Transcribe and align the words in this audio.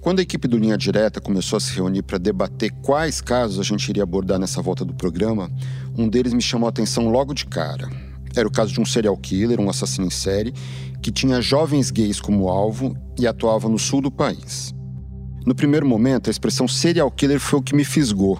Quando 0.00 0.18
a 0.18 0.22
equipe 0.22 0.46
do 0.46 0.58
Linha 0.58 0.76
Direta 0.76 1.20
começou 1.20 1.56
a 1.56 1.60
se 1.60 1.74
reunir 1.74 2.02
para 2.02 2.18
debater 2.18 2.70
quais 2.82 3.22
casos 3.22 3.58
a 3.58 3.62
gente 3.62 3.88
iria 3.88 4.02
abordar 4.02 4.38
nessa 4.38 4.60
volta 4.60 4.84
do 4.84 4.92
programa, 4.92 5.50
um 5.96 6.08
deles 6.08 6.34
me 6.34 6.42
chamou 6.42 6.66
a 6.66 6.70
atenção 6.70 7.08
logo 7.08 7.32
de 7.32 7.46
cara. 7.46 7.88
Era 8.36 8.46
o 8.46 8.52
caso 8.52 8.72
de 8.72 8.80
um 8.80 8.84
serial 8.84 9.16
killer, 9.16 9.60
um 9.60 9.70
assassino 9.70 10.06
em 10.06 10.10
série, 10.10 10.52
que 11.00 11.10
tinha 11.10 11.40
jovens 11.40 11.90
gays 11.90 12.20
como 12.20 12.48
alvo 12.48 12.94
e 13.18 13.26
atuava 13.26 13.68
no 13.68 13.78
sul 13.78 14.02
do 14.02 14.10
país. 14.10 14.74
No 15.46 15.54
primeiro 15.54 15.86
momento, 15.86 16.28
a 16.28 16.30
expressão 16.30 16.68
serial 16.68 17.10
killer 17.10 17.40
foi 17.40 17.60
o 17.60 17.62
que 17.62 17.74
me 17.74 17.84
fisgou, 17.84 18.38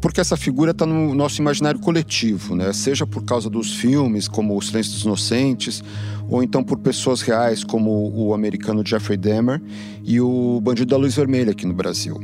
porque 0.00 0.20
essa 0.20 0.36
figura 0.36 0.70
está 0.70 0.86
no 0.86 1.14
nosso 1.14 1.40
imaginário 1.40 1.78
coletivo, 1.80 2.56
né? 2.56 2.72
seja 2.72 3.06
por 3.06 3.24
causa 3.24 3.50
dos 3.50 3.74
filmes, 3.74 4.26
como 4.26 4.56
O 4.56 4.62
Silêncio 4.62 4.92
dos 4.92 5.02
Inocentes, 5.02 5.82
ou 6.28 6.42
então 6.42 6.62
por 6.64 6.78
pessoas 6.78 7.20
reais, 7.20 7.62
como 7.62 8.10
o 8.14 8.32
americano 8.32 8.82
Jeffrey 8.86 9.18
Dahmer 9.18 9.60
e 10.02 10.20
o 10.20 10.60
Bandido 10.62 10.90
da 10.90 10.96
Luz 10.96 11.14
Vermelha 11.14 11.50
aqui 11.50 11.66
no 11.66 11.74
Brasil. 11.74 12.18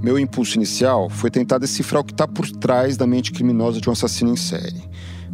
Meu 0.00 0.18
impulso 0.18 0.56
inicial 0.56 1.10
foi 1.10 1.30
tentar 1.30 1.58
decifrar 1.58 2.02
o 2.02 2.04
que 2.04 2.12
está 2.12 2.28
por 2.28 2.48
trás 2.48 2.96
da 2.96 3.06
mente 3.06 3.32
criminosa 3.32 3.80
de 3.80 3.88
um 3.88 3.92
assassino 3.92 4.30
em 4.30 4.36
série. 4.36 4.84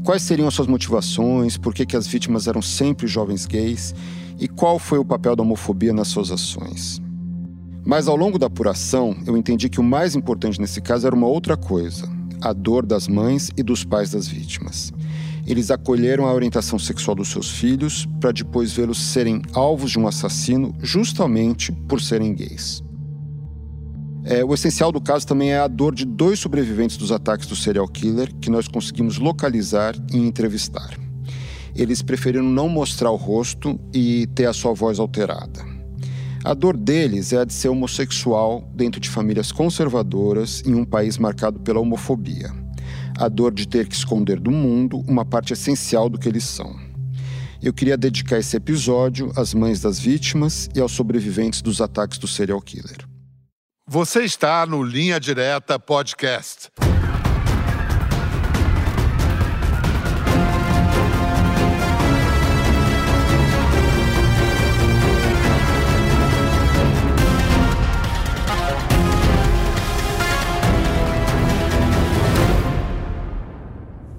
Quais 0.05 0.22
seriam 0.22 0.48
as 0.48 0.55
suas 0.55 0.69
motivações, 0.69 1.58
por 1.58 1.74
que, 1.74 1.84
que 1.84 1.96
as 1.96 2.06
vítimas 2.06 2.46
eram 2.46 2.62
sempre 2.62 3.06
jovens 3.06 3.44
gays 3.44 3.94
e 4.41 4.48
qual 4.48 4.78
foi 4.78 4.98
o 4.98 5.05
papel 5.05 5.36
da 5.36 5.42
homofobia 5.42 5.92
nas 5.92 6.08
suas 6.08 6.30
ações. 6.30 7.02
Mas 7.84 8.06
ao 8.06 8.16
longo 8.16 8.38
da 8.38 8.46
apuração, 8.46 9.16
eu 9.27 9.36
entendi 9.36 9.68
que 9.68 9.80
o 9.80 9.84
mais 9.84 10.14
importante 10.14 10.60
nesse 10.60 10.80
caso 10.80 11.06
era 11.06 11.16
uma 11.16 11.27
outra 11.27 11.56
coisa: 11.56 12.08
a 12.41 12.52
dor 12.52 12.86
das 12.86 13.08
mães 13.08 13.50
e 13.56 13.62
dos 13.62 13.84
pais 13.84 14.10
das 14.10 14.27
vítimas. 14.28 14.92
Eles 15.45 15.70
acolheram 15.70 16.27
a 16.27 16.32
orientação 16.32 16.78
sexual 16.78 17.16
dos 17.16 17.28
seus 17.28 17.50
filhos 17.50 18.06
para 18.20 18.30
depois 18.30 18.72
vê-los 18.72 19.02
serem 19.02 19.42
alvos 19.52 19.91
de 19.91 19.98
um 19.98 20.06
assassino 20.06 20.72
justamente 20.80 21.72
por 21.72 22.00
serem 22.00 22.32
gays. 22.32 22.82
É, 24.24 24.44
o 24.44 24.55
essencial 24.55 24.92
do 24.92 25.00
caso 25.00 25.27
também 25.27 25.50
é 25.50 25.58
a 25.58 25.66
dor 25.66 25.92
de 25.92 26.05
dois 26.05 26.38
sobreviventes 26.38 26.97
dos 26.97 27.10
ataques 27.10 27.48
do 27.48 27.56
serial 27.56 27.88
killer 27.88 28.33
que 28.41 28.50
nós 28.50 28.69
conseguimos 28.69 29.19
localizar 29.19 29.97
e 30.12 30.16
entrevistar. 30.16 30.97
Eles 31.75 32.03
preferiram 32.03 32.44
não 32.44 32.69
mostrar 32.69 33.10
o 33.10 33.16
rosto 33.16 33.80
e 33.92 34.28
ter 34.28 34.47
a 34.47 34.53
sua 34.53 34.72
voz 34.72 35.00
alterada. 35.00 35.72
A 36.44 36.54
dor 36.54 36.76
deles 36.76 37.32
é 37.32 37.38
a 37.38 37.44
de 37.44 37.52
ser 37.52 37.68
homossexual 37.68 38.68
dentro 38.74 39.00
de 39.00 39.08
famílias 39.08 39.52
conservadoras 39.52 40.60
em 40.66 40.74
um 40.74 40.84
país 40.84 41.16
marcado 41.16 41.60
pela 41.60 41.78
homofobia. 41.78 42.50
A 43.16 43.28
dor 43.28 43.54
de 43.54 43.68
ter 43.68 43.86
que 43.86 43.94
esconder 43.94 44.40
do 44.40 44.50
mundo 44.50 45.04
uma 45.06 45.24
parte 45.24 45.52
essencial 45.52 46.08
do 46.08 46.18
que 46.18 46.28
eles 46.28 46.42
são. 46.42 46.74
Eu 47.62 47.72
queria 47.72 47.96
dedicar 47.96 48.38
esse 48.38 48.56
episódio 48.56 49.30
às 49.36 49.54
mães 49.54 49.80
das 49.80 50.00
vítimas 50.00 50.68
e 50.74 50.80
aos 50.80 50.90
sobreviventes 50.90 51.62
dos 51.62 51.80
ataques 51.80 52.18
do 52.18 52.26
serial 52.26 52.60
killer. 52.60 53.06
Você 53.86 54.24
está 54.24 54.66
no 54.66 54.82
Linha 54.82 55.20
Direta 55.20 55.78
Podcast. 55.78 56.70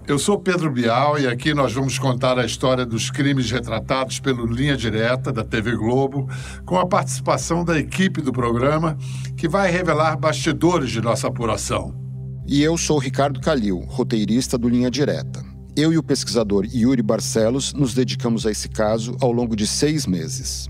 Eu 0.05 0.19
sou 0.19 0.37
Pedro 0.37 0.69
Bial 0.69 1.17
e 1.17 1.25
aqui 1.25 1.53
nós 1.53 1.71
vamos 1.71 1.97
contar 1.97 2.37
a 2.37 2.45
história 2.45 2.85
dos 2.85 3.09
crimes 3.09 3.49
retratados 3.49 4.19
pelo 4.19 4.45
Linha 4.45 4.75
Direta 4.75 5.31
da 5.31 5.45
TV 5.45 5.77
Globo, 5.77 6.27
com 6.65 6.77
a 6.77 6.85
participação 6.85 7.63
da 7.63 7.79
equipe 7.79 8.21
do 8.21 8.33
programa, 8.33 8.97
que 9.37 9.47
vai 9.47 9.71
revelar 9.71 10.17
bastidores 10.17 10.91
de 10.91 10.99
nossa 10.99 11.29
apuração. 11.29 11.95
E 12.45 12.61
eu 12.61 12.77
sou 12.77 12.97
Ricardo 12.97 13.39
Calil, 13.39 13.79
roteirista 13.87 14.57
do 14.57 14.67
Linha 14.67 14.91
Direta. 14.91 15.41
Eu 15.73 15.93
e 15.93 15.97
o 15.97 16.03
pesquisador 16.03 16.65
Yuri 16.65 17.01
Barcelos 17.01 17.73
nos 17.73 17.93
dedicamos 17.93 18.45
a 18.45 18.51
esse 18.51 18.67
caso 18.67 19.15
ao 19.21 19.31
longo 19.31 19.55
de 19.55 19.65
seis 19.65 20.05
meses. 20.05 20.67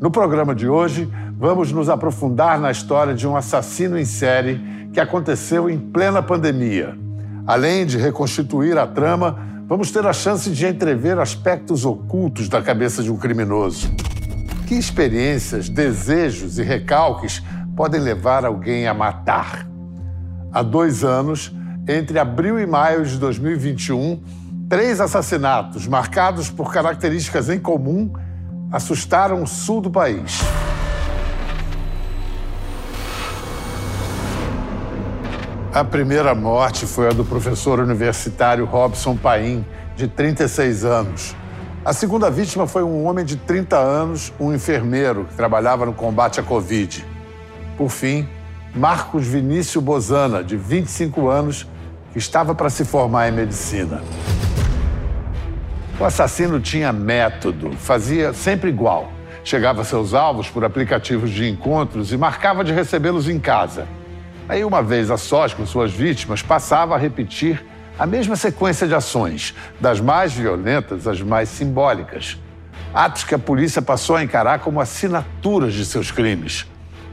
No 0.00 0.10
programa 0.10 0.52
de 0.52 0.66
hoje, 0.66 1.08
vamos 1.38 1.70
nos 1.70 1.88
aprofundar 1.88 2.60
na 2.60 2.72
história 2.72 3.14
de 3.14 3.24
um 3.24 3.36
assassino 3.36 3.96
em 3.96 4.04
série 4.04 4.60
que 4.92 4.98
aconteceu 4.98 5.70
em 5.70 5.78
plena 5.78 6.20
pandemia 6.20 7.00
Além 7.46 7.84
de 7.84 7.98
reconstituir 7.98 8.78
a 8.78 8.86
trama, 8.86 9.36
vamos 9.66 9.90
ter 9.90 10.06
a 10.06 10.12
chance 10.12 10.48
de 10.50 10.64
entrever 10.66 11.18
aspectos 11.18 11.84
ocultos 11.84 12.48
da 12.48 12.62
cabeça 12.62 13.02
de 13.02 13.10
um 13.10 13.16
criminoso. 13.16 13.90
Que 14.66 14.74
experiências, 14.74 15.68
desejos 15.68 16.58
e 16.58 16.62
recalques 16.62 17.42
podem 17.76 18.00
levar 18.00 18.44
alguém 18.44 18.86
a 18.86 18.94
matar? 18.94 19.66
Há 20.52 20.62
dois 20.62 21.02
anos, 21.02 21.52
entre 21.88 22.18
abril 22.18 22.60
e 22.60 22.66
maio 22.66 23.04
de 23.04 23.18
2021, 23.18 24.22
três 24.68 25.00
assassinatos 25.00 25.86
marcados 25.88 26.48
por 26.48 26.72
características 26.72 27.48
em 27.48 27.58
comum 27.58 28.12
assustaram 28.70 29.42
o 29.42 29.46
sul 29.46 29.80
do 29.80 29.90
país. 29.90 30.40
A 35.74 35.82
primeira 35.82 36.34
morte 36.34 36.84
foi 36.84 37.08
a 37.08 37.12
do 37.12 37.24
professor 37.24 37.80
universitário 37.80 38.66
Robson 38.66 39.16
Paim, 39.16 39.64
de 39.96 40.06
36 40.06 40.84
anos. 40.84 41.34
A 41.82 41.94
segunda 41.94 42.30
vítima 42.30 42.66
foi 42.66 42.82
um 42.82 43.06
homem 43.06 43.24
de 43.24 43.36
30 43.36 43.78
anos, 43.78 44.34
um 44.38 44.52
enfermeiro 44.52 45.24
que 45.24 45.34
trabalhava 45.34 45.86
no 45.86 45.94
combate 45.94 46.38
à 46.38 46.42
Covid. 46.42 47.02
Por 47.74 47.88
fim, 47.88 48.28
Marcos 48.74 49.26
Vinícius 49.26 49.82
Bozana, 49.82 50.44
de 50.44 50.58
25 50.58 51.30
anos, 51.30 51.66
que 52.12 52.18
estava 52.18 52.54
para 52.54 52.68
se 52.68 52.84
formar 52.84 53.30
em 53.30 53.32
medicina. 53.32 54.02
O 55.98 56.04
assassino 56.04 56.60
tinha 56.60 56.92
método, 56.92 57.72
fazia 57.78 58.34
sempre 58.34 58.68
igual. 58.68 59.10
Chegava 59.42 59.80
a 59.80 59.84
seus 59.86 60.12
alvos 60.12 60.50
por 60.50 60.66
aplicativos 60.66 61.30
de 61.30 61.48
encontros 61.48 62.12
e 62.12 62.18
marcava 62.18 62.62
de 62.62 62.74
recebê-los 62.74 63.26
em 63.26 63.40
casa. 63.40 63.88
Aí, 64.52 64.66
uma 64.66 64.82
vez 64.82 65.10
a 65.10 65.16
sós 65.16 65.54
com 65.54 65.64
suas 65.64 65.94
vítimas, 65.94 66.42
passava 66.42 66.94
a 66.94 66.98
repetir 66.98 67.64
a 67.98 68.04
mesma 68.04 68.36
sequência 68.36 68.86
de 68.86 68.94
ações, 68.94 69.54
das 69.80 69.98
mais 69.98 70.34
violentas 70.34 71.08
às 71.08 71.22
mais 71.22 71.48
simbólicas. 71.48 72.36
Atos 72.92 73.24
que 73.24 73.34
a 73.34 73.38
polícia 73.38 73.80
passou 73.80 74.14
a 74.14 74.22
encarar 74.22 74.58
como 74.58 74.78
assinaturas 74.78 75.72
de 75.72 75.86
seus 75.86 76.10
crimes. 76.10 76.66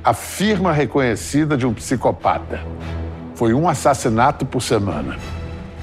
A 0.04 0.14
firma 0.14 0.74
reconhecida 0.74 1.56
de 1.56 1.66
um 1.66 1.74
psicopata. 1.74 2.60
Foi 3.36 3.54
um 3.54 3.70
assassinato 3.70 4.46
por 4.46 4.62
semana. 4.62 5.18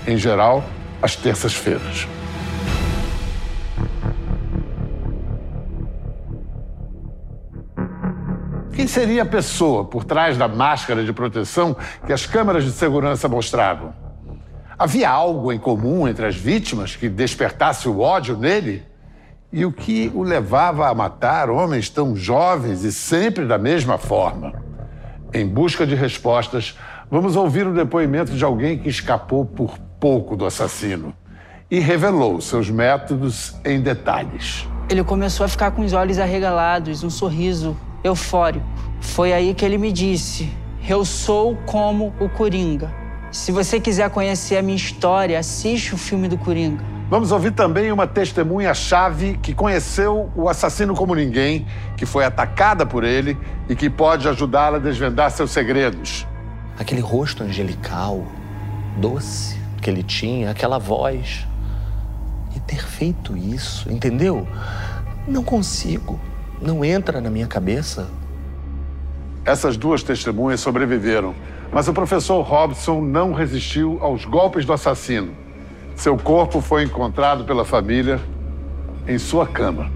Em 0.06 0.18
geral, 0.18 0.62
às 1.00 1.16
terças-feiras. 1.16 2.06
Quem 8.86 8.92
seria 8.92 9.24
a 9.24 9.26
pessoa 9.26 9.84
por 9.84 10.04
trás 10.04 10.38
da 10.38 10.46
máscara 10.46 11.02
de 11.02 11.12
proteção 11.12 11.74
que 12.06 12.12
as 12.12 12.24
câmeras 12.24 12.62
de 12.62 12.70
segurança 12.70 13.28
mostravam? 13.28 13.92
Havia 14.78 15.10
algo 15.10 15.52
em 15.52 15.58
comum 15.58 16.06
entre 16.06 16.24
as 16.24 16.36
vítimas 16.36 16.94
que 16.94 17.08
despertasse 17.08 17.88
o 17.88 17.98
ódio 17.98 18.36
nele? 18.36 18.84
E 19.52 19.64
o 19.64 19.72
que 19.72 20.08
o 20.14 20.22
levava 20.22 20.88
a 20.88 20.94
matar 20.94 21.50
homens 21.50 21.90
tão 21.90 22.14
jovens 22.14 22.84
e 22.84 22.92
sempre 22.92 23.44
da 23.44 23.58
mesma 23.58 23.98
forma? 23.98 24.52
Em 25.34 25.44
busca 25.44 25.84
de 25.84 25.96
respostas, 25.96 26.78
vamos 27.10 27.34
ouvir 27.34 27.66
o 27.66 27.74
depoimento 27.74 28.30
de 28.34 28.44
alguém 28.44 28.78
que 28.78 28.88
escapou 28.88 29.44
por 29.44 29.76
pouco 29.98 30.36
do 30.36 30.46
assassino 30.46 31.12
e 31.68 31.80
revelou 31.80 32.40
seus 32.40 32.70
métodos 32.70 33.56
em 33.64 33.80
detalhes. 33.80 34.64
Ele 34.88 35.02
começou 35.02 35.44
a 35.44 35.48
ficar 35.48 35.72
com 35.72 35.82
os 35.82 35.92
olhos 35.92 36.20
arregalados, 36.20 37.02
um 37.02 37.10
sorriso 37.10 37.76
eufórico. 38.06 38.66
Foi 39.00 39.32
aí 39.32 39.54
que 39.54 39.64
ele 39.64 39.78
me 39.78 39.92
disse: 39.92 40.50
Eu 40.88 41.04
sou 41.04 41.56
como 41.66 42.12
o 42.20 42.28
Coringa. 42.28 42.92
Se 43.30 43.52
você 43.52 43.78
quiser 43.78 44.08
conhecer 44.10 44.56
a 44.56 44.62
minha 44.62 44.76
história, 44.76 45.38
assiste 45.38 45.94
o 45.94 45.98
filme 45.98 46.28
do 46.28 46.38
Coringa. 46.38 46.82
Vamos 47.08 47.30
ouvir 47.30 47.52
também 47.52 47.92
uma 47.92 48.06
testemunha-chave 48.06 49.38
que 49.40 49.54
conheceu 49.54 50.28
o 50.34 50.48
assassino 50.48 50.94
como 50.94 51.14
ninguém, 51.14 51.64
que 51.96 52.04
foi 52.04 52.24
atacada 52.24 52.84
por 52.84 53.04
ele 53.04 53.38
e 53.68 53.76
que 53.76 53.88
pode 53.88 54.28
ajudá-la 54.28 54.78
a 54.78 54.80
desvendar 54.80 55.30
seus 55.30 55.52
segredos. 55.52 56.26
Aquele 56.76 57.00
rosto 57.00 57.44
angelical, 57.44 58.24
doce 58.96 59.56
que 59.80 59.88
ele 59.88 60.02
tinha, 60.02 60.50
aquela 60.50 60.78
voz. 60.78 61.46
E 62.56 62.60
ter 62.60 62.84
feito 62.84 63.36
isso, 63.36 63.88
entendeu? 63.92 64.48
Não 65.28 65.44
consigo. 65.44 66.18
Não 66.60 66.84
entra 66.84 67.20
na 67.20 67.30
minha 67.30 67.46
cabeça. 67.46 68.08
Essas 69.44 69.76
duas 69.76 70.02
testemunhas 70.02 70.60
sobreviveram, 70.60 71.34
mas 71.72 71.86
o 71.88 71.92
professor 71.92 72.40
Robson 72.42 73.00
não 73.00 73.32
resistiu 73.32 73.98
aos 74.00 74.24
golpes 74.24 74.64
do 74.64 74.72
assassino. 74.72 75.34
Seu 75.94 76.16
corpo 76.16 76.60
foi 76.60 76.82
encontrado 76.82 77.44
pela 77.44 77.64
família 77.64 78.20
em 79.06 79.18
sua 79.18 79.46
cama. 79.46 79.90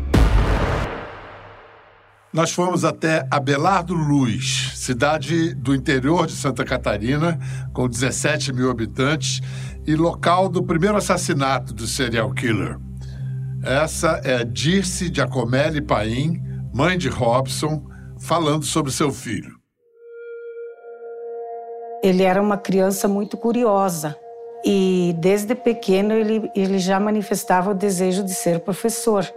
Nós 2.33 2.53
fomos 2.53 2.85
até 2.85 3.27
Abelardo 3.29 3.93
Luz, 3.93 4.71
cidade 4.77 5.53
do 5.53 5.75
interior 5.75 6.29
de 6.29 6.33
Santa 6.33 6.65
Catarina, 6.65 7.37
com 7.73 7.89
17 7.89 8.53
mil 8.53 8.71
habitantes 8.71 9.41
e 9.85 9.97
local 9.97 10.49
do 10.49 10.63
primeiro 10.63 10.97
assassinato 10.97 11.75
do 11.75 11.89
serial 11.89 12.31
killer. 12.33 12.79
Essa 13.65 14.21
é 14.23 14.45
Dirce 14.45 15.13
Giacomelli 15.13 15.81
Paim, 15.81 16.41
mãe 16.73 16.97
de 16.97 17.09
Robson, 17.09 17.83
falando 18.19 18.65
sobre 18.65 18.93
seu 18.93 19.11
filho. 19.11 19.59
Ele 22.03 22.23
era 22.23 22.41
uma 22.41 22.57
criança 22.57 23.09
muito 23.09 23.37
curiosa 23.37 24.17
e 24.65 25.15
desde 25.19 25.55
pequeno 25.55 26.13
ele, 26.13 26.51
ele 26.55 26.79
já 26.79 26.99
manifestava 27.01 27.73
o 27.73 27.75
desejo 27.75 28.23
de 28.23 28.33
ser 28.33 28.61
professor. 28.61 29.31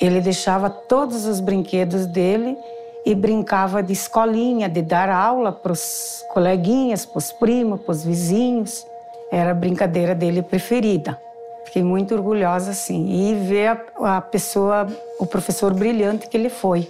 Ele 0.00 0.20
deixava 0.20 0.70
todos 0.70 1.26
os 1.26 1.40
brinquedos 1.40 2.06
dele 2.06 2.56
e 3.04 3.14
brincava 3.14 3.82
de 3.82 3.92
escolinha, 3.92 4.68
de 4.68 4.80
dar 4.80 5.10
aula 5.10 5.52
para 5.52 5.72
os 5.72 6.24
coleguinhas, 6.32 7.04
para 7.04 7.18
os 7.18 7.32
primos, 7.32 7.80
para 7.80 7.92
os 7.92 8.04
vizinhos. 8.04 8.86
Era 9.30 9.50
a 9.50 9.54
brincadeira 9.54 10.14
dele 10.14 10.42
preferida. 10.42 11.20
Fiquei 11.64 11.82
muito 11.82 12.14
orgulhosa, 12.14 12.72
assim, 12.72 13.30
e 13.30 13.34
ver 13.46 13.68
a, 14.00 14.16
a 14.16 14.20
pessoa, 14.20 14.86
o 15.18 15.26
professor 15.26 15.72
brilhante 15.72 16.28
que 16.28 16.36
ele 16.36 16.48
foi. 16.48 16.88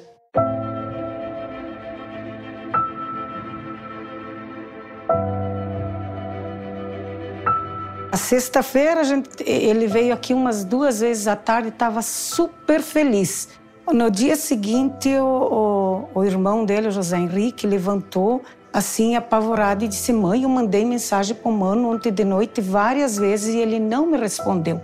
A 8.11 8.17
sexta-feira 8.19 9.01
ele 9.47 9.87
veio 9.87 10.13
aqui 10.13 10.35
umas 10.35 10.65
duas 10.65 11.01
vezes 11.01 11.27
à 11.27 11.35
tarde, 11.35 11.69
estava 11.69 12.03
super 12.03 12.83
feliz. 12.83 13.49
No 13.91 14.11
dia 14.11 14.37
seguinte, 14.37 15.09
o, 15.17 16.09
o, 16.15 16.21
o, 16.21 16.25
irmão 16.25 16.65
dele, 16.65 16.91
José 16.91 17.17
Henrique, 17.17 17.67
levantou 17.67 18.43
assim 18.73 19.17
apavorado 19.17 19.85
e 19.85 19.89
disse: 19.89 20.13
"Mãe, 20.13 20.43
eu 20.43 20.49
mandei 20.49 20.85
mensagem 20.85 21.35
para 21.35 21.51
o 21.51 21.53
mano 21.53 21.93
ontem 21.93 22.13
de 22.13 22.25
noite 22.25 22.61
várias 22.61 23.19
vezes 23.19 23.55
e 23.55 23.59
ele 23.59 23.79
não 23.79 24.07
me 24.07 24.17
respondeu". 24.17 24.81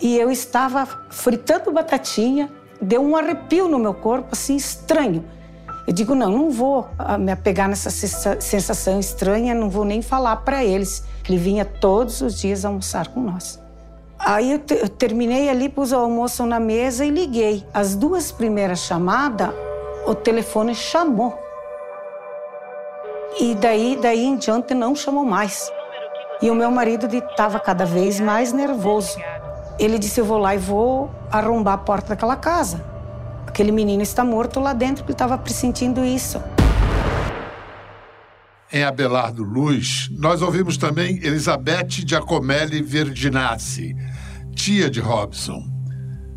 E 0.00 0.16
eu 0.16 0.30
estava 0.30 0.86
fritando 1.10 1.72
batatinha, 1.72 2.50
deu 2.80 3.02
um 3.02 3.16
arrepio 3.16 3.68
no 3.68 3.78
meu 3.78 3.94
corpo 3.94 4.28
assim 4.32 4.56
estranho. 4.56 5.24
Eu 5.86 5.92
digo: 5.92 6.14
"Não, 6.14 6.30
não 6.30 6.50
vou 6.50 6.88
ah, 6.98 7.18
me 7.18 7.32
apegar 7.32 7.68
nessa 7.68 7.90
sensação 7.90 9.00
estranha, 9.00 9.54
não 9.54 9.68
vou 9.68 9.84
nem 9.84 10.02
falar 10.02 10.36
para 10.36 10.64
eles". 10.64 11.04
Ele 11.28 11.38
vinha 11.38 11.64
todos 11.64 12.20
os 12.20 12.40
dias 12.40 12.64
almoçar 12.64 13.08
com 13.08 13.20
nós. 13.20 13.60
Aí 14.18 14.52
eu, 14.52 14.60
eu 14.76 14.88
terminei 14.88 15.48
ali, 15.48 15.68
pus 15.68 15.92
o 15.92 15.96
almoço 15.96 16.44
na 16.44 16.58
mesa 16.58 17.04
e 17.04 17.10
liguei. 17.10 17.64
As 17.72 17.94
duas 17.94 18.32
primeiras 18.32 18.80
chamadas, 18.80 19.50
o 20.06 20.14
telefone 20.14 20.74
chamou. 20.74 21.38
E 23.40 23.54
daí, 23.54 23.98
daí 24.00 24.24
em 24.24 24.36
diante 24.36 24.74
não 24.74 24.94
chamou 24.94 25.24
mais. 25.24 25.70
E 26.42 26.50
o 26.50 26.54
meu 26.54 26.70
marido 26.70 27.06
estava 27.14 27.58
cada 27.58 27.84
vez 27.84 28.20
mais 28.20 28.52
nervoso. 28.52 29.18
Ele 29.78 29.98
disse: 29.98 30.20
Eu 30.20 30.24
vou 30.24 30.38
lá 30.38 30.54
e 30.54 30.58
vou 30.58 31.10
arrombar 31.30 31.74
a 31.74 31.78
porta 31.78 32.08
daquela 32.10 32.36
casa. 32.36 32.84
Aquele 33.46 33.72
menino 33.72 34.02
está 34.02 34.24
morto 34.24 34.60
lá 34.60 34.72
dentro, 34.72 34.96
porque 35.04 35.12
ele 35.12 35.14
estava 35.14 35.38
pressentindo 35.38 36.04
isso 36.04 36.40
em 38.72 38.84
Abelardo 38.84 39.42
Luz, 39.42 40.10
nós 40.12 40.42
ouvimos 40.42 40.76
também 40.76 41.16
Elizabeth 41.22 41.88
Giacomelli 42.06 42.82
Verdinazzi, 42.82 43.96
tia 44.54 44.90
de 44.90 45.00
Robson. 45.00 45.62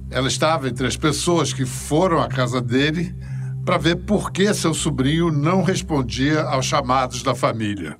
Ela 0.09 0.27
estava 0.27 0.69
entre 0.69 0.87
as 0.87 0.95
pessoas 0.95 1.51
que 1.51 1.65
foram 1.65 2.21
à 2.21 2.27
casa 2.27 2.61
dele 2.61 3.13
para 3.65 3.77
ver 3.77 3.97
por 3.97 4.31
que 4.31 4.53
seu 4.53 4.73
sobrinho 4.73 5.31
não 5.31 5.63
respondia 5.63 6.41
aos 6.41 6.65
chamados 6.65 7.21
da 7.21 7.35
família. 7.35 7.97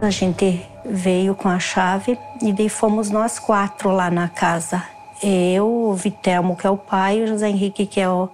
A 0.00 0.10
gente 0.10 0.64
veio 0.84 1.34
com 1.34 1.48
a 1.48 1.58
chave 1.58 2.18
e 2.42 2.52
daí 2.52 2.68
fomos 2.68 3.10
nós 3.10 3.38
quatro 3.38 3.90
lá 3.90 4.10
na 4.10 4.28
casa. 4.28 4.82
Eu, 5.22 5.66
o 5.66 5.94
Vitelmo, 5.94 6.56
que 6.56 6.66
é 6.66 6.70
o 6.70 6.76
pai, 6.76 7.22
o 7.22 7.26
José 7.26 7.48
Henrique, 7.48 7.86
que 7.86 8.00
é 8.00 8.08
o, 8.08 8.28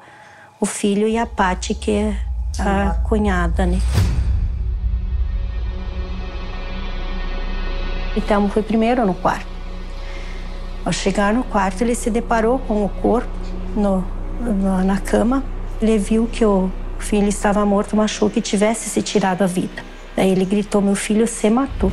o 0.61 0.67
filho, 0.67 1.07
e 1.07 1.17
a 1.17 1.27
Pati, 1.27 1.75
que 1.75 1.93
é 1.93 2.17
a 2.59 2.95
cunhada, 3.09 3.67
né? 3.67 3.79
Então 8.17 8.49
foi 8.49 8.63
primeiro 8.63 9.07
no 9.07 9.15
quarto. 9.15 9.47
Ao 10.85 10.93
chegar 10.93 11.33
no 11.33 11.45
quarto, 11.45 11.83
ele 11.83 11.95
se 11.95 12.11
deparou 12.11 12.59
com 12.61 12.85
o 12.85 12.89
corpo 12.89 13.31
no, 13.77 14.05
na 14.85 14.99
cama. 14.99 15.45
Ele 15.81 15.99
viu 15.99 16.27
que 16.27 16.45
o 16.45 16.71
filho 16.99 17.29
estava 17.29 17.65
morto, 17.65 17.99
achou 18.01 18.29
que 18.31 18.41
tivesse 18.41 18.89
se 18.89 19.03
tirado 19.03 19.43
a 19.43 19.47
vida. 19.47 19.83
Daí 20.17 20.31
ele 20.31 20.45
gritou: 20.45 20.81
Meu 20.81 20.95
filho 20.95 21.27
se 21.27 21.49
matou. 21.49 21.93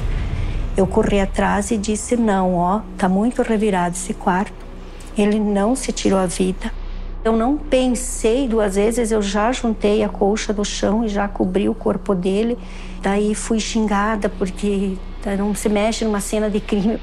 Eu 0.75 0.85
corri 0.85 1.19
atrás 1.19 1.71
e 1.71 1.77
disse: 1.77 2.15
Não, 2.15 2.55
ó, 2.55 2.81
tá 2.97 3.07
muito 3.09 3.41
revirado 3.41 3.95
esse 3.95 4.13
quarto. 4.13 4.53
Ele 5.17 5.39
não 5.39 5.75
se 5.75 5.91
tirou 5.91 6.19
a 6.19 6.25
vida. 6.25 6.71
Eu 7.23 7.35
não 7.35 7.57
pensei 7.57 8.47
duas 8.47 8.75
vezes, 8.75 9.11
eu 9.11 9.21
já 9.21 9.51
juntei 9.51 10.03
a 10.03 10.07
colcha 10.07 10.53
do 10.53 10.63
chão 10.63 11.03
e 11.03 11.09
já 11.09 11.27
cobri 11.27 11.67
o 11.67 11.73
corpo 11.73 12.15
dele. 12.15 12.57
Daí 13.01 13.35
fui 13.35 13.59
xingada 13.59 14.29
porque 14.29 14.95
não 15.38 15.53
se 15.53 15.67
mexe 15.67 16.05
numa 16.05 16.21
cena 16.21 16.50
de 16.50 16.59
crime. 16.59 17.00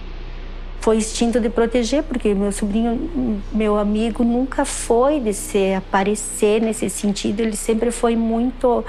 Foi 0.85 0.99
instinto 0.99 1.41
de 1.41 1.49
proteger, 1.49 2.03
porque 2.03 2.35
meu 2.35 2.53
sobrinho, 2.53 3.41
meu 3.51 3.79
amigo, 3.79 4.23
nunca 4.23 4.67
foi 4.67 5.19
de 5.19 5.33
se 5.33 5.73
aparecer 5.73 6.61
nesse 6.61 6.91
sentido. 6.91 7.41
Ele 7.41 7.57
sempre 7.57 7.91
foi 7.91 8.15
muito 8.15 8.85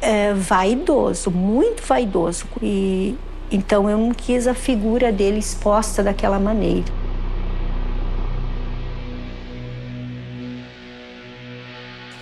é, 0.00 0.34
vaidoso, 0.34 1.30
muito 1.30 1.84
vaidoso. 1.84 2.46
E 2.60 3.14
então 3.48 3.88
eu 3.88 3.96
não 3.96 4.12
quis 4.12 4.48
a 4.48 4.54
figura 4.54 5.12
dele 5.12 5.38
exposta 5.38 6.02
daquela 6.02 6.40
maneira. 6.40 6.92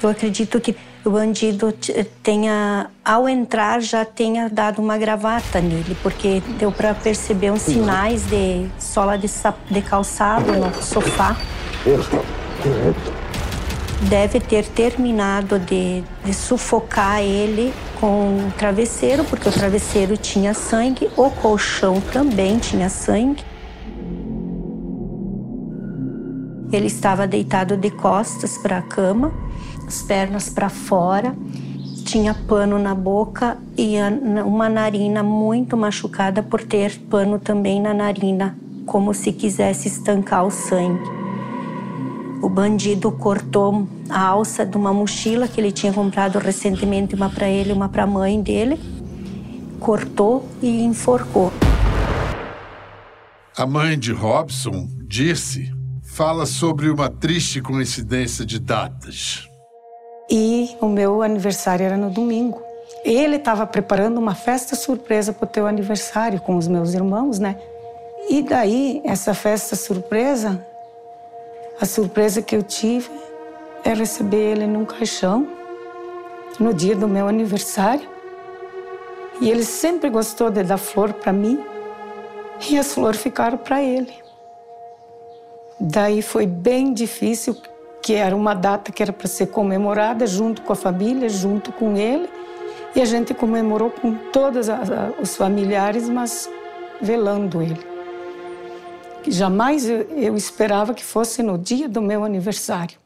Eu 0.02 0.10
acredito 0.10 0.60
que 0.60 0.76
o 1.04 1.10
bandido 1.10 1.72
tenha, 2.22 2.90
ao 3.04 3.28
entrar, 3.28 3.80
já 3.80 4.04
tenha 4.04 4.48
dado 4.48 4.80
uma 4.80 4.96
gravata 4.96 5.60
nele, 5.60 5.96
porque 6.02 6.42
deu 6.58 6.72
para 6.72 6.94
perceber 6.94 7.50
uns 7.50 7.62
sinais 7.62 8.26
de 8.26 8.66
sola 8.78 9.18
de, 9.18 9.28
de 9.70 9.82
calçado 9.82 10.52
no 10.52 10.82
sofá. 10.82 11.36
Deve 14.08 14.40
ter 14.40 14.66
terminado 14.66 15.58
de, 15.58 16.02
de 16.24 16.32
sufocar 16.32 17.20
ele 17.20 17.72
com 18.00 18.48
o 18.48 18.52
travesseiro, 18.56 19.24
porque 19.24 19.48
o 19.48 19.52
travesseiro 19.52 20.16
tinha 20.16 20.54
sangue, 20.54 21.10
o 21.16 21.30
colchão 21.30 22.00
também 22.00 22.58
tinha 22.58 22.88
sangue. 22.88 23.44
Ele 26.72 26.86
estava 26.86 27.26
deitado 27.26 27.76
de 27.76 27.90
costas 27.90 28.58
para 28.58 28.78
a 28.78 28.82
cama 28.82 29.43
as 29.86 30.02
pernas 30.02 30.48
para 30.48 30.68
fora, 30.68 31.34
tinha 32.04 32.34
pano 32.34 32.78
na 32.78 32.94
boca 32.94 33.56
e 33.76 33.96
uma 34.44 34.68
narina 34.68 35.22
muito 35.22 35.76
machucada 35.76 36.42
por 36.42 36.62
ter 36.62 36.98
pano 37.10 37.38
também 37.38 37.80
na 37.80 37.94
narina, 37.94 38.56
como 38.86 39.14
se 39.14 39.32
quisesse 39.32 39.88
estancar 39.88 40.44
o 40.44 40.50
sangue. 40.50 41.02
O 42.42 42.48
bandido 42.48 43.10
cortou 43.10 43.88
a 44.10 44.20
alça 44.20 44.66
de 44.66 44.76
uma 44.76 44.92
mochila 44.92 45.48
que 45.48 45.58
ele 45.60 45.72
tinha 45.72 45.92
comprado 45.92 46.38
recentemente, 46.38 47.14
uma 47.14 47.30
para 47.30 47.48
ele, 47.48 47.72
uma 47.72 47.88
para 47.88 48.02
a 48.02 48.06
mãe 48.06 48.40
dele, 48.42 48.78
cortou 49.80 50.46
e 50.60 50.82
enforcou. 50.82 51.50
A 53.56 53.66
mãe 53.66 53.98
de 53.98 54.12
Robson, 54.12 54.88
disse, 55.06 55.72
fala 56.02 56.44
sobre 56.44 56.90
uma 56.90 57.08
triste 57.08 57.62
coincidência 57.62 58.44
de 58.44 58.58
datas. 58.58 59.48
E 60.28 60.76
o 60.80 60.86
meu 60.86 61.22
aniversário 61.22 61.84
era 61.84 61.96
no 61.96 62.10
domingo. 62.10 62.62
Ele 63.04 63.36
estava 63.36 63.66
preparando 63.66 64.18
uma 64.18 64.34
festa 64.34 64.74
surpresa 64.74 65.32
para 65.32 65.44
o 65.44 65.48
teu 65.48 65.66
aniversário 65.66 66.40
com 66.40 66.56
os 66.56 66.66
meus 66.66 66.94
irmãos, 66.94 67.38
né? 67.38 67.56
E 68.28 68.42
daí, 68.42 69.02
essa 69.04 69.34
festa 69.34 69.76
surpresa, 69.76 70.64
a 71.80 71.84
surpresa 71.84 72.40
que 72.40 72.56
eu 72.56 72.62
tive 72.62 73.10
é 73.84 73.92
receber 73.92 74.52
ele 74.52 74.66
num 74.66 74.84
caixão 74.84 75.46
no 76.58 76.72
dia 76.72 76.96
do 76.96 77.06
meu 77.06 77.28
aniversário. 77.28 78.08
E 79.40 79.50
ele 79.50 79.64
sempre 79.64 80.08
gostou 80.08 80.50
de 80.50 80.62
dar 80.62 80.78
flor 80.78 81.12
para 81.12 81.32
mim 81.32 81.62
e 82.70 82.78
as 82.78 82.94
flores 82.94 83.20
ficaram 83.20 83.58
para 83.58 83.82
ele. 83.82 84.14
Daí 85.78 86.22
foi 86.22 86.46
bem 86.46 86.92
difícil 86.92 87.56
que 88.04 88.12
era 88.12 88.36
uma 88.36 88.52
data 88.52 88.92
que 88.92 89.02
era 89.02 89.14
para 89.14 89.26
ser 89.26 89.46
comemorada 89.46 90.26
junto 90.26 90.60
com 90.60 90.74
a 90.74 90.76
família, 90.76 91.26
junto 91.30 91.72
com 91.72 91.96
ele. 91.96 92.28
E 92.94 93.00
a 93.00 93.06
gente 93.06 93.32
comemorou 93.32 93.90
com 93.90 94.14
todos 94.30 94.68
os 95.18 95.34
familiares, 95.34 96.06
mas 96.06 96.50
velando 97.00 97.62
ele. 97.62 97.80
Jamais 99.26 99.88
eu, 99.88 100.36
esperava 100.36 100.92
que 100.92 101.02
fosse 101.02 101.42
no 101.42 101.56
dia 101.56 101.88
do 101.88 102.02
meu 102.02 102.24
aniversário. 102.24 102.98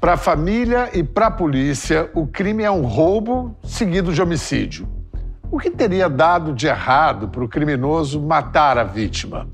Para 0.00 0.12
a 0.12 0.16
família 0.16 0.90
e 0.94 1.02
para 1.02 1.26
a 1.26 1.30
polícia, 1.32 2.08
o 2.14 2.24
crime 2.24 2.62
é 2.62 2.70
um 2.70 2.86
roubo 2.86 3.56
seguido 3.64 4.12
de 4.12 4.22
homicídio. 4.22 4.88
O 5.50 5.58
que 5.58 5.70
teria 5.70 6.08
dado 6.08 6.52
de 6.52 6.68
errado 6.68 7.26
para 7.26 7.42
o 7.42 7.48
criminoso 7.48 8.22
matar 8.22 8.78
a 8.78 8.84
vítima? 8.84 9.48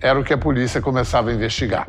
Era 0.00 0.20
o 0.20 0.22
que 0.22 0.32
a 0.32 0.38
polícia 0.38 0.80
começava 0.80 1.30
a 1.30 1.34
investigar. 1.34 1.88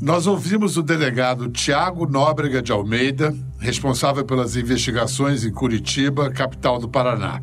Nós 0.00 0.26
ouvimos 0.26 0.78
o 0.78 0.82
delegado 0.82 1.50
Tiago 1.50 2.06
Nóbrega 2.06 2.62
de 2.62 2.72
Almeida, 2.72 3.34
responsável 3.58 4.24
pelas 4.24 4.56
investigações 4.56 5.44
em 5.44 5.52
Curitiba, 5.52 6.30
capital 6.30 6.78
do 6.78 6.88
Paraná. 6.88 7.42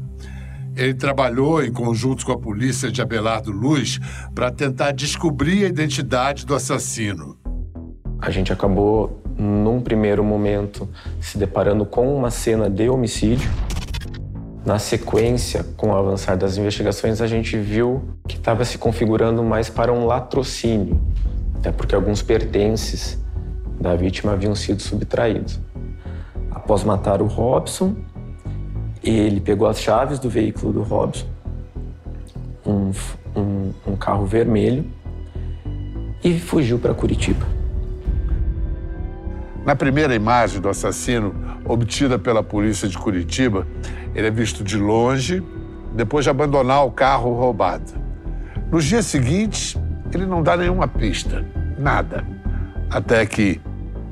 Ele 0.76 0.96
trabalhou 0.96 1.64
em 1.64 1.72
conjunto 1.72 2.26
com 2.26 2.32
a 2.32 2.38
polícia 2.38 2.92
de 2.92 3.00
Abelardo 3.00 3.52
Luz 3.52 4.00
para 4.34 4.50
tentar 4.50 4.92
descobrir 4.92 5.66
a 5.66 5.68
identidade 5.68 6.48
do 6.48 6.56
assassino. 6.56 7.38
A 8.20 8.32
gente 8.32 8.52
acabou, 8.52 9.22
num 9.38 9.80
primeiro 9.80 10.24
momento, 10.24 10.90
se 11.22 11.38
deparando 11.38 11.86
com 11.86 12.18
uma 12.18 12.32
cena 12.32 12.68
de 12.68 12.90
homicídio. 12.90 13.52
Na 14.66 14.80
sequência, 14.80 15.64
com 15.78 15.92
o 15.92 15.96
avançar 15.96 16.36
das 16.36 16.58
investigações, 16.58 17.22
a 17.22 17.28
gente 17.28 17.56
viu 17.56 18.02
que 18.28 18.36
estava 18.36 18.66
se 18.66 18.80
configurando 18.80 19.44
mais 19.44 19.70
para 19.70 19.94
um 19.94 20.08
latrocínio, 20.08 21.00
até 21.58 21.72
porque 21.72 21.96
alguns 21.96 22.22
pertences 22.22 23.18
da 23.80 23.96
vítima 23.96 24.34
haviam 24.34 24.56
sido 24.56 24.82
subtraídos. 24.82 25.60
Após 26.52 26.84
matar 26.84 27.22
o 27.22 27.26
Robson, 27.26 27.96
ele 29.04 29.40
pegou 29.40 29.68
as 29.68 29.80
chaves 29.80 30.20
do 30.20 30.30
veículo 30.30 30.74
do 30.74 30.84
Robson, 30.84 31.28
um, 32.66 32.92
um, 33.36 33.74
um 33.88 33.96
carro 33.96 34.26
vermelho, 34.26 34.86
e 36.24 36.40
fugiu 36.40 36.80
para 36.80 36.94
Curitiba. 36.94 37.46
Na 39.66 39.76
primeira 39.76 40.16
imagem 40.16 40.60
do 40.62 40.70
assassino, 40.70 41.36
obtida 41.66 42.18
pela 42.18 42.42
polícia 42.42 42.88
de 42.88 42.98
Curitiba, 42.98 43.68
ele 44.16 44.28
é 44.28 44.32
visto 44.32 44.64
de 44.64 44.78
longe, 44.78 45.44
depois 45.94 46.24
de 46.24 46.30
abandonar 46.30 46.86
o 46.86 46.92
carro 46.92 47.34
roubado. 47.34 47.94
Nos 48.72 48.86
dias 48.86 49.06
seguintes, 49.06 49.78
ele 50.14 50.26
não 50.26 50.42
dá 50.42 50.56
nenhuma 50.56 50.88
pista, 50.88 51.46
nada. 51.78 52.26
Até 52.90 53.26
que, 53.26 53.60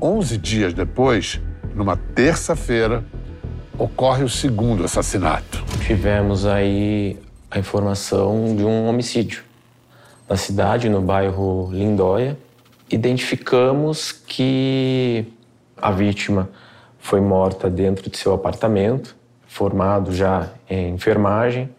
11 0.01 0.37
dias 0.37 0.73
depois, 0.73 1.39
numa 1.73 1.95
terça-feira, 1.95 3.03
ocorre 3.77 4.23
o 4.23 4.29
segundo 4.29 4.83
assassinato. 4.83 5.63
Tivemos 5.85 6.45
aí 6.45 7.19
a 7.49 7.59
informação 7.59 8.55
de 8.55 8.63
um 8.63 8.87
homicídio 8.87 9.43
na 10.27 10.35
cidade, 10.35 10.89
no 10.89 11.01
bairro 11.01 11.69
Lindóia. 11.71 12.37
Identificamos 12.89 14.11
que 14.11 15.25
a 15.77 15.91
vítima 15.91 16.49
foi 16.99 17.21
morta 17.21 17.69
dentro 17.69 18.09
de 18.09 18.17
seu 18.17 18.33
apartamento, 18.33 19.15
formado 19.47 20.13
já 20.13 20.49
em 20.69 20.93
enfermagem, 20.93 21.69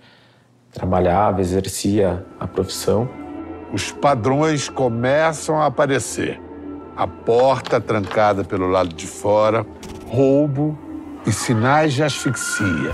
trabalhava, 0.72 1.40
exercia 1.40 2.24
a 2.38 2.46
profissão. 2.46 3.08
Os 3.76 3.92
padrões 3.92 4.70
começam 4.70 5.60
a 5.60 5.66
aparecer. 5.66 6.40
A 6.96 7.06
porta 7.06 7.78
trancada 7.78 8.42
pelo 8.42 8.68
lado 8.68 8.94
de 8.94 9.06
fora, 9.06 9.66
roubo, 10.08 10.78
e 11.26 11.30
sinais 11.30 11.92
de 11.92 12.02
asfixia. 12.02 12.90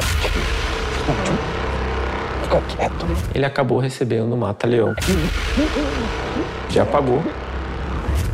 Ficou 2.43 2.61
quieto. 2.63 3.07
Ele 3.33 3.45
acabou 3.45 3.79
recebendo 3.79 4.37
mata-leão. 4.37 4.93
Já 6.69 6.83
apagou. 6.83 7.23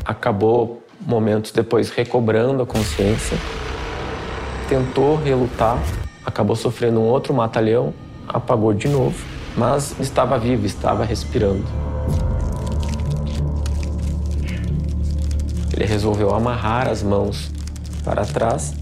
Acabou 0.03 0.83
momentos 1.07 1.51
depois 1.51 1.91
recobrando 1.91 2.63
a 2.63 2.67
consciência. 2.67 3.37
Tentou 4.71 5.17
relutar, 5.17 5.77
acabou 6.25 6.57
sofrendo 6.57 6.99
um 6.99 7.09
outro 7.09 7.35
mata-leão, 7.35 7.93
apagou 8.27 8.73
de 8.73 8.89
novo, 8.89 9.23
mas 9.55 9.95
estava 10.01 10.39
vivo, 10.39 10.65
estava 10.65 11.05
respirando. 11.05 11.88
Ele 15.79 15.87
resolveu 15.87 16.35
amarrar 16.35 16.89
as 16.89 17.05
mãos 17.05 17.53
para 18.05 18.27
trás 18.27 18.75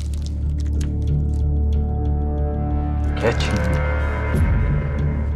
Quietinho. 3.20 3.52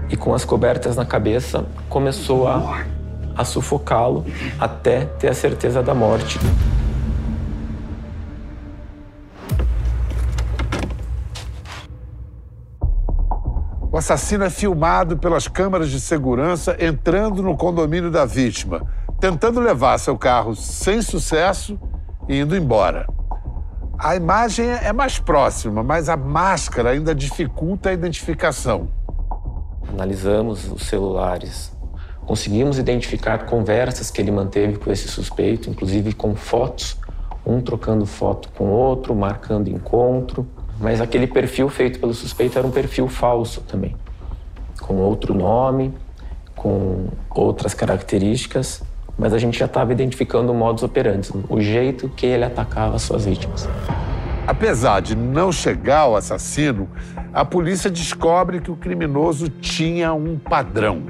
E 0.09 0.17
com 0.17 0.33
as 0.33 0.43
cobertas 0.43 0.97
na 0.97 1.05
cabeça, 1.05 1.67
começou 1.87 2.49
a, 2.49 2.83
a 3.37 3.45
sufocá-lo 3.45 4.25
até 4.59 5.05
ter 5.05 5.29
a 5.29 5.35
certeza 5.35 5.83
da 5.83 5.93
morte. 5.93 6.39
O 13.93 13.99
assassino 13.99 14.45
é 14.45 14.51
filmado 14.51 15.19
pelas 15.19 15.47
câmeras 15.47 15.91
de 15.91 16.01
segurança 16.01 16.75
entrando 16.81 17.43
no 17.43 17.55
condomínio 17.55 18.11
da 18.11 18.25
vítima, 18.25 18.81
tentando 19.21 19.61
levar 19.61 19.99
seu 19.99 20.17
carro 20.17 20.57
sem 20.57 21.03
sucesso 21.03 21.79
e 22.27 22.41
indo 22.41 22.57
embora. 22.57 23.07
A 23.99 24.17
imagem 24.17 24.67
é 24.67 24.95
mais 24.95 25.19
próxima, 25.19 25.83
mas 25.83 26.09
a 26.09 26.17
máscara 26.17 26.91
ainda 26.91 27.15
dificulta 27.15 27.91
a 27.91 27.93
identificação. 27.93 28.89
Analisamos 29.87 30.73
os 30.73 30.85
celulares, 30.85 31.71
conseguimos 32.25 32.79
identificar 32.79 33.45
conversas 33.45 34.11
que 34.11 34.23
ele 34.23 34.31
manteve 34.31 34.79
com 34.79 34.91
esse 34.91 35.07
suspeito, 35.07 35.69
inclusive 35.69 36.15
com 36.15 36.35
fotos, 36.35 36.97
um 37.45 37.61
trocando 37.61 38.07
foto 38.07 38.49
com 38.57 38.65
o 38.65 38.71
outro, 38.71 39.15
marcando 39.15 39.69
encontro. 39.69 40.47
Mas 40.79 40.99
aquele 40.99 41.27
perfil 41.27 41.69
feito 41.69 42.01
pelo 42.01 42.15
suspeito 42.15 42.57
era 42.57 42.67
um 42.67 42.71
perfil 42.71 43.07
falso 43.07 43.61
também, 43.63 43.95
com 44.81 44.95
outro 44.97 45.35
nome, 45.35 45.93
com 46.57 47.09
outras 47.29 47.75
características 47.75 48.83
mas 49.21 49.35
a 49.35 49.39
gente 49.39 49.59
já 49.59 49.67
estava 49.67 49.93
identificando 49.93 50.51
o 50.51 50.55
modus 50.55 50.83
operandi, 50.83 51.31
o 51.51 51.61
jeito 51.61 52.09
que 52.09 52.25
ele 52.25 52.43
atacava 52.43 52.99
suas 52.99 53.27
vítimas. 53.27 53.69
Apesar 54.47 55.01
de 55.01 55.15
não 55.15 55.53
chegar 55.53 56.01
ao 56.01 56.17
assassino, 56.17 56.89
a 57.33 57.45
polícia 57.45 57.91
descobre 57.91 58.61
que 58.61 58.71
o 58.71 58.77
criminoso 58.77 59.51
tinha 59.51 60.15
um 60.15 60.39
padrão. 60.39 61.03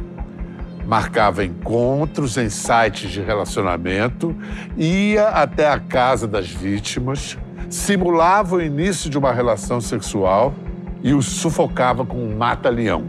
Marcava 0.84 1.44
encontros 1.44 2.36
em 2.36 2.50
sites 2.50 3.12
de 3.12 3.22
relacionamento, 3.22 4.34
ia 4.76 5.28
até 5.28 5.68
a 5.68 5.78
casa 5.78 6.26
das 6.26 6.48
vítimas, 6.48 7.38
simulava 7.68 8.56
o 8.56 8.60
início 8.60 9.08
de 9.08 9.16
uma 9.16 9.32
relação 9.32 9.80
sexual 9.80 10.52
e 11.00 11.14
os 11.14 11.26
sufocava 11.26 12.04
com 12.04 12.16
um 12.16 12.36
mata-leão. 12.36 13.04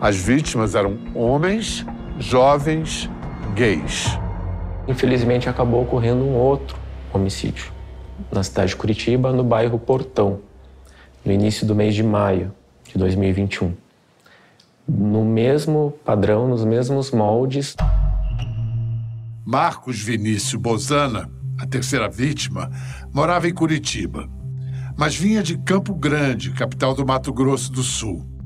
As 0.00 0.16
vítimas 0.16 0.74
eram 0.74 0.98
homens, 1.14 1.86
jovens 2.18 3.08
gays. 3.54 4.18
Infelizmente, 4.86 5.48
acabou 5.48 5.82
ocorrendo 5.82 6.24
um 6.24 6.34
outro 6.34 6.76
homicídio 7.12 7.72
na 8.32 8.42
cidade 8.42 8.70
de 8.70 8.76
Curitiba, 8.76 9.32
no 9.32 9.44
bairro 9.44 9.78
Portão, 9.78 10.40
no 11.24 11.32
início 11.32 11.66
do 11.66 11.74
mês 11.74 11.94
de 11.94 12.02
maio 12.02 12.52
de 12.84 12.98
2021. 12.98 13.74
No 14.88 15.24
mesmo 15.24 15.92
padrão, 16.04 16.48
nos 16.48 16.64
mesmos 16.64 17.10
moldes. 17.10 17.76
Marcos 19.44 20.00
Vinícius 20.00 20.60
Bozana, 20.60 21.30
a 21.58 21.66
terceira 21.66 22.08
vítima, 22.08 22.70
morava 23.12 23.48
em 23.48 23.54
Curitiba, 23.54 24.28
mas 24.96 25.14
vinha 25.14 25.42
de 25.42 25.58
Campo 25.58 25.94
Grande, 25.94 26.50
capital 26.52 26.94
do 26.94 27.06
Mato 27.06 27.32
Grosso 27.32 27.70
do 27.70 27.82
Sul. 27.82 28.37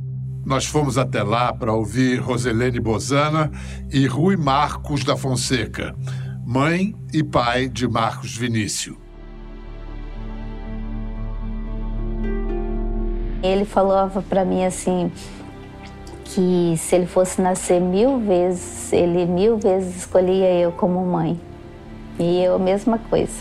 Nós 0.45 0.67
fomos 0.67 0.99
até 0.99 1.23
lá 1.23 1.53
para 1.53 1.73
ouvir 1.73 2.19
Roselene 2.19 2.81
Bozana 2.81 3.51
e 3.91 4.07
Rui 4.07 4.37
Marcos 4.37 5.05
da 5.05 5.17
Fonseca, 5.17 5.95
mãe 6.45 6.95
e 7.13 7.23
pai 7.23 7.69
de 7.69 7.87
Marcos 7.87 8.37
Vinícius. 8.37 8.97
Ele 13.43 13.65
falava 13.65 14.21
para 14.23 14.45
mim 14.45 14.65
assim 14.65 15.11
que 16.25 16.75
se 16.77 16.97
ele 16.97 17.07
fosse 17.07 17.41
nascer 17.41 17.81
mil 17.81 18.19
vezes, 18.19 18.93
ele 18.93 19.27
mil 19.27 19.59
vezes 19.59 19.97
escolhia 19.97 20.53
eu 20.55 20.73
como 20.73 21.05
mãe. 21.05 21.39
E 22.19 22.43
eu 22.43 22.57
a 22.57 22.59
mesma 22.59 22.99
coisa. 22.99 23.33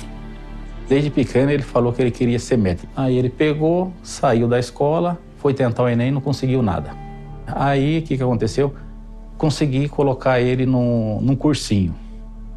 Desde 0.88 1.10
pequeno 1.10 1.52
ele 1.52 1.64
falou 1.64 1.94
que 1.94 2.02
ele 2.02 2.12
queria 2.12 2.38
ser 2.38 2.58
médico. 2.58 2.92
Aí 2.96 3.18
ele 3.18 3.30
pegou, 3.30 3.94
saiu 4.04 4.48
da 4.48 4.60
escola, 4.60 5.18
foi 5.42 5.56
tentar 5.56 5.84
o 5.84 5.90
Enem 5.90 6.12
não 6.12 6.22
conseguiu 6.22 6.62
nada. 6.62 6.92
Aí, 7.48 7.98
o 7.98 8.02
que, 8.04 8.16
que 8.16 8.24
aconteceu? 8.24 8.74
Consegui 9.38 9.90
colocar 9.90 10.40
ele 10.40 10.68
num, 10.68 11.20
num 11.20 11.36
cursinho. 11.36 11.96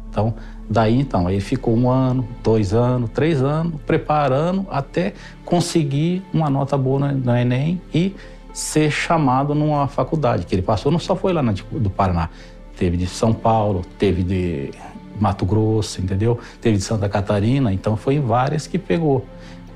Então, 0.07 0.35
daí 0.69 0.99
então, 0.99 1.27
ele 1.27 1.41
ficou 1.41 1.75
um 1.75 1.89
ano, 1.89 2.25
dois 2.43 2.73
anos, 2.73 3.09
três 3.09 3.41
anos, 3.41 3.81
preparando 3.81 4.67
até 4.69 5.13
conseguir 5.43 6.23
uma 6.31 6.47
nota 6.47 6.77
boa 6.77 7.11
no 7.11 7.35
Enem 7.35 7.81
e 7.91 8.15
ser 8.53 8.91
chamado 8.91 9.55
numa 9.55 9.87
faculdade, 9.87 10.45
que 10.45 10.53
ele 10.53 10.61
passou, 10.61 10.91
não 10.91 10.99
só 10.99 11.15
foi 11.15 11.33
lá 11.33 11.41
na, 11.41 11.53
do 11.71 11.89
Paraná, 11.89 12.29
teve 12.77 12.95
de 12.95 13.07
São 13.07 13.33
Paulo, 13.33 13.81
teve 13.97 14.23
de 14.23 14.71
Mato 15.19 15.43
Grosso, 15.43 16.01
entendeu? 16.01 16.39
Teve 16.61 16.77
de 16.77 16.83
Santa 16.83 17.09
Catarina, 17.09 17.73
então 17.73 17.97
foi 17.97 18.15
em 18.15 18.21
várias 18.21 18.67
que 18.67 18.77
pegou. 18.77 19.25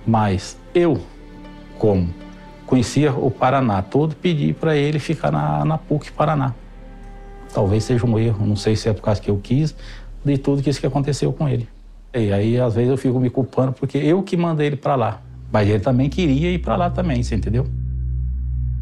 Mas 0.06 0.58
eu, 0.74 1.02
como 1.78 2.08
conhecia 2.70 3.12
o 3.12 3.32
Paraná 3.32 3.82
todo, 3.82 4.16
pedi 4.16 4.54
para 4.54 4.78
ele 4.78 5.00
ficar 5.00 5.32
na, 5.32 5.66
na 5.66 5.76
PUC 5.80 6.12
Paraná. 6.12 6.54
Talvez 7.52 7.84
seja 7.84 8.06
um 8.06 8.20
erro, 8.20 8.46
não 8.46 8.56
sei 8.56 8.76
se 8.76 8.88
é 8.88 8.94
por 8.94 9.02
causa 9.02 9.20
que 9.20 9.32
eu 9.32 9.40
quis, 9.42 9.76
de 10.24 10.38
tudo 10.38 10.62
que 10.62 10.70
isso 10.70 10.80
que 10.80 10.86
aconteceu 10.86 11.34
com 11.34 11.50
ele. 11.50 11.68
E 12.14 12.32
aí, 12.32 12.60
às 12.60 12.76
vezes, 12.76 12.92
eu 12.92 12.98
fico 12.98 13.20
me 13.20 13.32
culpando 13.32 13.74
porque 13.74 13.98
eu 13.98 14.22
que 14.22 14.38
mandei 14.38 14.68
ele 14.68 14.76
para 14.76 14.94
lá. 14.94 15.20
Mas 15.52 15.68
ele 15.68 15.80
também 15.80 16.10
queria 16.10 16.52
ir 16.52 16.60
para 16.60 16.76
lá 16.76 16.92
também, 16.92 17.24
você 17.24 17.34
entendeu? 17.34 17.66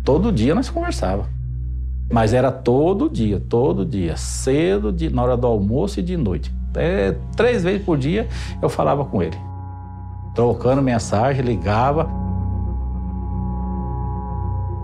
Todo 0.03 0.33
dia 0.33 0.53
nós 0.53 0.69
conversava. 0.69 1.25
Mas 2.11 2.33
era 2.33 2.51
todo 2.51 3.09
dia, 3.09 3.39
todo 3.39 3.85
dia, 3.85 4.17
cedo, 4.17 4.91
de, 4.91 5.09
na 5.09 5.23
hora 5.23 5.37
do 5.37 5.47
almoço 5.47 6.01
e 6.01 6.03
de 6.03 6.17
noite. 6.17 6.53
É, 6.75 7.15
três 7.37 7.63
vezes 7.63 7.85
por 7.85 7.97
dia 7.97 8.27
eu 8.61 8.67
falava 8.67 9.05
com 9.05 9.23
ele. 9.23 9.37
Trocando 10.35 10.81
mensagem, 10.81 11.41
ligava. 11.41 12.26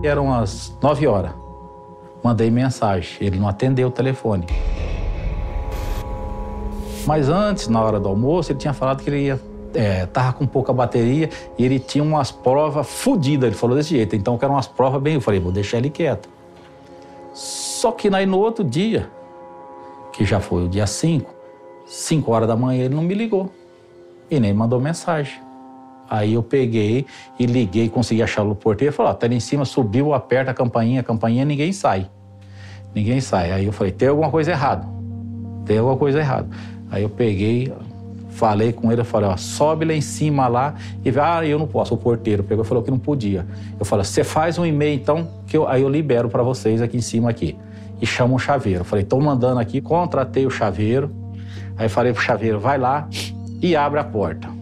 Eram 0.03 0.33
as 0.33 0.75
nove 0.81 1.07
horas. 1.07 1.31
Mandei 2.22 2.51
mensagem, 2.51 3.17
ele 3.25 3.39
não 3.39 3.48
atendeu 3.48 3.88
o 3.88 3.91
telefone. 3.91 4.45
Mas 7.05 7.29
antes, 7.29 7.67
na 7.67 7.81
hora 7.81 8.00
do 8.00 8.07
almoço, 8.07 8.51
ele 8.51 8.60
tinha 8.60 8.74
falado 8.74 9.01
que 9.01 9.10
ele 9.10 9.24
ia 9.24 9.39
é, 9.74 10.05
tava 10.05 10.33
com 10.33 10.45
pouca 10.45 10.72
bateria 10.72 11.29
e 11.57 11.65
ele 11.65 11.79
tinha 11.79 12.03
umas 12.03 12.31
provas 12.31 12.88
fodidas. 12.88 13.48
Ele 13.48 13.55
falou 13.55 13.75
desse 13.75 13.89
jeito. 13.89 14.15
Então, 14.15 14.38
que 14.38 14.45
eram 14.45 14.55
umas 14.55 14.67
provas 14.67 15.01
bem. 15.01 15.15
Eu 15.15 15.22
falei, 15.22 15.39
vou 15.39 15.51
deixar 15.51 15.77
ele 15.77 15.89
quieto. 15.89 16.29
Só 17.33 17.91
que 17.91 18.13
aí 18.13 18.25
no 18.25 18.39
outro 18.39 18.63
dia, 18.63 19.10
que 20.12 20.24
já 20.24 20.39
foi 20.39 20.65
o 20.65 20.69
dia 20.69 20.86
5, 20.86 21.33
5 21.86 22.31
horas 22.31 22.48
da 22.48 22.55
manhã, 22.55 22.86
ele 22.86 22.95
não 22.95 23.03
me 23.03 23.13
ligou. 23.13 23.50
E 24.29 24.39
nem 24.39 24.53
mandou 24.53 24.79
mensagem. 24.79 25.42
Aí 26.13 26.36
eu 26.36 26.43
peguei 26.43 27.08
e 27.39 27.48
liguei, 27.48 27.89
consegui 27.89 28.22
achar 28.22 28.43
o 28.43 28.53
porteiro. 28.53 28.91
Ele 28.91 28.96
falou: 28.96 29.12
ó, 29.12 29.15
tá 29.15 29.25
ali 29.25 29.36
em 29.36 29.39
cima, 29.39 29.65
subiu, 29.65 30.13
aperta 30.13 30.51
a 30.51 30.53
campainha, 30.53 31.00
a 31.00 31.03
campainha, 31.03 31.43
ninguém 31.43 31.74
sai. 31.74 32.08
Ninguém 32.93 33.20
sai. 33.20 33.51
Aí 33.51 33.65
eu 33.65 33.72
falei: 33.72 33.91
tem 33.91 34.10
alguma 34.10 34.29
coisa 34.29 34.51
errada. 34.51 34.88
Tem 35.65 35.79
alguma 35.79 35.98
coisa 35.98 36.20
errada. 36.20 36.48
Aí 36.91 37.01
eu 37.01 37.10
peguei, 37.10 37.74
Falei 38.29 38.74
com 38.74 38.91
ele, 38.91 39.03
falei, 39.03 39.29
ó, 39.29 39.38
sobe 39.38 39.86
lá 39.86 39.93
em 39.93 40.01
cima 40.01 40.48
lá 40.48 40.74
e 41.05 41.13
ah, 41.20 41.46
eu 41.46 41.60
não 41.60 41.67
posso, 41.67 41.93
o 41.93 41.98
porteiro 41.98 42.43
pegou 42.43 42.65
e 42.65 42.67
falou 42.67 42.84
que 42.84 42.89
não 42.89 42.98
podia. 42.98 43.46
Eu 43.79 43.86
falei, 43.86 44.03
você 44.03 44.24
faz 44.24 44.58
um 44.58 44.65
e-mail 44.65 44.96
então, 44.96 45.29
que 45.46 45.55
eu, 45.55 45.67
aí 45.67 45.84
eu 45.84 45.89
libero 45.89 46.27
para 46.29 46.41
vocês 46.41 46.82
aqui 46.82 46.98
em 46.98 47.01
cima 47.01 47.29
aqui. 47.29 47.55
E 48.01 48.08
chama 48.08 48.34
um 48.34 48.39
chaveiro. 48.39 48.82
Eu 48.82 48.86
falei, 48.86 49.05
tô 49.05 49.20
mandando 49.20 49.60
aqui, 49.60 49.79
contratei 49.82 50.48
o 50.48 50.50
chaveiro. 50.50 51.12
Aí 51.77 51.88
falei 51.88 52.12
pro 52.12 52.24
chaveiro, 52.24 52.60
vai 52.60 52.79
lá 52.79 53.08
e 53.62 53.75
abre 53.75 54.00
a 54.00 54.03
porta. 54.03 54.52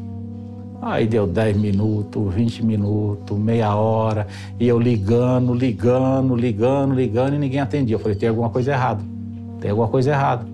Aí 0.81 1.05
deu 1.05 1.27
10 1.27 1.57
minutos, 1.57 2.33
20 2.33 2.65
minutos, 2.65 3.37
meia 3.37 3.75
hora, 3.75 4.25
e 4.59 4.67
eu 4.67 4.79
ligando, 4.79 5.53
ligando, 5.53 6.35
ligando, 6.35 6.95
ligando, 6.95 7.35
e 7.35 7.37
ninguém 7.37 7.59
atendia. 7.59 7.95
Eu 7.95 7.99
falei, 7.99 8.17
tem 8.17 8.29
alguma 8.29 8.49
coisa 8.49 8.71
errada. 8.71 9.03
Tem 9.59 9.69
alguma 9.69 9.87
coisa 9.87 10.09
errada. 10.09 10.45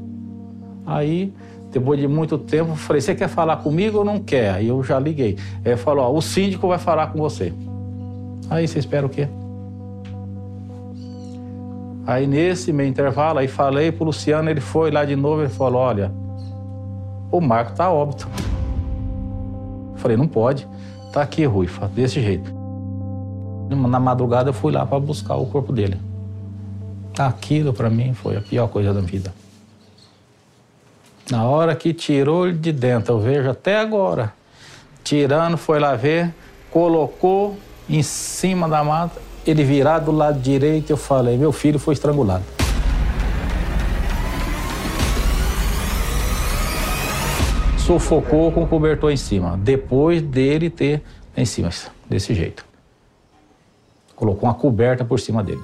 Aí 0.86 1.34
depois 1.72 2.00
de 2.00 2.08
muito 2.08 2.38
tempo, 2.38 2.76
falei: 2.76 3.02
Você 3.02 3.14
quer 3.14 3.28
falar 3.28 3.58
comigo 3.58 4.00
ou 4.00 4.06
não 4.06 4.20
quer? 4.20 4.54
Aí 4.54 4.68
eu 4.68 4.84
já 4.84 5.00
liguei. 5.00 5.38
Aí 5.64 5.72
ele 5.72 5.78
falou: 5.78 6.06
ó, 6.06 6.12
O 6.12 6.22
síndico 6.22 6.68
vai 6.68 6.78
falar 6.78 7.08
com 7.08 7.20
você. 7.20 7.54
Aí 8.50 8.68
você 8.68 8.80
espera 8.80 9.06
o 9.06 9.10
quê? 9.10 9.28
Aí 12.06 12.26
nesse 12.26 12.72
meio 12.72 12.90
intervalo, 12.90 13.40
aí 13.40 13.48
falei 13.48 13.92
pro 13.92 14.06
Luciano, 14.06 14.50
ele 14.50 14.62
foi 14.62 14.92
lá 14.92 15.04
de 15.04 15.16
novo 15.16 15.44
e 15.44 15.50
falou: 15.50 15.82
Olha, 15.82 16.12
o 17.32 17.42
Marco 17.42 17.74
tá 17.74 17.92
óbito. 17.92 18.28
Falei: 19.98 20.18
Não 20.18 20.28
pode. 20.28 20.68
Tá 21.12 21.22
aqui, 21.22 21.46
Ruifa, 21.46 21.88
desse 21.88 22.22
jeito. 22.22 22.54
Na 23.70 24.00
madrugada 24.00 24.50
eu 24.50 24.54
fui 24.54 24.72
lá 24.72 24.86
para 24.86 25.00
buscar 25.00 25.36
o 25.36 25.46
corpo 25.46 25.74
dele. 25.74 26.00
Aquilo 27.18 27.74
para 27.74 27.90
mim 27.90 28.14
foi 28.14 28.38
a 28.38 28.42
pior 28.42 28.68
coisa 28.68 28.94
da 28.94 29.02
vida. 29.02 29.34
Na 31.30 31.44
hora 31.44 31.76
que 31.76 31.94
tirou 31.94 32.48
ele 32.48 32.58
de 32.58 32.72
dentro, 32.72 33.16
eu 33.16 33.20
vejo 33.20 33.50
até 33.50 33.78
agora. 33.78 34.34
Tirando, 35.04 35.58
foi 35.58 35.80
lá 35.80 35.96
ver, 35.96 36.34
colocou 36.72 37.58
em 37.90 38.02
cima 38.02 38.70
da 38.70 38.84
mata, 38.84 39.22
ele 39.46 39.64
virado 39.64 40.06
do 40.06 40.12
lado 40.12 40.40
direito, 40.40 40.90
eu 40.90 40.98
falei, 40.98 41.38
meu 41.38 41.52
filho 41.52 41.80
foi 41.80 41.94
estrangulado. 41.94 42.57
Sufocou 47.88 48.52
com 48.52 48.64
o 48.64 48.68
cobertor 48.68 49.12
em 49.12 49.16
cima, 49.16 49.56
depois 49.56 50.22
dele 50.22 50.70
ter 50.70 51.02
em 51.38 51.46
cima, 51.46 51.70
desse 52.10 52.34
jeito. 52.34 52.66
Colocou 54.14 54.50
uma 54.50 54.54
coberta 54.54 55.06
por 55.06 55.22
cima 55.22 55.42
dele. 55.42 55.62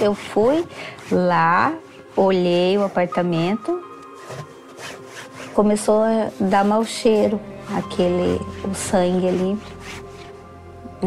Eu 0.00 0.12
fui 0.12 0.66
lá, 1.08 1.72
olhei 2.16 2.76
o 2.76 2.82
apartamento, 2.82 3.80
começou 5.54 6.02
a 6.02 6.32
dar 6.40 6.64
mau 6.64 6.84
cheiro, 6.84 7.38
aquele, 7.76 8.40
o 8.68 8.74
sangue 8.74 9.28
ali. 9.28 9.58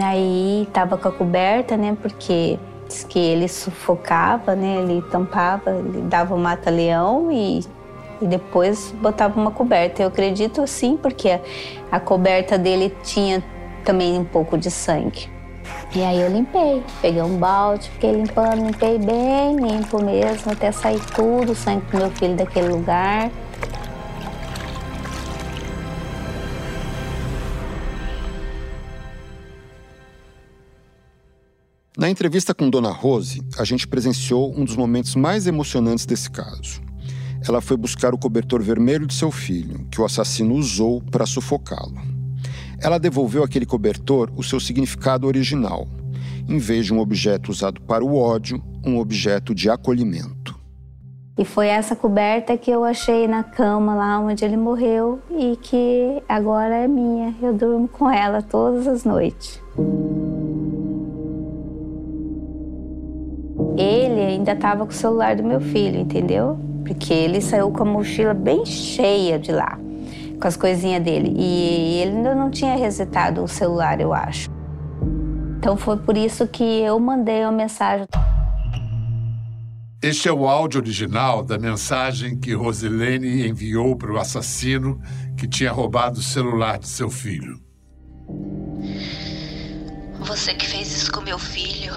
Aí 0.02 0.70
tava 0.72 0.98
com 0.98 1.10
a 1.10 1.12
coberta, 1.12 1.76
né, 1.76 1.98
porque 2.02 2.58
diz 2.90 3.04
que 3.04 3.20
ele 3.20 3.48
sufocava, 3.48 4.56
né, 4.56 4.82
ele 4.82 5.02
tampava, 5.04 5.72
ele 5.72 6.02
dava 6.02 6.36
o 6.36 6.38
mata-leão 6.38 7.32
e, 7.32 7.60
e 8.22 8.28
depois 8.28 8.94
botava 9.00 9.40
uma 9.40 9.52
coberta. 9.52 10.02
Eu 10.02 10.08
acredito 10.08 10.66
sim, 10.68 10.98
porque 10.98 11.30
a, 11.30 11.40
a 11.92 12.00
coberta 12.00 12.58
dele 12.58 12.94
tinha 13.04 13.44
também 13.86 14.18
um 14.20 14.26
pouco 14.26 14.58
de 14.58 14.70
sangue. 14.70 15.30
E 15.96 16.04
aí 16.04 16.20
eu 16.20 16.30
limpei, 16.30 16.84
peguei 17.02 17.22
um 17.22 17.38
balde, 17.38 17.90
fiquei 17.90 18.12
limpando, 18.12 18.66
limpei 18.66 18.98
bem 18.98 19.56
limpo 19.56 20.04
mesmo, 20.04 20.52
até 20.52 20.72
sair 20.72 21.00
tudo, 21.16 21.52
o 21.52 21.56
sangue 21.56 21.86
do 21.92 21.98
meu 21.98 22.12
filho 22.12 22.36
daquele 22.36 22.70
lugar. 22.70 23.32
Na 32.00 32.10
entrevista 32.10 32.56
com 32.56 32.70
Dona 32.70 32.92
Rose, 32.92 33.42
a 33.58 33.66
gente 33.66 33.86
presenciou 33.86 34.58
um 34.58 34.64
dos 34.64 34.78
momentos 34.78 35.16
mais 35.16 35.48
emocionantes 35.48 36.06
desse 36.06 36.32
caso. 36.32 36.82
Ela 37.46 37.60
foi 37.60 37.76
buscar 37.76 38.14
o 38.14 38.18
cobertor 38.18 38.64
vermelho 38.64 39.06
de 39.06 39.14
seu 39.14 39.30
filho, 39.30 39.86
que 39.92 40.00
o 40.00 40.06
assassino 40.06 40.56
usou 40.56 41.02
para 41.12 41.26
sufocá-lo. 41.26 42.02
Ela 42.82 42.98
devolveu 42.98 43.44
àquele 43.44 43.66
cobertor 43.66 44.32
o 44.38 44.42
seu 44.42 44.62
significado 44.62 45.28
original. 45.28 45.90
Em 46.48 46.58
vez 46.58 46.86
de 46.86 46.94
um 46.94 47.00
objeto 47.00 47.52
usado 47.52 47.82
para 47.82 48.02
o 48.02 48.16
ódio, 48.16 48.64
um 48.82 48.98
objeto 48.98 49.54
de 49.54 49.70
acolhimento. 49.70 50.58
E 51.38 51.44
foi 51.44 51.68
essa 51.68 51.98
coberta 51.98 52.58
que 52.58 52.72
eu 52.72 52.86
achei 52.86 53.28
na 53.28 53.44
cama 53.44 53.94
lá 53.94 54.22
onde 54.22 54.46
ele 54.46 54.56
morreu 54.56 55.20
e 55.38 55.58
que 55.58 56.24
agora 56.30 56.78
é 56.78 56.88
minha. 56.88 57.36
Eu 57.42 57.54
durmo 57.54 57.90
com 57.90 58.10
ela 58.10 58.42
todas 58.42 58.88
as 58.88 59.04
noites. 59.04 59.62
Ele 63.80 64.22
ainda 64.22 64.52
estava 64.52 64.86
com 64.86 64.92
o 64.92 64.96
celular 64.96 65.36
do 65.36 65.44
meu 65.44 65.62
filho, 65.62 66.00
entendeu? 66.00 66.60
Porque 66.86 67.14
ele 67.14 67.40
saiu 67.40 67.72
com 67.72 67.84
a 67.84 67.86
mochila 67.86 68.34
bem 68.34 68.66
cheia 68.66 69.40
de 69.40 69.52
lá 69.52 69.80
com 70.40 70.48
as 70.48 70.56
coisinhas 70.56 71.04
dele. 71.04 71.34
E 71.38 72.02
ele 72.02 72.18
ainda 72.18 72.34
não 72.34 72.50
tinha 72.50 72.76
resetado 72.76 73.44
o 73.44 73.48
celular, 73.48 74.00
eu 74.00 74.14
acho. 74.14 74.50
Então 75.58 75.76
foi 75.76 75.98
por 75.98 76.16
isso 76.16 76.48
que 76.48 76.64
eu 76.64 77.00
mandei 77.00 77.44
uma 77.44 77.52
mensagem. 77.52 78.08
Este 80.02 80.30
é 80.30 80.32
o 80.32 80.48
áudio 80.48 80.80
original 80.80 81.44
da 81.44 81.60
mensagem 81.60 82.40
que 82.40 82.54
Rosilene 82.54 83.46
enviou 83.46 83.98
para 83.98 84.14
o 84.14 84.18
assassino 84.18 85.02
que 85.36 85.46
tinha 85.46 85.74
roubado 85.74 86.20
o 86.20 86.24
celular 86.24 86.80
de 86.80 86.88
seu 86.88 87.10
filho. 87.10 87.60
Você 90.22 90.54
que 90.54 90.66
fez 90.66 90.96
isso 90.96 91.12
com 91.12 91.20
meu 91.20 91.38
filho, 91.38 91.92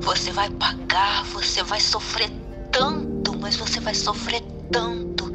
você 0.00 0.30
vai 0.32 0.50
pagar, 0.50 1.24
você 1.24 1.62
vai 1.62 1.80
sofrer 1.80 2.30
tanto, 2.70 3.36
mas 3.38 3.56
você 3.56 3.80
vai 3.80 3.94
sofrer 3.94 4.42
tanto 4.70 5.30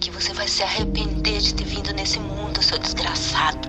que 0.00 0.10
você 0.10 0.32
vai 0.32 0.48
se 0.48 0.62
arrepender 0.62 1.38
de 1.38 1.54
ter 1.54 1.64
vindo 1.64 1.92
nesse 1.92 2.18
mundo, 2.18 2.62
seu 2.62 2.78
desgraçado. 2.78 3.68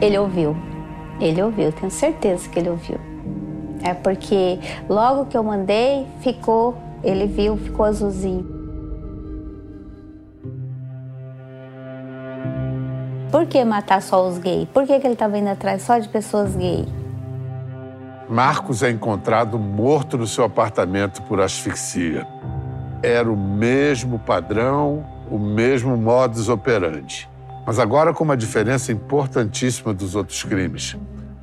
Ele 0.00 0.18
ouviu. 0.18 0.56
Ele 1.20 1.42
ouviu, 1.42 1.70
tenho 1.72 1.90
certeza 1.90 2.48
que 2.48 2.58
ele 2.58 2.70
ouviu. 2.70 2.98
É 3.82 3.92
porque 3.92 4.58
logo 4.88 5.26
que 5.26 5.36
eu 5.36 5.42
mandei, 5.42 6.06
ficou, 6.20 6.76
ele 7.02 7.26
viu, 7.26 7.56
ficou 7.56 7.84
azulzinho. 7.84 8.59
Por 13.30 13.46
que 13.46 13.64
matar 13.64 14.02
só 14.02 14.28
os 14.28 14.38
gays? 14.38 14.68
Por 14.70 14.84
que, 14.84 14.98
que 14.98 15.06
ele 15.06 15.14
estava 15.14 15.38
indo 15.38 15.48
atrás 15.48 15.82
só 15.82 15.98
de 15.98 16.08
pessoas 16.08 16.56
gays? 16.56 16.88
Marcos 18.28 18.82
é 18.82 18.90
encontrado 18.90 19.56
morto 19.56 20.18
no 20.18 20.26
seu 20.26 20.42
apartamento 20.44 21.22
por 21.22 21.40
asfixia. 21.40 22.26
Era 23.00 23.30
o 23.30 23.36
mesmo 23.36 24.18
padrão, 24.18 25.06
o 25.30 25.38
mesmo 25.38 25.96
modus 25.96 26.48
operandi. 26.48 27.28
Mas 27.64 27.78
agora 27.78 28.12
com 28.12 28.24
uma 28.24 28.36
diferença 28.36 28.90
importantíssima 28.90 29.94
dos 29.94 30.16
outros 30.16 30.42
crimes. 30.42 30.96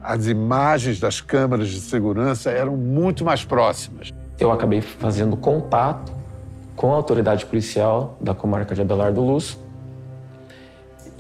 As 0.03 0.27
imagens 0.27 0.99
das 0.99 1.21
câmeras 1.21 1.69
de 1.69 1.79
segurança 1.79 2.51
eram 2.51 2.75
muito 2.75 3.23
mais 3.23 3.45
próximas. 3.45 4.13
Eu 4.37 4.51
acabei 4.51 4.81
fazendo 4.81 5.37
contato 5.37 6.11
com 6.75 6.91
a 6.91 6.95
autoridade 6.95 7.45
policial 7.45 8.17
da 8.19 8.35
comarca 8.35 8.75
de 8.75 8.81
Abelardo 8.81 9.21
Luz 9.21 9.57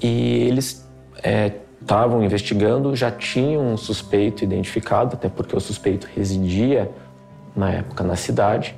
e 0.01 0.47
eles 0.47 0.87
estavam 1.81 2.21
é, 2.21 2.25
investigando, 2.25 2.95
já 2.95 3.11
tinham 3.11 3.73
um 3.73 3.77
suspeito 3.77 4.43
identificado, 4.43 5.15
até 5.15 5.29
porque 5.29 5.55
o 5.55 5.59
suspeito 5.59 6.07
residia 6.15 6.91
na 7.55 7.71
época 7.71 8.03
na 8.03 8.15
cidade. 8.15 8.75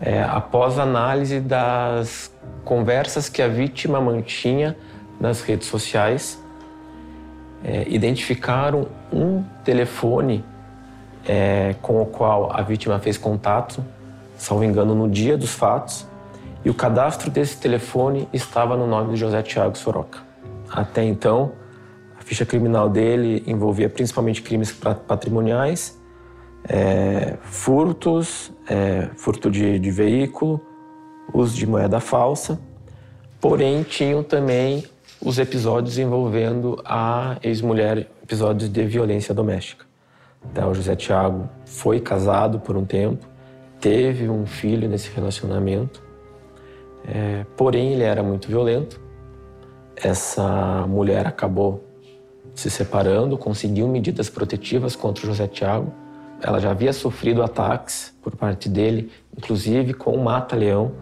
É, 0.00 0.22
após 0.22 0.78
análise 0.78 1.40
das 1.40 2.32
conversas 2.64 3.28
que 3.28 3.42
a 3.42 3.48
vítima 3.48 4.00
mantinha 4.00 4.76
nas 5.20 5.42
redes 5.42 5.68
sociais, 5.68 6.42
é, 7.62 7.84
identificaram 7.88 8.86
um 9.12 9.44
telefone 9.64 10.42
é, 11.28 11.74
com 11.82 12.00
o 12.00 12.06
qual 12.06 12.50
a 12.50 12.62
vítima 12.62 12.98
fez 12.98 13.18
contato, 13.18 13.84
salvo 14.36 14.64
engano, 14.64 14.94
no 14.94 15.08
dia 15.08 15.36
dos 15.36 15.50
fatos, 15.50 16.06
e 16.64 16.70
o 16.70 16.74
cadastro 16.74 17.30
desse 17.30 17.58
telefone 17.58 18.28
estava 18.32 18.76
no 18.76 18.86
nome 18.86 19.12
de 19.12 19.16
José 19.16 19.42
Tiago 19.42 19.76
Soroca. 19.76 20.29
Até 20.70 21.04
então, 21.04 21.52
a 22.18 22.22
ficha 22.22 22.46
criminal 22.46 22.88
dele 22.88 23.42
envolvia 23.46 23.88
principalmente 23.88 24.40
crimes 24.40 24.72
patrimoniais, 24.72 26.00
é, 26.68 27.36
furtos, 27.42 28.52
é, 28.68 29.08
furto 29.16 29.50
de, 29.50 29.78
de 29.78 29.90
veículo, 29.90 30.60
uso 31.34 31.56
de 31.56 31.66
moeda 31.66 31.98
falsa, 31.98 32.60
porém 33.40 33.82
tinham 33.82 34.22
também 34.22 34.84
os 35.20 35.38
episódios 35.38 35.98
envolvendo 35.98 36.80
a 36.84 37.36
ex-mulher, 37.42 38.08
episódios 38.22 38.70
de 38.70 38.84
violência 38.84 39.34
doméstica. 39.34 39.84
Então, 40.50 40.70
o 40.70 40.74
José 40.74 40.94
Tiago 40.94 41.48
foi 41.66 42.00
casado 42.00 42.60
por 42.60 42.76
um 42.76 42.84
tempo, 42.84 43.26
teve 43.80 44.28
um 44.28 44.46
filho 44.46 44.88
nesse 44.88 45.10
relacionamento, 45.10 46.02
é, 47.06 47.44
porém 47.56 47.92
ele 47.92 48.04
era 48.04 48.22
muito 48.22 48.46
violento 48.46 49.00
essa 50.02 50.86
mulher 50.88 51.26
acabou 51.26 51.84
se 52.54 52.70
separando, 52.70 53.38
conseguiu 53.38 53.86
medidas 53.88 54.28
protetivas 54.28 54.96
contra 54.96 55.24
o 55.24 55.26
José 55.26 55.46
Tiago. 55.46 55.92
Ela 56.42 56.58
já 56.58 56.70
havia 56.70 56.92
sofrido 56.92 57.42
ataques 57.42 58.14
por 58.22 58.34
parte 58.34 58.68
dele, 58.68 59.10
inclusive 59.36 59.94
com 59.94 60.12
o 60.12 60.24
mata-leão. 60.24 60.92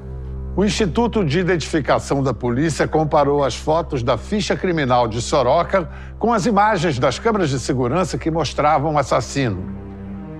O 0.56 0.64
Instituto 0.64 1.24
de 1.24 1.38
Identificação 1.38 2.22
da 2.22 2.34
Polícia 2.34 2.88
comparou 2.88 3.44
as 3.44 3.54
fotos 3.54 4.02
da 4.02 4.18
ficha 4.18 4.56
criminal 4.56 5.06
de 5.06 5.22
Soroca 5.22 5.88
com 6.18 6.32
as 6.32 6.46
imagens 6.46 6.98
das 6.98 7.18
câmeras 7.18 7.50
de 7.50 7.60
segurança 7.60 8.18
que 8.18 8.30
mostravam 8.30 8.94
o 8.94 8.98
assassino. 8.98 9.64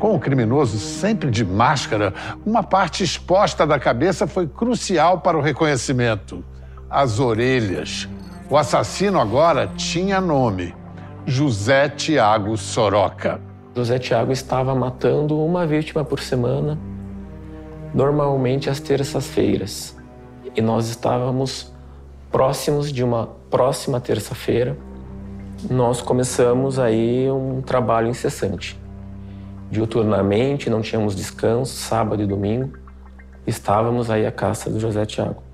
Com 0.00 0.14
o 0.14 0.18
criminoso 0.18 0.78
sempre 0.78 1.30
de 1.30 1.44
máscara, 1.44 2.12
uma 2.44 2.62
parte 2.62 3.04
exposta 3.04 3.64
da 3.66 3.78
cabeça 3.78 4.26
foi 4.26 4.48
crucial 4.48 5.20
para 5.20 5.38
o 5.38 5.40
reconhecimento: 5.40 6.44
as 6.90 7.20
orelhas. 7.20 8.08
O 8.50 8.56
assassino 8.56 9.20
agora 9.20 9.66
tinha 9.76 10.22
nome: 10.22 10.74
José 11.26 11.86
Tiago 11.90 12.56
Soroca. 12.56 13.38
José 13.76 13.98
Tiago 13.98 14.32
estava 14.32 14.74
matando 14.74 15.38
uma 15.38 15.66
vítima 15.66 16.02
por 16.02 16.18
semana, 16.18 16.78
normalmente 17.92 18.70
às 18.70 18.80
terças-feiras. 18.80 19.94
E 20.56 20.62
nós 20.62 20.88
estávamos 20.88 21.74
próximos 22.32 22.90
de 22.90 23.04
uma 23.04 23.28
próxima 23.50 24.00
terça-feira. 24.00 24.78
Nós 25.70 26.00
começamos 26.00 26.78
aí 26.78 27.30
um 27.30 27.60
trabalho 27.60 28.08
incessante. 28.08 28.80
Diuturnamente, 29.70 30.70
não 30.70 30.80
tínhamos 30.80 31.14
descanso, 31.14 31.76
sábado 31.76 32.22
e 32.22 32.26
domingo. 32.26 32.72
Estávamos 33.46 34.10
aí 34.10 34.24
à 34.24 34.32
caça 34.32 34.70
do 34.70 34.80
José 34.80 35.04
Tiago 35.04 35.47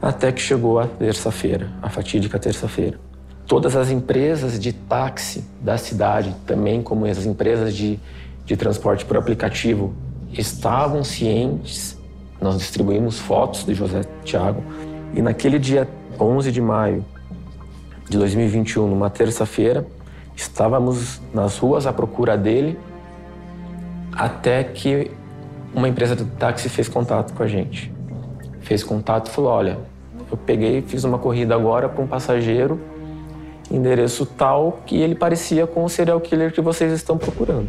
até 0.00 0.30
que 0.30 0.40
chegou 0.40 0.78
a 0.78 0.86
terça-feira, 0.86 1.70
a 1.82 1.88
fatídica 1.88 2.38
terça-feira. 2.38 2.98
Todas 3.46 3.76
as 3.76 3.90
empresas 3.90 4.58
de 4.58 4.72
táxi 4.72 5.44
da 5.60 5.78
cidade, 5.78 6.34
também 6.46 6.82
como 6.82 7.06
as 7.06 7.24
empresas 7.24 7.74
de, 7.74 7.98
de 8.44 8.56
transporte 8.56 9.04
por 9.04 9.16
aplicativo, 9.16 9.94
estavam 10.32 11.04
cientes. 11.04 11.96
Nós 12.40 12.58
distribuímos 12.58 13.18
fotos 13.18 13.64
de 13.64 13.72
José 13.72 14.02
Tiago 14.24 14.62
e 15.14 15.22
naquele 15.22 15.58
dia 15.58 15.88
11 16.20 16.52
de 16.52 16.60
maio 16.60 17.04
de 18.08 18.18
2021, 18.18 18.86
numa 18.88 19.08
terça-feira, 19.08 19.86
estávamos 20.34 21.20
nas 21.32 21.58
ruas 21.58 21.86
à 21.86 21.92
procura 21.92 22.36
dele 22.36 22.78
até 24.12 24.62
que 24.62 25.10
uma 25.74 25.88
empresa 25.88 26.14
de 26.14 26.24
táxi 26.24 26.68
fez 26.68 26.88
contato 26.88 27.32
com 27.32 27.42
a 27.42 27.46
gente 27.46 27.95
fez 28.66 28.82
contato 28.82 29.28
e 29.28 29.30
falou: 29.30 29.50
Olha, 29.50 29.78
eu 30.30 30.36
peguei, 30.36 30.82
fiz 30.82 31.04
uma 31.04 31.18
corrida 31.18 31.54
agora 31.54 31.88
para 31.88 32.02
um 32.02 32.06
passageiro, 32.06 32.80
endereço 33.70 34.26
tal, 34.26 34.80
que 34.84 35.00
ele 35.00 35.14
parecia 35.14 35.66
com 35.66 35.84
o 35.84 35.88
serial 35.88 36.20
killer 36.20 36.52
que 36.52 36.60
vocês 36.60 36.92
estão 36.92 37.16
procurando. 37.16 37.68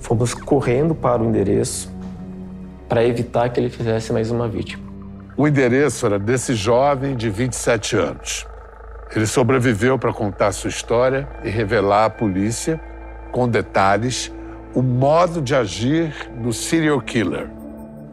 Fomos 0.00 0.34
correndo 0.34 0.94
para 0.94 1.22
o 1.22 1.26
endereço 1.26 1.90
para 2.88 3.04
evitar 3.04 3.48
que 3.50 3.60
ele 3.60 3.70
fizesse 3.70 4.12
mais 4.12 4.32
uma 4.32 4.48
vítima. 4.48 4.82
O 5.36 5.46
endereço 5.46 6.06
era 6.06 6.18
desse 6.18 6.54
jovem 6.54 7.14
de 7.14 7.30
27 7.30 7.96
anos. 7.96 8.46
Ele 9.14 9.26
sobreviveu 9.26 9.96
para 9.96 10.12
contar 10.12 10.50
sua 10.52 10.68
história 10.68 11.28
e 11.44 11.48
revelar 11.48 12.06
à 12.06 12.10
polícia, 12.10 12.80
com 13.30 13.48
detalhes, 13.48 14.32
o 14.74 14.82
modo 14.82 15.40
de 15.40 15.54
agir 15.54 16.12
do 16.42 16.52
serial 16.52 17.00
killer 17.00 17.59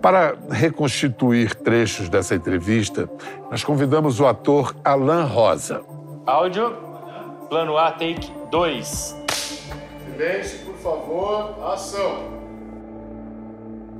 para 0.01 0.35
reconstituir 0.49 1.55
trechos 1.55 2.07
dessa 2.09 2.35
entrevista, 2.35 3.09
nós 3.49 3.63
convidamos 3.63 4.19
o 4.19 4.27
ator 4.27 4.75
Alan 4.83 5.25
Rosa. 5.25 5.81
Áudio, 6.25 6.73
plano 7.49 7.77
A, 7.77 7.91
take 7.91 8.31
2. 8.51 9.15
Silêncio, 10.13 10.59
por 10.65 10.75
favor, 10.75 11.71
ação. 11.73 12.37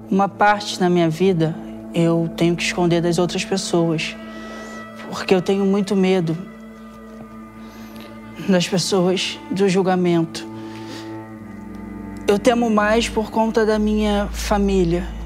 Uma 0.10 0.30
parte 0.30 0.80
na 0.80 0.90
minha 0.90 1.10
vida 1.10 1.56
eu 1.94 2.30
tenho 2.36 2.56
que 2.56 2.64
esconder 2.64 3.02
das 3.02 3.18
outras 3.18 3.44
pessoas, 3.44 4.16
porque 5.10 5.34
eu 5.34 5.42
tenho 5.42 5.66
muito 5.66 5.96
medo 5.96 6.38
das 8.48 8.68
pessoas, 8.68 9.40
do 9.50 9.68
julgamento. 9.68 10.48
Eu 12.28 12.38
temo 12.38 12.70
mais 12.70 13.10
por 13.10 13.32
conta 13.32 13.66
da 13.66 13.80
minha 13.80 14.28
família 14.32 15.16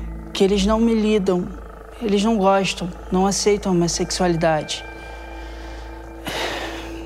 que 0.41 0.45
eles 0.45 0.65
não 0.65 0.79
me 0.79 0.95
lidam, 0.95 1.47
eles 2.01 2.23
não 2.23 2.35
gostam, 2.35 2.89
não 3.11 3.27
aceitam 3.27 3.73
a 3.73 3.75
minha 3.75 3.87
sexualidade. 3.87 4.83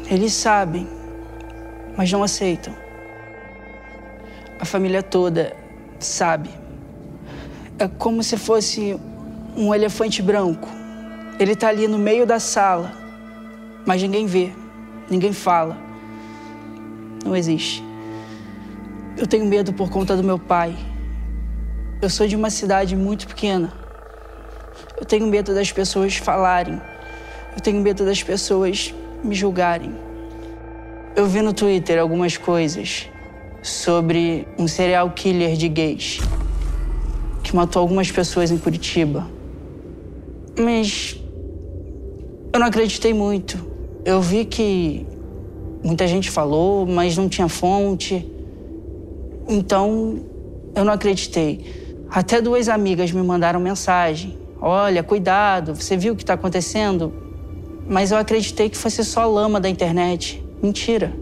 Eles 0.10 0.32
sabem, 0.32 0.88
mas 1.98 2.10
não 2.10 2.24
aceitam. 2.24 2.74
A 4.58 4.64
família 4.64 5.04
toda 5.04 5.54
sabe. 6.00 6.50
É 7.78 7.90
como 7.90 8.24
se 8.24 8.38
fosse 8.38 8.98
um 9.58 9.76
elefante 9.76 10.22
branco. 10.22 10.70
Ele 11.38 11.52
está 11.52 11.68
ali 11.68 11.90
no 11.90 11.98
meio 11.98 12.26
da 12.26 12.40
sala, 12.40 12.94
mas 13.86 14.02
ninguém 14.02 14.26
vê, 14.26 14.54
ninguém 15.10 15.34
fala. 15.34 15.78
Não 17.26 17.36
existe. 17.36 17.84
Eu 19.18 19.28
tenho 19.28 19.46
medo 19.46 19.74
por 19.74 19.90
conta 19.90 20.16
do 20.16 20.24
meu 20.24 20.40
pai. 20.40 20.95
Eu 22.02 22.10
sou 22.10 22.28
de 22.28 22.36
uma 22.36 22.50
cidade 22.50 22.94
muito 22.94 23.26
pequena. 23.26 23.72
Eu 25.00 25.06
tenho 25.06 25.26
medo 25.28 25.56
das 25.56 25.72
pessoas 25.72 26.18
falarem. 26.18 26.80
Eu 27.56 27.62
tenho 27.62 27.80
medo 27.80 28.04
das 28.04 28.22
pessoas 28.22 28.94
me 29.24 29.34
julgarem. 29.34 29.96
Eu 31.16 31.26
vi 31.26 31.42
no 31.42 31.54
Twitter 31.54 31.98
algumas 31.98 32.36
coisas 32.36 33.10
sobre 33.64 34.46
um 34.60 34.68
serial 34.68 35.10
killer 35.12 35.56
de 35.56 35.70
gays 35.70 36.20
que 37.42 37.56
matou 37.56 37.82
algumas 37.82 38.12
pessoas 38.12 38.52
em 38.52 38.58
Curitiba. 38.58 39.26
Mas 40.60 41.18
eu 42.54 42.60
não 42.60 42.68
acreditei 42.68 43.14
muito. 43.14 43.58
Eu 44.04 44.22
vi 44.22 44.44
que 44.44 45.08
muita 45.82 46.06
gente 46.08 46.30
falou, 46.30 46.86
mas 46.86 47.16
não 47.16 47.30
tinha 47.30 47.48
fonte. 47.48 48.30
Então 49.48 50.20
eu 50.76 50.84
não 50.84 50.92
acreditei. 50.92 51.85
Até 52.10 52.42
duas 52.42 52.70
amigas 52.70 53.12
me 53.12 53.22
mandaram 53.22 53.60
mensagem: 53.60 54.38
Olha, 54.62 55.04
cuidado, 55.04 55.76
você 55.76 55.98
viu 55.98 56.14
o 56.14 56.16
que 56.16 56.24
está 56.24 56.34
acontecendo? 56.34 57.26
mas 57.88 58.12
eu 58.12 58.18
acreditei 58.18 58.70
que 58.70 58.78
fosse 58.78 59.04
só 59.04 59.26
lama 59.28 59.60
da 59.60 59.70
internet. 59.70 60.44
Mentira. 60.62 61.14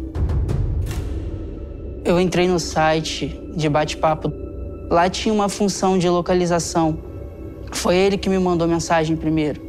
Eu 2.06 2.20
entrei 2.20 2.48
no 2.48 2.60
site 2.60 3.40
de 3.56 3.68
bate-papo. 3.70 4.32
Lá 4.90 5.10
tinha 5.10 5.34
uma 5.34 5.50
função 5.50 5.98
de 5.98 6.08
localização. 6.08 6.98
Foi 7.72 7.96
ele 7.96 8.18
que 8.18 8.30
me 8.30 8.40
mandou 8.40 8.68
mensagem 8.68 9.16
primeiro. 9.16 9.62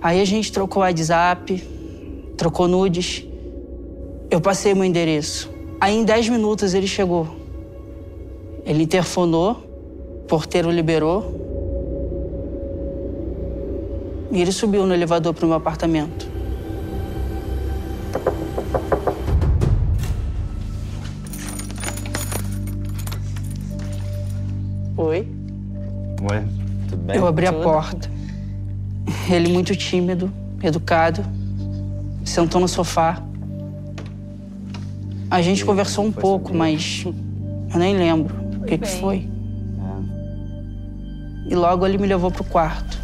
Aí 0.00 0.20
a 0.20 0.24
gente 0.24 0.50
trocou 0.50 0.82
WhatsApp, 0.82 1.62
trocou 2.36 2.66
nudes. 2.66 3.24
Eu 4.30 4.40
passei 4.40 4.74
meu 4.74 4.84
endereço. 4.84 5.50
Aí 5.80 5.96
em 5.96 6.04
10 6.04 6.30
minutos 6.30 6.72
ele 6.72 6.86
chegou. 6.86 7.28
Ele 8.64 8.82
interfonou, 8.82 9.62
porteiro 10.30 10.70
liberou. 10.70 11.40
E 14.30 14.40
ele 14.40 14.52
subiu 14.52 14.86
no 14.86 14.94
elevador 14.94 15.34
para 15.34 15.44
o 15.44 15.48
meu 15.48 15.56
apartamento. 15.56 16.30
Oi. 24.96 25.28
Oi, 26.22 26.44
tudo 26.88 27.02
bem? 27.02 27.16
Eu 27.16 27.26
abri 27.26 27.46
a 27.46 27.52
porta. 27.52 28.08
Ele 29.28 29.52
muito 29.52 29.74
tímido, 29.74 30.30
educado, 30.62 31.24
sentou 32.24 32.60
no 32.60 32.68
sofá. 32.68 33.20
A 35.28 35.42
gente 35.42 35.64
conversou 35.64 36.04
um 36.04 36.12
pouco, 36.12 36.54
mas 36.54 37.04
eu 37.04 37.78
nem 37.80 37.96
lembro 37.96 38.36
o 38.60 38.64
que, 38.64 38.78
que 38.78 38.86
foi. 38.86 39.39
E 41.50 41.54
logo 41.56 41.84
ele 41.84 41.98
me 41.98 42.06
levou 42.06 42.30
pro 42.30 42.44
quarto. 42.44 42.96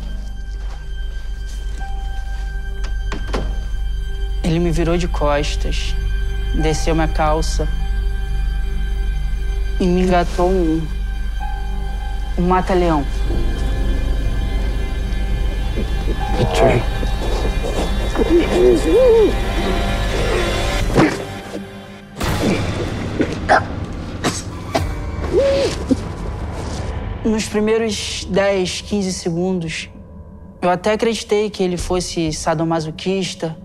Ele 4.45 4.61
me 4.61 4.71
virou 4.71 4.97
de 4.97 5.09
costas, 5.09 5.97
desceu 6.55 6.95
minha 6.95 7.09
calça 7.09 7.67
e 9.81 9.85
me 9.85 10.03
engatou 10.03 10.49
um, 10.49 10.87
um 12.39 12.43
mata-leão. 12.43 13.05
Nos 27.27 27.49
primeiros 27.49 28.25
10, 28.31 28.83
15 28.83 29.13
segundos, 29.13 29.91
eu 30.63 30.71
até 30.71 30.93
acreditei 30.93 31.51
que 31.51 31.61
ele 31.61 31.77
fosse 31.77 32.33
sadomasoquista, 32.33 33.59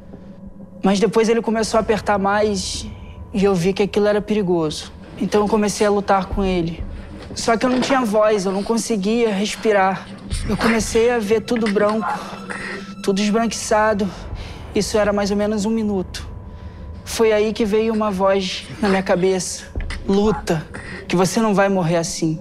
mas 0.84 1.00
depois 1.00 1.30
ele 1.30 1.43
começou 1.43 1.78
a 1.78 1.82
apertar 1.82 2.17
mais 2.17 2.88
e 3.32 3.43
eu 3.43 3.54
vi 3.54 3.71
que 3.71 3.84
aquilo 3.84 4.08
era 4.08 4.19
perigoso. 4.19 4.91
Então 5.15 5.41
eu 5.41 5.47
comecei 5.47 5.86
a 5.86 5.91
lutar 5.91 6.26
com 6.26 6.43
ele. 6.43 6.84
Só 7.36 7.56
que 7.56 7.63
eu 7.63 7.69
não 7.69 7.80
tinha 7.80 8.02
voz, 8.02 8.45
eu 8.45 8.52
não 8.52 8.63
conseguia 8.63 9.32
respirar. 9.32 10.08
Eu 10.50 10.58
comecei 10.58 11.12
a 11.12 11.19
ver 11.19 11.41
tudo 11.41 11.71
branco, 11.71 12.10
tudo 13.04 13.21
esbranquiçado. 13.21 14.10
Isso 14.74 14.97
era 14.97 15.13
mais 15.13 15.30
ou 15.30 15.38
menos 15.38 15.65
um 15.65 15.71
minuto. 15.71 16.28
Foi 17.06 17.32
aí 17.32 17.54
que 17.54 17.63
veio 17.63 17.93
uma 17.93 18.10
voz 18.10 18.65
na 18.82 18.89
minha 18.89 19.04
cabeça: 19.04 19.65
luta, 20.08 20.65
que 21.08 21.15
você 21.15 21.39
não 21.39 21.54
vai 21.54 21.69
morrer 21.69 21.97
assim. 21.97 22.39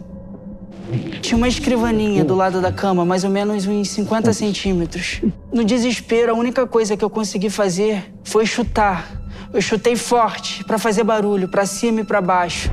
Tinha 1.21 1.37
uma 1.37 1.49
escrivaninha 1.49 2.25
do 2.25 2.35
lado 2.35 2.61
da 2.61 2.73
cama, 2.73 3.05
mais 3.05 3.25
ou 3.25 3.31
menos 3.31 3.67
uns 3.67 3.91
50 3.91 4.33
centímetros. 4.33 5.21
No 5.53 5.65
desespero, 5.65 6.33
a 6.33 6.35
única 6.35 6.67
coisa 6.67 6.97
que 6.97 7.05
eu 7.05 7.11
consegui 7.11 7.51
fazer 7.51 8.13
foi 8.25 8.47
chutar. 8.47 9.21
Eu 9.53 9.61
chutei 9.61 9.97
forte, 9.97 10.65
para 10.65 10.79
fazer 10.79 11.05
barulho, 11.05 11.49
para 11.49 11.67
cima 11.67 12.01
e 12.01 12.05
para 12.05 12.21
baixo. 12.21 12.71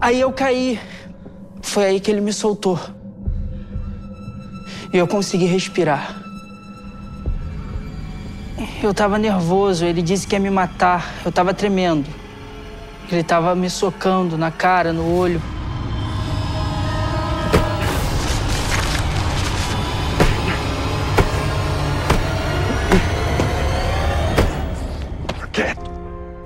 Aí 0.00 0.20
eu 0.20 0.32
caí. 0.32 0.78
Foi 1.62 1.84
aí 1.84 2.00
que 2.00 2.10
ele 2.10 2.20
me 2.20 2.32
soltou. 2.32 2.78
E 4.92 4.96
eu 4.96 5.06
consegui 5.06 5.46
respirar. 5.46 6.22
Eu 8.82 8.94
tava 8.94 9.18
nervoso, 9.18 9.84
ele 9.84 10.02
disse 10.02 10.26
que 10.26 10.34
ia 10.34 10.40
me 10.40 10.50
matar. 10.50 11.14
Eu 11.24 11.32
tava 11.32 11.52
tremendo. 11.52 12.25
Ele 13.10 13.22
tava 13.22 13.54
me 13.54 13.70
socando 13.70 14.36
na 14.36 14.50
cara, 14.50 14.92
no 14.92 15.16
olho. 15.16 15.40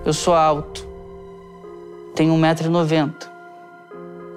Eu 0.05 0.12
sou 0.12 0.35
alto. 0.35 0.87
Tenho 2.14 2.35
1,90m. 2.35 3.12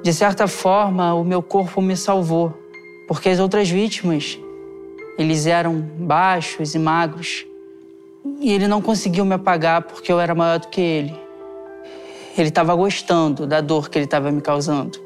De 0.04 0.14
certa 0.14 0.48
forma, 0.48 1.14
o 1.14 1.24
meu 1.24 1.42
corpo 1.42 1.82
me 1.82 1.98
salvou, 1.98 2.54
porque 3.08 3.30
as 3.30 3.40
outras 3.40 3.70
vítimas, 3.70 4.38
eles 5.18 5.48
eram 5.48 5.80
baixos 5.82 6.76
e 6.76 6.80
magros. 6.80 7.46
E 8.40 8.52
ele 8.52 8.68
não 8.68 8.82
conseguiu 8.82 9.26
me 9.26 9.34
apagar 9.34 9.82
porque 9.82 10.12
eu 10.12 10.20
era 10.20 10.36
maior 10.36 10.60
do 10.60 10.68
que 10.68 10.80
ele. 10.80 11.23
Ele 12.38 12.50
estava 12.50 12.74
gostando 12.74 13.46
da 13.46 13.62
dor 13.62 13.90
que 13.90 13.98
ele 13.98 14.06
estava 14.06 14.32
me 14.32 14.42
causando. 14.42 15.00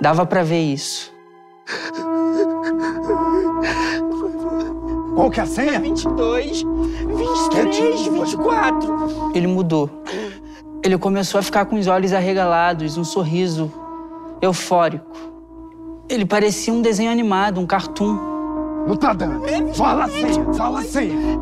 Dava 0.00 0.24
para 0.24 0.42
ver 0.42 0.60
isso. 0.60 1.12
Qual 5.14 5.30
que 5.30 5.40
é 5.40 5.42
a 5.42 5.46
senha? 5.46 5.78
22, 5.78 6.62
23, 6.62 8.06
24. 8.06 9.32
Ele 9.34 9.46
mudou. 9.46 9.90
Ele 10.82 10.96
começou 10.98 11.38
a 11.38 11.42
ficar 11.42 11.66
com 11.66 11.76
os 11.76 11.86
olhos 11.86 12.12
arregalados, 12.12 12.96
um 12.96 13.04
sorriso 13.04 13.70
eufórico. 14.40 15.16
Ele 16.08 16.24
parecia 16.24 16.72
um 16.72 16.82
desenho 16.82 17.12
animado, 17.12 17.60
um 17.60 17.66
cartoon. 17.66 18.18
Não 18.86 18.96
tá 18.96 19.12
dando. 19.12 19.44
Fala 19.74 20.04
a 20.04 20.08
senha, 20.08 20.52
fala 20.54 20.80
a 20.80 20.82
senha. 20.82 21.38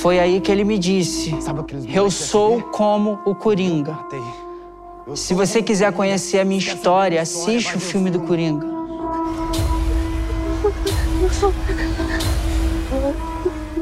Foi 0.00 0.20
aí 0.20 0.40
que 0.40 0.52
ele 0.52 0.62
me 0.62 0.78
disse: 0.78 1.34
Eu 1.92 2.10
sou 2.10 2.62
como 2.62 3.18
o 3.24 3.34
Coringa. 3.34 3.98
Se 5.16 5.34
você 5.34 5.60
quiser 5.60 5.92
conhecer 5.92 6.38
a 6.38 6.44
minha 6.44 6.58
história, 6.58 7.20
assiste 7.20 7.76
o 7.76 7.80
filme 7.80 8.08
do 8.10 8.20
Coringa. 8.20 8.66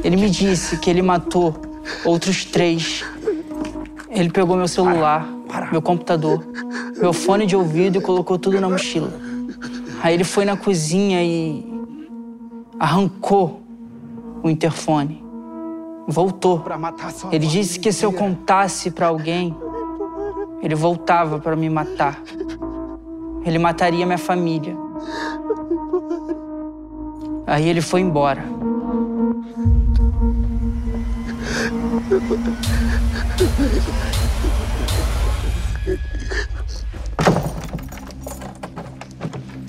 Ele 0.03 0.17
me 0.17 0.31
disse 0.31 0.79
que 0.79 0.89
ele 0.89 1.03
matou 1.03 1.55
outros 2.05 2.45
três. 2.45 3.05
Ele 4.09 4.31
pegou 4.31 4.57
meu 4.57 4.69
celular, 4.69 5.29
meu 5.71 5.83
computador, 5.83 6.43
meu 6.99 7.13
fone 7.13 7.45
de 7.45 7.55
ouvido 7.55 7.99
e 7.99 8.01
colocou 8.01 8.39
tudo 8.39 8.59
na 8.59 8.71
mochila. 8.71 9.13
Aí 10.03 10.15
ele 10.15 10.25
foi 10.25 10.47
na 10.47 10.57
cozinha 10.57 11.23
e 11.23 11.63
arrancou 12.79 13.61
o 14.43 14.49
interfone. 14.49 15.26
Voltou. 16.07 16.63
Ele 17.33 17.47
disse 17.47 17.81
que 17.81 17.93
se 17.93 18.05
eu 18.05 18.13
contasse 18.13 18.91
para 18.91 19.09
alguém, 19.09 19.57
ele 20.63 20.75
voltava 20.75 21.39
para 21.39 21.57
me 21.57 21.69
matar. 21.69 22.23
Ele 23.45 23.59
mataria 23.59 24.07
minha 24.07 24.19
família. 24.19 24.77
Aí 27.47 27.69
ele 27.69 27.81
foi 27.81 28.01
embora. 28.01 28.45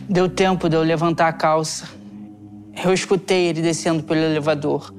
Deu 0.09 0.29
tempo 0.29 0.69
de 0.69 0.75
eu 0.75 0.81
levantar 0.81 1.27
a 1.27 1.33
calça. 1.33 1.87
Eu 2.83 2.93
escutei 2.93 3.47
ele 3.47 3.61
descendo 3.61 4.01
pelo 4.03 4.21
elevador. 4.21 4.96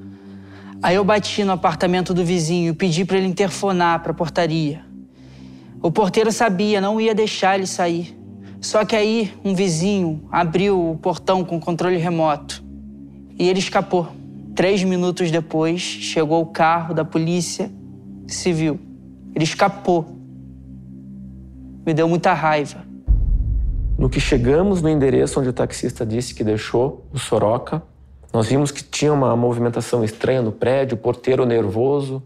Aí 0.81 0.95
eu 0.95 1.03
bati 1.03 1.43
no 1.43 1.51
apartamento 1.51 2.13
do 2.13 2.23
vizinho 2.23 2.71
e 2.71 2.75
pedi 2.75 3.03
para 3.03 3.17
ele 3.17 3.27
interfonar 3.27 4.01
para 4.01 4.11
a 4.11 4.15
portaria. 4.15 4.81
O 5.81 5.91
porteiro 5.91 6.31
sabia, 6.31 6.79
não 6.79 7.01
ia 7.01 7.13
deixar 7.13 7.55
ele 7.55 7.67
sair. 7.67 8.17
Só 8.61 8.85
que 8.85 8.95
aí 8.95 9.33
um 9.43 9.53
vizinho 9.53 10.27
abriu 10.31 10.91
o 10.91 10.97
portão 10.97 11.43
com 11.43 11.59
controle 11.59 11.97
remoto 11.97 12.63
e 13.37 13.47
ele 13.47 13.59
escapou. 13.59 14.07
Três 14.55 14.83
minutos 14.83 15.31
depois, 15.31 15.81
chegou 15.81 16.41
o 16.41 16.45
carro 16.45 16.93
da 16.93 17.05
polícia 17.05 17.71
civil. 18.27 18.79
Ele 19.35 19.43
escapou. 19.43 20.17
Me 21.85 21.93
deu 21.93 22.07
muita 22.07 22.33
raiva. 22.33 22.85
No 23.97 24.09
que 24.09 24.19
chegamos 24.19 24.81
no 24.81 24.89
endereço 24.89 25.39
onde 25.39 25.49
o 25.49 25.53
taxista 25.53 26.05
disse 26.05 26.33
que 26.33 26.43
deixou 26.43 27.05
o 27.13 27.19
Soroca, 27.19 27.83
nós 28.31 28.47
vimos 28.47 28.71
que 28.71 28.83
tinha 28.83 29.11
uma 29.11 29.35
movimentação 29.35 30.03
estranha 30.03 30.41
no 30.41 30.51
prédio, 30.51 30.95
o 30.95 30.99
porteiro 30.99 31.45
nervoso, 31.45 32.21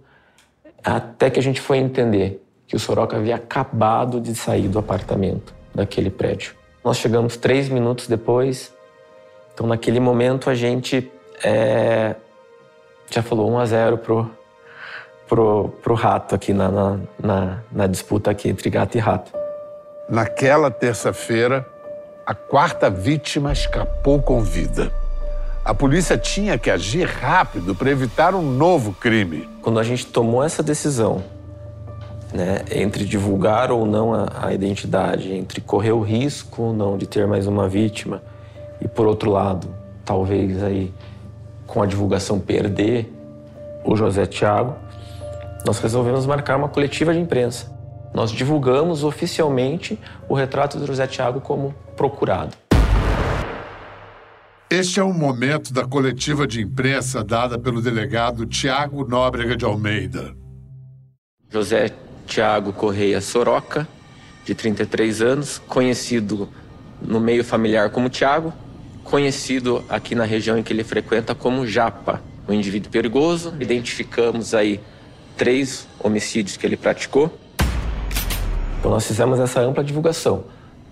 até 0.84 1.30
que 1.30 1.40
a 1.40 1.44
gente 1.44 1.62
foi 1.62 1.78
entender 1.78 2.44
que 2.68 2.76
o 2.76 2.80
Soroca 2.80 3.16
havia 3.16 3.36
acabado 3.36 4.20
de 4.20 4.36
sair 4.36 4.68
do 4.68 4.80
apartamento 4.80 5.54
daquele 5.74 6.10
prédio. 6.10 6.56
Nós 6.84 6.98
chegamos 6.98 7.38
três 7.38 7.70
minutos 7.70 8.08
depois. 8.08 8.74
Então, 9.54 9.66
naquele 9.66 10.00
momento, 10.00 10.50
a 10.50 10.56
gente 10.56 11.10
é, 11.42 12.16
já 13.10 13.22
falou 13.22 13.50
1 13.52 13.60
a 13.60 13.66
0 13.66 13.98
pro, 14.00 14.30
pro, 15.30 15.70
pro 15.82 15.94
rato 15.94 16.36
aqui 16.36 16.54
na, 16.54 16.70
na, 16.70 17.00
na, 17.18 17.60
na 17.72 17.88
disputa 17.88 18.32
aqui 18.32 18.50
entre 18.50 18.70
gato 18.70 18.98
e 18.98 19.00
rato. 19.00 19.32
Naquela 20.10 20.70
terça-feira, 20.70 21.66
a 22.26 22.36
quarta 22.36 22.90
vítima 22.90 23.54
escapou 23.54 24.22
com 24.22 24.42
vida. 24.42 24.92
A 25.66 25.74
polícia 25.74 26.18
tinha 26.18 26.58
que 26.58 26.70
agir 26.70 27.08
rápido 27.08 27.74
para 27.74 27.90
evitar 27.90 28.36
um 28.36 28.42
novo 28.42 28.92
crime. 28.92 29.48
Quando 29.62 29.80
a 29.80 29.84
gente 29.84 30.06
tomou 30.06 30.44
essa 30.44 30.62
decisão, 30.62 31.24
né, 32.34 32.66
entre 32.70 33.06
divulgar 33.06 33.72
ou 33.72 33.86
não 33.86 34.14
a, 34.14 34.28
a 34.48 34.54
identidade, 34.54 35.34
entre 35.34 35.62
correr 35.62 35.94
o 35.94 36.02
risco 36.02 36.64
ou 36.64 36.74
não 36.74 36.98
de 36.98 37.08
ter 37.08 37.26
mais 37.26 37.48
uma 37.48 37.70
vítima, 37.70 38.22
e 38.82 38.90
por 38.90 39.08
outro 39.08 39.32
lado, 39.32 39.74
talvez 40.04 40.62
aí 40.62 40.94
com 41.66 41.82
a 41.82 41.86
divulgação 41.86 42.42
perder 42.42 43.10
o 43.86 43.96
José 43.96 44.26
Tiago, 44.26 44.76
nós 45.66 45.80
resolvemos 45.80 46.26
marcar 46.26 46.58
uma 46.58 46.68
coletiva 46.68 47.14
de 47.14 47.20
imprensa. 47.20 47.72
Nós 48.14 48.32
divulgamos 48.32 49.06
oficialmente 49.06 49.98
o 50.28 50.34
retrato 50.34 50.78
do 50.78 50.86
José 50.86 51.08
Tiago 51.08 51.40
como 51.40 51.74
procurado. 51.96 52.63
Este 54.74 55.00
é 55.00 55.04
o 55.04 55.14
momento 55.14 55.72
da 55.72 55.86
coletiva 55.86 56.48
de 56.48 56.60
imprensa 56.60 57.24
dada 57.24 57.60
pelo 57.60 57.80
delegado 57.80 58.44
Tiago 58.44 59.08
Nóbrega 59.08 59.56
de 59.56 59.64
Almeida. 59.64 60.36
José 61.48 61.92
Tiago 62.26 62.74
Correia 62.74 63.22
Soroca, 63.22 63.88
de 64.44 64.56
33 64.56 65.22
anos, 65.22 65.62
conhecido 65.68 66.50
no 67.00 67.20
meio 67.20 67.44
familiar 67.44 67.92
como 67.92 68.10
Tiago, 68.10 68.52
conhecido 69.04 69.86
aqui 69.88 70.16
na 70.16 70.26
região 70.26 70.58
em 70.58 70.64
que 70.64 70.74
ele 70.74 70.84
frequenta 70.84 71.36
como 71.36 71.68
Japa, 71.68 72.20
um 72.48 72.54
indivíduo 72.54 72.90
perigoso. 72.90 73.54
Identificamos 73.60 74.56
aí 74.56 74.80
três 75.38 75.88
homicídios 76.00 76.58
que 76.58 76.66
ele 76.66 76.78
praticou. 76.78 77.32
Então 78.80 78.90
nós 78.90 79.06
fizemos 79.06 79.40
essa 79.40 79.62
ampla 79.62 79.84
divulgação 79.84 80.46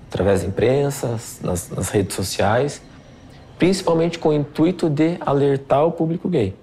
através 0.08 0.44
da 0.44 0.50
imprensa, 0.50 1.20
nas, 1.41 1.72
nas 1.72 1.89
redes 1.89 2.15
sociais, 2.15 2.80
principalmente 3.62 4.17
com 4.17 4.30
o 4.30 4.34
intuito 4.34 4.89
de 4.89 5.17
alertar 5.19 5.86
o 5.86 5.91
público 5.91 6.28
gay. 6.28 6.56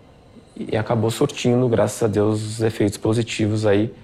E 0.57 0.77
acabou 0.77 1.13
surtindo, 1.13 1.69
graças 1.69 2.03
a 2.03 2.09
Deus, 2.09 2.43
os 2.43 2.61
efeitos 2.61 2.99
positivos 2.99 3.65
aí 3.65 3.95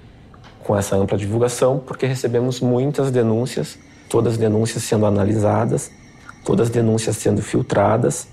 com 0.62 0.76
essa 0.76 0.94
ampla 0.94 1.18
divulgação, 1.18 1.82
porque 1.84 2.06
recebemos 2.06 2.60
muitas 2.60 3.10
denúncias, 3.10 3.76
todas 4.08 4.34
as 4.34 4.38
denúncias 4.38 4.84
sendo 4.84 5.06
analisadas, 5.06 5.90
todas 6.44 6.68
as 6.68 6.72
denúncias 6.72 7.16
sendo 7.16 7.42
filtradas. 7.42 8.28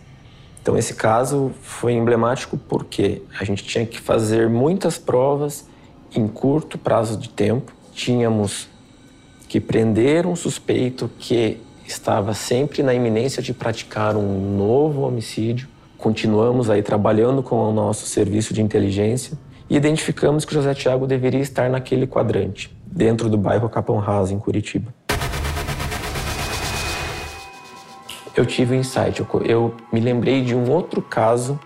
Então 0.62 0.78
esse 0.78 0.94
caso 0.94 1.52
foi 1.64 1.94
emblemático 1.94 2.56
porque 2.56 3.24
a 3.40 3.44
gente 3.44 3.64
tinha 3.64 3.84
que 3.84 4.00
fazer 4.00 4.48
muitas 4.48 4.96
provas 4.96 5.66
em 6.16 6.28
curto 6.28 6.78
prazo 6.78 7.18
de 7.18 7.30
tempo. 7.30 7.74
Tínhamos 7.96 8.68
que 9.50 9.60
prender 9.60 10.28
um 10.28 10.36
suspeito 10.36 11.10
que 11.18 11.60
estava 11.92 12.34
sempre 12.34 12.82
na 12.82 12.94
iminência 12.94 13.42
de 13.42 13.54
praticar 13.54 14.16
um 14.16 14.58
novo 14.58 15.02
homicídio. 15.02 15.68
Continuamos 15.98 16.70
aí 16.70 16.82
trabalhando 16.82 17.44
com 17.44 17.70
o 17.70 17.74
nosso 17.74 18.06
serviço 18.06 18.54
de 18.54 18.62
inteligência 18.62 19.38
e 19.70 19.76
identificamos 19.76 20.46
que 20.46 20.54
José 20.54 20.74
Tiago 20.74 21.06
deveria 21.06 21.42
estar 21.42 21.70
naquele 21.70 22.08
quadrante, 22.08 22.76
dentro 22.86 23.30
do 23.30 23.38
bairro 23.38 23.70
Capão 23.70 23.98
Raso, 23.98 24.34
em 24.34 24.40
Curitiba. 24.40 24.94
Eu 28.36 28.46
tive 28.46 28.76
um 28.76 28.80
insight, 28.80 29.20
eu, 29.20 29.28
eu 29.44 29.76
me 29.92 30.00
lembrei 30.00 30.44
de 30.44 30.56
um 30.56 30.72
outro 30.72 31.02
caso, 31.02 31.60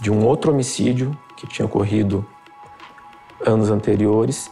de 0.00 0.10
um 0.10 0.24
outro 0.24 0.52
homicídio 0.52 1.16
que 1.36 1.46
tinha 1.46 1.64
ocorrido 1.64 2.24
anos 3.44 3.70
anteriores, 3.70 4.50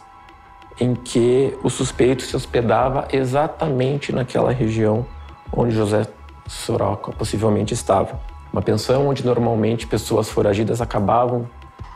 em 0.79 0.95
que 0.95 1.57
o 1.63 1.69
suspeito 1.69 2.23
se 2.23 2.35
hospedava 2.35 3.07
exatamente 3.11 4.11
naquela 4.11 4.51
região 4.51 5.05
onde 5.51 5.75
José 5.75 6.07
Soroca 6.47 7.11
possivelmente 7.11 7.73
estava. 7.73 8.19
Uma 8.51 8.61
pensão 8.61 9.07
onde 9.07 9.25
normalmente 9.25 9.87
pessoas 9.87 10.29
foragidas 10.29 10.81
acabavam 10.81 11.47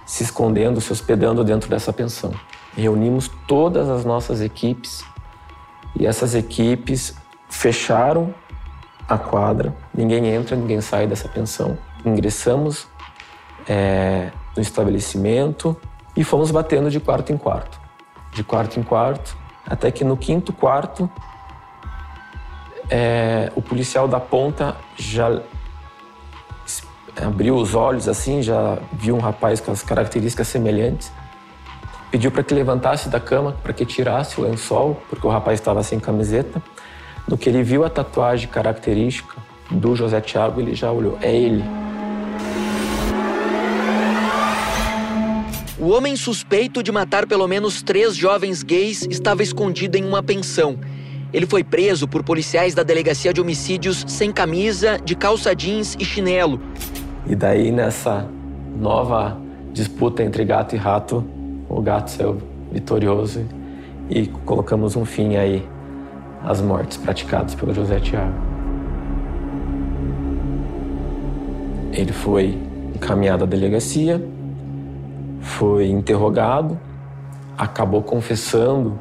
se 0.05 0.23
escondendo, 0.23 0.79
se 0.79 0.91
hospedando 0.91 1.43
dentro 1.43 1.69
dessa 1.69 1.91
pensão. 1.91 2.31
Reunimos 2.77 3.29
todas 3.47 3.89
as 3.89 4.05
nossas 4.05 4.41
equipes 4.41 5.03
e 5.97 6.05
essas 6.05 6.35
equipes 6.35 7.15
fecharam 7.49 8.33
a 9.07 9.17
quadra, 9.17 9.75
ninguém 9.93 10.27
entra, 10.27 10.55
ninguém 10.55 10.81
sai 10.81 11.07
dessa 11.07 11.27
pensão. 11.27 11.77
Ingressamos 12.05 12.87
é, 13.67 14.31
no 14.55 14.61
estabelecimento 14.61 15.75
e 16.15 16.23
fomos 16.23 16.51
batendo 16.51 16.89
de 16.89 16.99
quarto 16.99 17.31
em 17.31 17.37
quarto, 17.37 17.79
de 18.35 18.43
quarto 18.43 18.79
em 18.79 18.83
quarto, 18.83 19.35
até 19.65 19.89
que 19.89 20.03
no 20.03 20.17
quinto 20.17 20.51
quarto 20.51 21.09
é, 22.89 23.51
o 23.55 23.61
policial 23.61 24.07
da 24.07 24.19
ponta 24.19 24.75
já 24.97 25.41
abriu 27.15 27.55
os 27.55 27.73
olhos 27.73 28.09
assim, 28.09 28.41
já 28.41 28.77
viu 28.91 29.15
um 29.15 29.19
rapaz 29.19 29.61
com 29.61 29.71
as 29.71 29.81
características 29.81 30.49
semelhantes. 30.49 31.11
Pediu 32.11 32.29
para 32.29 32.43
que 32.43 32.53
levantasse 32.53 33.09
da 33.09 33.19
cama, 33.19 33.53
para 33.63 33.73
que 33.73 33.85
tirasse 33.85 34.39
o 34.39 34.43
lençol, 34.43 35.01
porque 35.09 35.25
o 35.25 35.29
rapaz 35.29 35.59
estava 35.59 35.81
sem 35.81 35.99
camiseta. 35.99 36.61
No 37.27 37.37
que 37.37 37.49
ele 37.49 37.63
viu 37.63 37.85
a 37.85 37.89
tatuagem 37.89 38.49
característica 38.49 39.35
do 39.71 39.95
José 39.95 40.19
Tiago, 40.21 40.59
ele 40.59 40.75
já 40.75 40.91
olhou, 40.91 41.17
é 41.21 41.33
ele. 41.33 41.63
O 45.85 45.89
homem 45.89 46.15
suspeito 46.15 46.81
de 46.81 46.91
matar 46.91 47.27
pelo 47.27 47.47
menos 47.47 47.83
três 47.83 48.15
jovens 48.15 48.63
gays 48.63 49.07
estava 49.07 49.43
escondido 49.43 49.95
em 49.95 50.03
uma 50.03 50.23
pensão. 50.23 50.79
Ele 51.31 51.45
foi 51.45 51.63
preso 51.63 52.07
por 52.07 52.23
policiais 52.23 52.73
da 52.73 52.81
Delegacia 52.81 53.31
de 53.31 53.39
Homicídios 53.39 54.03
sem 54.07 54.31
camisa, 54.31 54.97
de 54.97 55.13
calça 55.15 55.55
jeans 55.55 55.95
e 55.99 56.03
chinelo. 56.03 56.59
E 57.27 57.35
daí, 57.35 57.71
nessa 57.71 58.27
nova 58.75 59.39
disputa 59.73 60.23
entre 60.23 60.43
gato 60.43 60.73
e 60.73 60.79
rato, 60.79 61.23
o 61.69 61.79
gato 61.83 62.09
saiu 62.09 62.41
vitorioso 62.71 63.45
e 64.09 64.25
colocamos 64.43 64.95
um 64.95 65.05
fim 65.05 65.35
aí 65.35 65.63
às 66.43 66.61
mortes 66.61 66.97
praticadas 66.97 67.53
pelo 67.53 67.75
José 67.75 67.99
Tiago. 67.99 68.33
Ele 71.93 72.11
foi 72.11 72.57
encaminhado 72.95 73.43
à 73.43 73.47
delegacia, 73.47 74.19
foi 75.45 75.87
interrogado, 75.87 76.77
acabou 77.57 78.01
confessando 78.01 78.99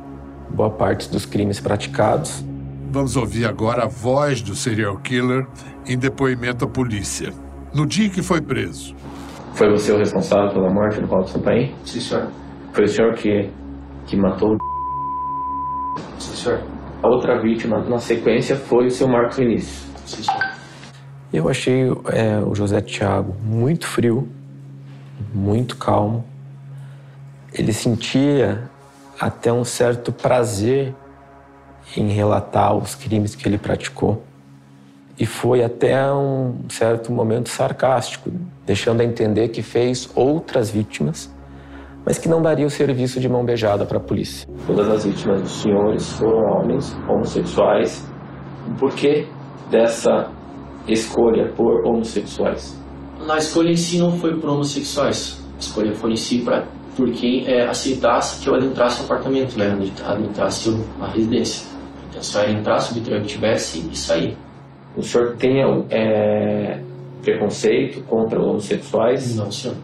boa 0.51 0.71
parte 0.71 1.11
dos 1.11 1.27
crimes 1.27 1.59
praticados. 1.59 2.45
Vamos 2.91 3.17
ouvir 3.17 3.47
agora 3.47 3.85
a 3.85 3.89
voz 3.89 4.41
do 4.41 4.55
serial 4.55 4.97
killer 4.99 5.47
em 5.87 5.99
depoimento 5.99 6.65
à 6.65 6.69
polícia 6.69 7.33
no 7.75 7.85
dia 7.85 8.09
que 8.09 8.23
foi 8.23 8.41
preso. 8.41 8.95
Foi 9.55 9.69
você 9.71 9.93
o 9.93 9.99
responsável 9.99 10.53
pela 10.53 10.71
morte 10.71 11.01
do 11.01 11.09
Paulo 11.09 11.27
Sampaio? 11.27 11.75
Sim, 11.85 12.01
senhor. 12.01 12.29
Foi 12.73 12.85
o 12.85 12.89
senhor 12.89 13.15
que, 13.15 13.51
que 14.07 14.17
matou 14.17 14.55
o 14.55 14.59
Sim, 16.19 16.37
senhor. 16.37 16.61
A 17.03 17.09
outra 17.09 17.41
vítima, 17.41 17.81
na 17.81 17.99
sequência, 17.99 18.57
foi 18.57 18.87
o 18.87 18.91
seu 18.91 19.09
Marcos 19.09 19.39
Vinícius. 19.39 19.87
Sim, 20.07 20.23
senhor. 20.23 20.55
Eu 21.33 21.49
achei 21.49 21.83
é, 22.13 22.39
o 22.39 22.55
José 22.55 22.81
Tiago 22.81 23.35
muito 23.43 23.87
frio, 23.87 24.29
muito 25.35 25.77
calmo. 25.77 26.25
Ele 27.55 27.73
sentia 27.73 28.69
até 29.21 29.53
um 29.53 29.65
certo 29.65 30.13
prazer 30.13 30.93
em 31.97 32.09
relatar 32.09 32.77
os 32.77 32.97
crimes 32.97 33.37
que 33.37 33.47
ele 33.47 33.59
praticou 33.59 34.23
e 35.19 35.25
foi 35.25 35.63
até 35.63 36.13
um 36.13 36.69
certo 36.69 37.13
momento 37.13 37.49
sarcástico, 37.49 38.31
deixando 38.67 39.01
a 39.01 39.05
entender 39.05 39.49
que 39.49 39.63
fez 39.63 40.11
outras 40.17 40.71
vítimas, 40.71 41.33
mas 42.05 42.19
que 42.19 42.29
não 42.29 42.43
daria 42.43 42.67
o 42.67 42.71
serviço 42.71 43.21
de 43.21 43.29
mão 43.29 43.45
beijada 43.45 43.87
para 43.87 43.99
a 43.99 44.01
polícia. 44.01 44.49
Todas 44.67 44.89
as 44.89 45.05
vítimas 45.05 45.43
dos 45.43 45.63
senhores 45.63 46.13
foram 46.15 46.59
homens 46.59 46.97
homossexuais. 47.09 48.05
Por 48.79 48.93
que 48.95 49.29
dessa 49.71 50.29
escolha 50.89 51.53
por 51.53 51.87
homossexuais? 51.87 52.77
Na 53.25 53.39
escolha 53.39 53.71
em 53.71 53.77
si 53.77 53.99
não 53.99 54.19
foi 54.19 54.39
por 54.39 54.51
homossexuais. 54.51 55.41
A 55.55 55.61
escolha 55.61 55.95
foi 55.95 56.11
em 56.13 56.17
si 56.17 56.41
para 56.41 56.67
por 56.97 57.11
quem 57.13 57.47
é, 57.47 57.67
aceitasse 57.67 58.43
que 58.43 58.49
eu 58.49 58.55
adentrasse 58.55 59.03
o 59.03 59.05
apartamento, 59.05 59.59
né? 59.59 59.77
adentrasse 60.05 60.71
a 61.01 61.09
residência. 61.09 61.67
Então, 62.09 62.23
só 62.23 62.41
era 62.41 62.53
entrar, 62.53 62.79
subtrair 62.79 63.21
o 63.21 63.23
que 63.23 63.29
tivesse 63.29 63.89
e 63.91 63.97
sair. 63.97 64.37
O 64.97 65.03
senhor 65.03 65.37
tem 65.37 65.61
é, 65.91 66.81
preconceito 67.23 68.03
contra 68.05 68.41
homossexuais? 68.41 69.37
Não, 69.37 69.51
senhor. 69.51 69.77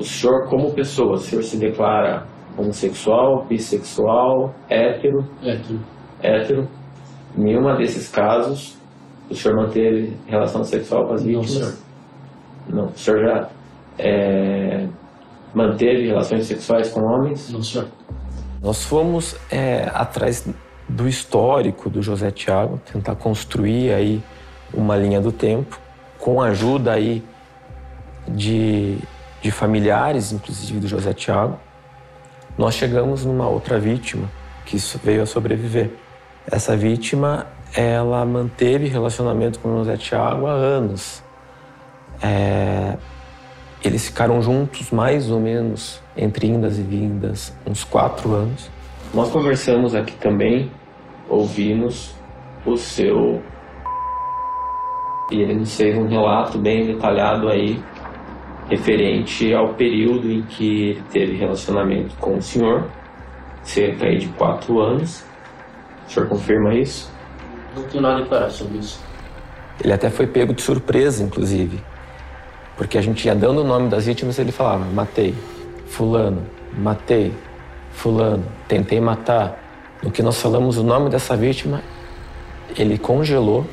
O 0.00 0.04
senhor, 0.04 0.48
como 0.48 0.72
pessoa, 0.72 1.12
o 1.12 1.18
senhor 1.18 1.42
se 1.42 1.56
declara 1.56 2.26
homossexual, 2.58 3.46
bissexual, 3.46 4.54
hétero? 4.68 5.24
Hétero. 5.42 5.80
Hétero. 6.20 6.68
Em 7.38 7.44
nenhuma 7.44 7.76
desses 7.76 8.08
casos, 8.08 8.76
o 9.30 9.34
senhor 9.34 9.56
manteve 9.56 10.16
relação 10.26 10.64
sexual 10.64 11.06
com 11.06 11.14
as 11.14 11.22
vítimas? 11.22 11.54
Não, 11.54 11.60
senhor. 11.60 11.78
Não, 12.68 12.84
o 12.86 12.98
senhor 12.98 13.20
já 13.20 13.48
é, 13.98 14.88
manteve 15.54 16.06
relações 16.06 16.46
sexuais 16.46 16.88
com 16.88 17.02
homens? 17.02 17.50
Não, 17.50 17.62
senhor. 17.62 17.88
Nós 18.62 18.84
fomos 18.84 19.36
é, 19.50 19.90
atrás 19.92 20.46
do 20.88 21.08
histórico 21.08 21.90
do 21.90 22.02
José 22.02 22.30
Tiago, 22.30 22.80
tentar 22.92 23.14
construir 23.14 23.92
aí 23.92 24.22
uma 24.72 24.96
linha 24.96 25.20
do 25.20 25.32
tempo, 25.32 25.78
com 26.18 26.40
a 26.40 26.46
ajuda 26.46 26.92
aí 26.92 27.24
de, 28.28 28.98
de 29.40 29.50
familiares, 29.50 30.32
inclusive 30.32 30.78
do 30.78 30.86
José 30.86 31.12
Tiago. 31.12 31.58
Nós 32.56 32.74
chegamos 32.74 33.24
numa 33.24 33.48
outra 33.48 33.78
vítima 33.78 34.30
que 34.64 34.76
veio 35.02 35.22
a 35.22 35.26
sobreviver. 35.26 35.90
Essa 36.50 36.76
vítima, 36.76 37.46
ela 37.74 38.24
manteve 38.24 38.86
relacionamento 38.86 39.58
com 39.58 39.74
o 39.74 39.78
José 39.78 39.96
Tiago 39.96 40.46
há 40.46 40.52
anos. 40.52 41.22
É, 42.22 42.96
eles 43.84 44.06
ficaram 44.06 44.40
juntos 44.40 44.90
mais 44.90 45.30
ou 45.30 45.40
menos 45.40 46.00
entre 46.16 46.46
indas 46.46 46.78
e 46.78 46.82
vindas 46.82 47.56
uns 47.66 47.84
quatro 47.84 48.34
anos. 48.34 48.70
Nós 49.12 49.30
conversamos 49.30 49.94
aqui 49.94 50.14
também, 50.14 50.70
ouvimos 51.28 52.14
o 52.64 52.76
seu 52.76 53.42
e 55.30 55.40
ele 55.40 55.54
nos 55.54 55.76
fez 55.76 55.96
um 55.96 56.06
relato 56.06 56.58
bem 56.58 56.86
detalhado 56.86 57.48
aí 57.48 57.82
referente 58.68 59.52
ao 59.52 59.74
período 59.74 60.30
em 60.30 60.42
que 60.42 60.90
ele 60.90 61.02
teve 61.10 61.36
relacionamento 61.36 62.14
com 62.16 62.36
o 62.36 62.42
senhor, 62.42 62.88
cerca 63.62 64.06
aí 64.06 64.18
de 64.18 64.28
quatro 64.28 64.80
anos. 64.80 65.24
O 66.06 66.10
senhor 66.10 66.28
confirma 66.28 66.74
isso? 66.74 67.10
Não 67.74 67.82
tenho 67.84 68.02
nada 68.02 68.18
a 68.18 68.22
declarar 68.22 68.50
sobre 68.50 68.78
isso. 68.78 69.02
Ele 69.82 69.92
até 69.92 70.10
foi 70.10 70.26
pego 70.26 70.54
de 70.54 70.62
surpresa, 70.62 71.24
inclusive, 71.24 71.82
porque 72.76 72.98
a 72.98 73.02
gente 73.02 73.26
ia 73.26 73.34
dando 73.34 73.60
o 73.60 73.64
nome 73.64 73.88
das 73.88 74.06
vítimas 74.06 74.38
e 74.38 74.40
ele 74.42 74.52
falava: 74.52 74.84
matei, 74.84 75.34
fulano, 75.86 76.42
matei, 76.76 77.32
fulano, 77.92 78.44
tentei 78.68 79.00
matar. 79.00 79.58
No 80.02 80.10
que 80.10 80.22
nós 80.22 80.40
falamos 80.40 80.78
o 80.78 80.82
nome 80.82 81.10
dessa 81.10 81.36
vítima, 81.36 81.82
ele 82.76 82.98
congelou. 82.98 83.64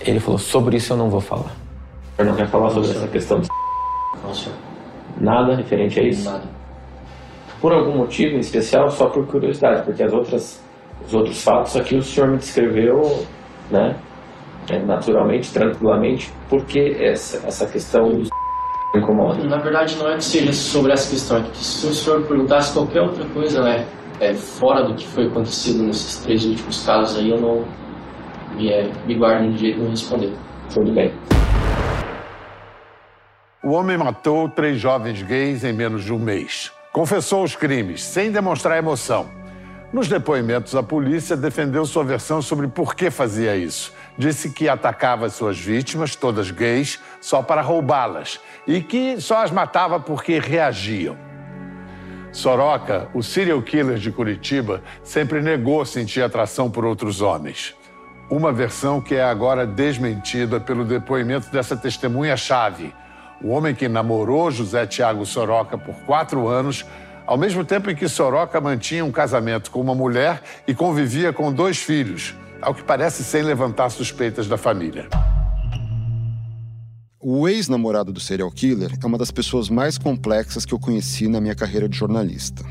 Ele 0.00 0.20
falou: 0.20 0.38
sobre 0.38 0.76
isso 0.76 0.92
eu 0.92 0.96
não 0.96 1.08
vou 1.10 1.20
falar. 1.20 1.54
O 2.12 2.16
senhor 2.16 2.28
não 2.30 2.36
quer 2.36 2.48
falar 2.48 2.70
sobre 2.70 2.90
essa 2.90 3.08
questão 3.08 3.42
senhor. 4.34 4.56
Nada 5.20 5.54
referente 5.54 5.98
a 6.00 6.02
isso? 6.02 6.24
Nada. 6.24 6.44
Por 7.60 7.72
algum 7.72 7.96
motivo 7.96 8.36
em 8.36 8.40
especial, 8.40 8.90
só 8.90 9.08
por 9.08 9.26
curiosidade, 9.26 9.82
porque 9.82 10.02
as 10.02 10.12
outras, 10.12 10.60
os 11.06 11.14
outros 11.14 11.42
fatos 11.42 11.76
aqui 11.76 11.96
o 11.96 12.02
senhor 12.02 12.28
me 12.28 12.36
descreveu, 12.36 13.24
né, 13.70 13.96
é, 14.68 14.78
naturalmente, 14.78 15.52
tranquilamente, 15.52 16.32
porque 16.48 16.96
essa, 16.98 17.46
essa 17.46 17.66
questão 17.66 18.10
do 18.10 18.28
incomoda. 18.94 19.44
Na 19.44 19.58
verdade, 19.58 19.96
não 19.96 20.08
é 20.10 20.16
que 20.16 20.24
seja 20.24 20.52
sobre 20.52 20.92
essa 20.92 21.10
questão, 21.10 21.38
é 21.38 21.42
que 21.42 21.58
se 21.58 21.86
o 21.86 21.92
senhor 21.92 22.22
perguntasse 22.22 22.72
qualquer 22.72 23.02
outra 23.02 23.24
coisa, 23.26 23.62
né, 23.62 23.86
é, 24.20 24.34
fora 24.34 24.84
do 24.84 24.94
que 24.94 25.06
foi 25.06 25.26
acontecido 25.26 25.82
nesses 25.82 26.18
três 26.20 26.44
últimos 26.44 26.84
casos 26.84 27.18
aí, 27.18 27.30
eu 27.30 27.40
não 27.40 27.64
me, 28.56 28.70
é, 28.70 28.90
me 29.06 29.14
guardo 29.14 29.52
de 29.52 29.58
jeito 29.58 29.76
de 29.76 29.82
não 29.82 29.90
responder. 29.90 30.32
Tudo 30.72 30.92
bem. 30.92 31.12
O 33.62 33.72
homem 33.72 33.96
matou 33.98 34.48
três 34.48 34.78
jovens 34.78 35.22
gays 35.22 35.64
em 35.64 35.72
menos 35.72 36.04
de 36.04 36.12
um 36.12 36.18
mês. 36.18 36.72
Confessou 36.92 37.42
os 37.42 37.54
crimes, 37.54 38.02
sem 38.02 38.30
demonstrar 38.30 38.78
emoção. 38.78 39.28
Nos 39.92 40.08
depoimentos, 40.08 40.74
a 40.74 40.82
polícia 40.82 41.36
defendeu 41.36 41.84
sua 41.84 42.04
versão 42.04 42.40
sobre 42.40 42.68
por 42.68 42.94
que 42.94 43.10
fazia 43.10 43.56
isso. 43.56 43.92
Disse 44.18 44.50
que 44.50 44.68
atacava 44.68 45.28
suas 45.28 45.58
vítimas, 45.58 46.16
todas 46.16 46.50
gays, 46.50 46.98
só 47.20 47.42
para 47.42 47.60
roubá-las 47.60 48.40
e 48.66 48.80
que 48.80 49.20
só 49.20 49.42
as 49.42 49.50
matava 49.50 50.00
porque 50.00 50.38
reagiam. 50.38 51.16
Soroca, 52.32 53.08
o 53.14 53.22
serial 53.22 53.62
killer 53.62 53.96
de 53.98 54.10
Curitiba, 54.12 54.82
sempre 55.02 55.40
negou 55.40 55.84
sentir 55.84 56.22
atração 56.22 56.70
por 56.70 56.84
outros 56.84 57.20
homens. 57.20 57.74
Uma 58.28 58.52
versão 58.52 59.00
que 59.00 59.14
é 59.14 59.24
agora 59.24 59.66
desmentida 59.66 60.60
pelo 60.60 60.84
depoimento 60.84 61.50
dessa 61.50 61.76
testemunha-chave, 61.76 62.92
o 63.40 63.48
homem 63.50 63.74
que 63.74 63.88
namorou 63.88 64.50
José 64.50 64.86
Tiago 64.86 65.24
Soroca 65.24 65.78
por 65.78 65.94
quatro 66.06 66.48
anos, 66.48 66.84
ao 67.26 67.36
mesmo 67.36 67.64
tempo 67.64 67.90
em 67.90 67.94
que 67.94 68.08
Soroca 68.08 68.60
mantinha 68.60 69.04
um 69.04 69.12
casamento 69.12 69.70
com 69.70 69.80
uma 69.80 69.94
mulher 69.94 70.42
e 70.66 70.74
convivia 70.74 71.32
com 71.32 71.52
dois 71.52 71.78
filhos, 71.78 72.34
ao 72.60 72.74
que 72.74 72.82
parece 72.82 73.22
sem 73.24 73.42
levantar 73.42 73.90
suspeitas 73.90 74.46
da 74.46 74.56
família. 74.56 75.08
O 77.20 77.48
ex-namorado 77.48 78.12
do 78.12 78.20
serial 78.20 78.50
killer 78.52 78.92
é 79.02 79.06
uma 79.06 79.18
das 79.18 79.32
pessoas 79.32 79.68
mais 79.68 79.98
complexas 79.98 80.64
que 80.64 80.72
eu 80.72 80.78
conheci 80.78 81.26
na 81.26 81.40
minha 81.40 81.56
carreira 81.56 81.88
de 81.88 81.96
jornalista. 81.96 82.64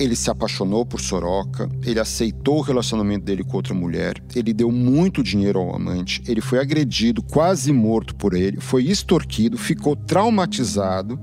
Ele 0.00 0.16
se 0.16 0.30
apaixonou 0.30 0.86
por 0.86 1.00
Soroca, 1.00 1.68
ele 1.84 2.00
aceitou 2.00 2.58
o 2.58 2.62
relacionamento 2.62 3.24
dele 3.24 3.44
com 3.44 3.56
outra 3.56 3.74
mulher, 3.74 4.14
ele 4.34 4.54
deu 4.54 4.72
muito 4.72 5.22
dinheiro 5.22 5.58
ao 5.58 5.76
amante, 5.76 6.22
ele 6.26 6.40
foi 6.40 6.58
agredido, 6.58 7.22
quase 7.22 7.70
morto 7.70 8.14
por 8.16 8.32
ele, 8.34 8.60
foi 8.60 8.84
extorquido, 8.84 9.58
ficou 9.58 9.94
traumatizado, 9.94 11.20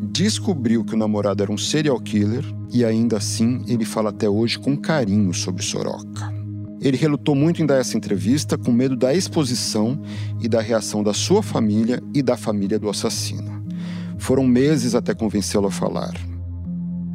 descobriu 0.00 0.84
que 0.84 0.94
o 0.94 0.98
namorado 0.98 1.42
era 1.42 1.52
um 1.52 1.58
serial 1.58 2.00
killer 2.00 2.44
e 2.72 2.84
ainda 2.84 3.18
assim 3.18 3.62
ele 3.68 3.84
fala 3.84 4.10
até 4.10 4.28
hoje 4.28 4.58
com 4.58 4.76
carinho 4.76 5.34
sobre 5.34 5.62
Soroca. 5.62 6.35
Ele 6.80 6.96
relutou 6.96 7.34
muito 7.34 7.62
em 7.62 7.66
dar 7.66 7.76
essa 7.76 7.96
entrevista 7.96 8.58
com 8.58 8.70
medo 8.70 8.96
da 8.96 9.14
exposição 9.14 10.00
e 10.40 10.48
da 10.48 10.60
reação 10.60 11.02
da 11.02 11.14
sua 11.14 11.42
família 11.42 12.02
e 12.14 12.22
da 12.22 12.36
família 12.36 12.78
do 12.78 12.88
assassino. 12.88 13.66
Foram 14.18 14.46
meses 14.46 14.94
até 14.94 15.14
convencê-lo 15.14 15.66
a 15.66 15.70
falar. 15.70 16.14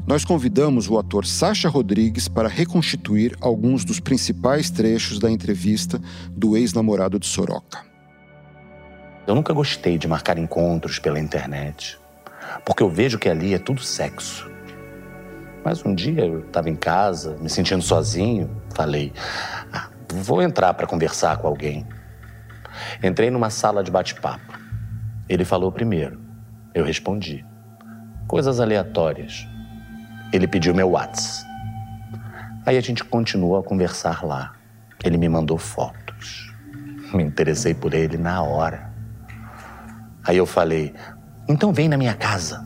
Nós 0.07 0.25
convidamos 0.25 0.89
o 0.89 0.97
ator 0.97 1.25
Sacha 1.25 1.69
Rodrigues 1.69 2.27
para 2.27 2.49
reconstituir 2.49 3.37
alguns 3.39 3.85
dos 3.85 3.99
principais 3.99 4.69
trechos 4.69 5.19
da 5.19 5.31
entrevista 5.31 6.01
do 6.31 6.57
ex-namorado 6.57 7.17
de 7.17 7.27
Soroca. 7.27 7.85
Eu 9.25 9.35
nunca 9.35 9.53
gostei 9.53 9.97
de 9.97 10.07
marcar 10.07 10.37
encontros 10.37 10.99
pela 10.99 11.19
internet, 11.19 11.97
porque 12.65 12.83
eu 12.83 12.89
vejo 12.89 13.19
que 13.19 13.29
ali 13.29 13.53
é 13.53 13.59
tudo 13.59 13.81
sexo. 13.81 14.50
Mas 15.63 15.85
um 15.85 15.93
dia 15.93 16.25
eu 16.25 16.39
estava 16.39 16.69
em 16.69 16.75
casa, 16.75 17.37
me 17.37 17.49
sentindo 17.49 17.81
sozinho, 17.81 18.49
falei: 18.73 19.13
ah, 19.71 19.89
vou 20.11 20.41
entrar 20.41 20.73
para 20.73 20.87
conversar 20.87 21.37
com 21.37 21.47
alguém. 21.47 21.85
Entrei 23.03 23.29
numa 23.29 23.49
sala 23.49 23.83
de 23.83 23.91
bate-papo. 23.91 24.59
Ele 25.29 25.45
falou 25.45 25.71
primeiro. 25.71 26.19
Eu 26.73 26.83
respondi. 26.83 27.45
Coisas 28.27 28.59
aleatórias. 28.59 29.47
Ele 30.33 30.47
pediu 30.47 30.73
meu 30.73 30.91
WhatsApp. 30.91 31.49
Aí 32.65 32.77
a 32.77 32.81
gente 32.81 33.03
continuou 33.03 33.57
a 33.57 33.63
conversar 33.63 34.23
lá. 34.23 34.53
Ele 35.03 35.17
me 35.17 35.27
mandou 35.27 35.57
fotos. 35.57 36.53
Me 37.13 37.23
interessei 37.23 37.73
por 37.73 37.93
ele 37.93 38.17
na 38.17 38.41
hora. 38.41 38.89
Aí 40.23 40.37
eu 40.37 40.45
falei: 40.45 40.93
então 41.47 41.73
vem 41.73 41.89
na 41.89 41.97
minha 41.97 42.13
casa. 42.13 42.65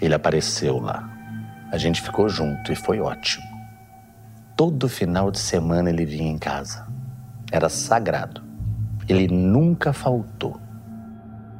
Ele 0.00 0.14
apareceu 0.14 0.78
lá. 0.78 1.15
A 1.70 1.78
gente 1.78 2.00
ficou 2.00 2.28
junto 2.28 2.72
e 2.72 2.76
foi 2.76 3.00
ótimo. 3.00 3.44
Todo 4.56 4.88
final 4.88 5.30
de 5.30 5.38
semana 5.38 5.90
ele 5.90 6.04
vinha 6.04 6.30
em 6.30 6.38
casa. 6.38 6.86
Era 7.50 7.68
sagrado. 7.68 8.42
Ele 9.08 9.26
nunca 9.28 9.92
faltou. 9.92 10.60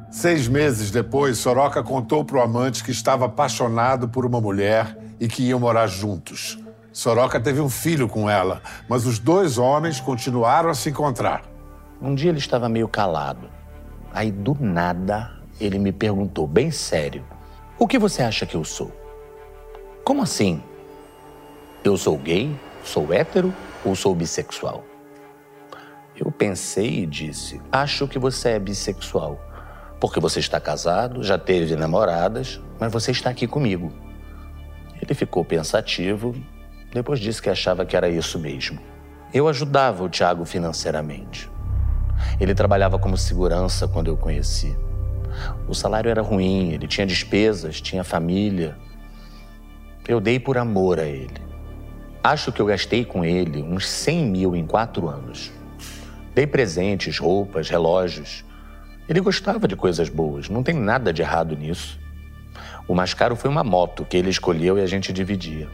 Seis 0.09 0.47
meses 0.47 0.89
depois, 0.89 1.37
Soroca 1.37 1.83
contou 1.83 2.23
para 2.23 2.37
o 2.37 2.41
amante 2.41 2.83
que 2.83 2.91
estava 2.91 3.25
apaixonado 3.25 4.07
por 4.07 4.25
uma 4.25 4.39
mulher 4.39 4.97
e 5.19 5.27
que 5.27 5.43
iam 5.43 5.59
morar 5.59 5.87
juntos. 5.87 6.57
Soroca 6.91 7.39
teve 7.39 7.59
um 7.59 7.69
filho 7.69 8.07
com 8.07 8.29
ela, 8.29 8.61
mas 8.89 9.05
os 9.05 9.19
dois 9.19 9.57
homens 9.57 9.99
continuaram 9.99 10.69
a 10.69 10.73
se 10.73 10.89
encontrar. 10.89 11.43
Um 12.01 12.15
dia 12.15 12.29
ele 12.29 12.39
estava 12.39 12.69
meio 12.69 12.87
calado. 12.87 13.49
Aí, 14.13 14.31
do 14.31 14.57
nada, 14.59 15.31
ele 15.59 15.77
me 15.77 15.91
perguntou, 15.91 16.47
bem 16.47 16.71
sério: 16.71 17.23
O 17.77 17.85
que 17.85 17.99
você 17.99 18.23
acha 18.23 18.45
que 18.45 18.55
eu 18.55 18.63
sou? 18.63 18.91
Como 20.07 20.21
assim? 20.21 20.63
Eu 21.83 21.97
sou 21.97 22.17
gay? 22.17 22.55
Sou 22.81 23.11
hétero 23.11 23.53
ou 23.83 23.93
sou 23.93 24.15
bissexual? 24.15 24.81
Eu 26.15 26.31
pensei 26.31 26.99
e 26.99 27.05
disse: 27.05 27.59
Acho 27.69 28.07
que 28.07 28.17
você 28.17 28.51
é 28.51 28.59
bissexual. 28.59 29.37
Porque 29.99 30.21
você 30.21 30.39
está 30.39 30.61
casado, 30.61 31.21
já 31.23 31.37
teve 31.37 31.75
namoradas, 31.75 32.61
mas 32.79 32.89
você 32.89 33.11
está 33.11 33.31
aqui 33.31 33.47
comigo. 33.47 33.91
Ele 35.01 35.13
ficou 35.13 35.43
pensativo, 35.43 36.33
depois 36.93 37.19
disse 37.19 37.41
que 37.41 37.49
achava 37.49 37.85
que 37.85 37.97
era 37.97 38.07
isso 38.07 38.39
mesmo. 38.39 38.79
Eu 39.33 39.49
ajudava 39.49 40.05
o 40.05 40.09
Tiago 40.09 40.45
financeiramente. 40.45 41.51
Ele 42.39 42.55
trabalhava 42.55 42.97
como 42.97 43.17
segurança 43.17 43.89
quando 43.89 44.07
eu 44.07 44.15
conheci. 44.15 44.73
O 45.67 45.75
salário 45.75 46.09
era 46.09 46.21
ruim, 46.21 46.71
ele 46.71 46.87
tinha 46.87 47.05
despesas, 47.05 47.81
tinha 47.81 48.05
família. 48.05 48.86
Eu 50.07 50.21
dei 50.21 50.39
por 50.39 50.57
amor 50.57 50.99
a 50.99 51.05
ele. 51.05 51.41
Acho 52.23 52.51
que 52.51 52.61
eu 52.61 52.65
gastei 52.65 53.03
com 53.03 53.25
ele 53.25 53.61
uns 53.61 53.85
100 53.87 54.25
mil 54.25 54.55
em 54.55 54.65
quatro 54.65 55.09
anos. 55.09 55.51
Dei 56.33 56.47
presentes, 56.47 57.19
roupas, 57.19 57.69
relógios. 57.69 58.45
Ele 59.09 59.19
gostava 59.19 59.67
de 59.67 59.75
coisas 59.75 60.07
boas, 60.07 60.47
não 60.47 60.63
tem 60.63 60.75
nada 60.75 61.11
de 61.11 61.21
errado 61.21 61.57
nisso. 61.57 61.99
O 62.87 62.95
mais 62.95 63.13
caro 63.13 63.35
foi 63.35 63.49
uma 63.49 63.65
moto 63.65 64.05
que 64.05 64.15
ele 64.15 64.29
escolheu 64.29 64.77
e 64.77 64.81
a 64.81 64.85
gente 64.85 65.11
dividia. 65.11 65.67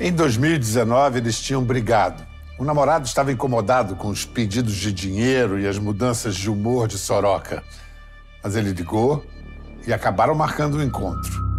Em 0.00 0.12
2019, 0.12 1.18
eles 1.18 1.38
tinham 1.38 1.62
brigado. 1.62 2.22
O 2.58 2.64
namorado 2.64 3.06
estava 3.06 3.32
incomodado 3.32 3.96
com 3.96 4.08
os 4.08 4.24
pedidos 4.24 4.74
de 4.76 4.90
dinheiro 4.90 5.58
e 5.58 5.66
as 5.66 5.78
mudanças 5.78 6.34
de 6.36 6.48
humor 6.48 6.88
de 6.88 6.96
Soroca. 6.96 7.62
Mas 8.42 8.56
ele 8.56 8.70
ligou 8.70 9.26
e 9.86 9.92
acabaram 9.92 10.34
marcando 10.34 10.74
o 10.74 10.78
um 10.78 10.82
encontro. 10.82 11.55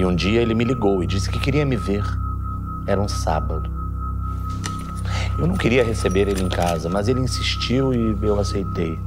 E 0.00 0.04
um 0.06 0.14
dia 0.14 0.40
ele 0.40 0.54
me 0.54 0.64
ligou 0.64 1.04
e 1.04 1.06
disse 1.06 1.28
que 1.28 1.38
queria 1.38 1.66
me 1.66 1.76
ver. 1.76 2.02
Era 2.86 2.98
um 2.98 3.06
sábado. 3.06 3.70
Eu 5.38 5.46
não 5.46 5.58
queria 5.58 5.84
receber 5.84 6.26
ele 6.26 6.42
em 6.42 6.48
casa, 6.48 6.88
mas 6.88 7.06
ele 7.06 7.20
insistiu 7.20 7.92
e 7.92 8.16
eu 8.22 8.40
aceitei. 8.40 8.98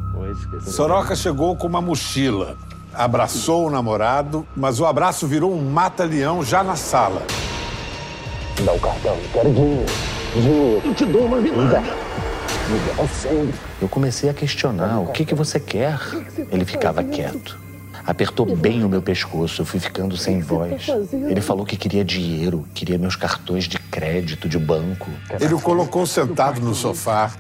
Soroca 0.62 1.16
chegou 1.16 1.56
com 1.56 1.66
uma 1.66 1.82
mochila, 1.82 2.56
abraçou 2.94 3.66
o 3.66 3.72
namorado, 3.72 4.46
mas 4.56 4.80
o 4.80 4.86
abraço 4.86 5.26
virou 5.26 5.52
um 5.52 5.68
mata-leão 5.68 6.44
já 6.44 6.64
na 6.64 6.76
sala. 6.76 7.24
Me 8.60 8.64
dá 8.64 8.74
o 8.74 8.80
cartão, 8.80 9.18
quero 9.32 9.52
dinheiro. 9.52 9.86
Dinheiro. 10.36 10.82
Eu 10.86 10.94
te 10.94 11.06
dou 11.06 11.26
uma 11.26 11.42
virada. 11.42 11.82
Me 11.82 12.96
dá 12.96 13.08
sempre. 13.08 13.56
Eu 13.82 13.90
comecei 13.90 14.30
a 14.30 14.34
questionar: 14.36 15.00
o 15.00 15.08
que, 15.08 15.26
que 15.26 15.34
você 15.34 15.60
quer? 15.60 16.00
Ele 16.52 16.66
ficava 16.66 17.04
quieto. 17.04 17.63
Apertou 18.06 18.46
bem 18.56 18.84
o 18.84 18.90
meu 18.90 19.02
pescoço, 19.02 19.62
eu 19.62 19.66
fui 19.66 19.80
ficando 19.80 20.18
sem 20.18 20.42
voz. 20.42 20.88
Ele 21.12 21.40
falou 21.40 21.66
que 21.66 21.78
queria 21.78 22.04
dinheiro, 22.04 22.68
queria 22.74 22.98
meus 22.98 23.16
cartões 23.16 23.64
de 23.64 23.80
crédito, 23.80 24.50
de 24.50 24.60
banco. 24.60 25.10
Ele 25.40 25.54
o 25.54 25.60
colocou 25.60 26.06
sentado 26.06 26.60
no 26.60 26.76
sofá, 26.76 27.32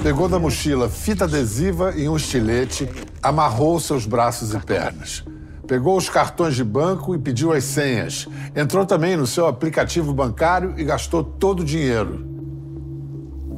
pegou 0.00 0.28
da 0.28 0.38
mochila 0.38 0.88
fita 0.88 1.24
adesiva 1.24 1.92
e 1.96 2.08
um 2.08 2.16
estilete, 2.16 2.88
amarrou 3.20 3.80
seus 3.80 4.06
braços 4.06 4.54
e 4.54 4.58
pernas. 4.60 5.24
Pegou 5.66 5.96
os 5.96 6.08
cartões 6.08 6.54
de 6.54 6.62
banco 6.62 7.14
e 7.14 7.18
pediu 7.18 7.52
as 7.52 7.64
senhas. 7.64 8.28
Entrou 8.54 8.86
também 8.86 9.16
no 9.16 9.26
seu 9.26 9.48
aplicativo 9.48 10.12
bancário 10.12 10.74
e 10.76 10.84
gastou 10.84 11.24
todo 11.24 11.60
o 11.60 11.64
dinheiro. 11.64 12.28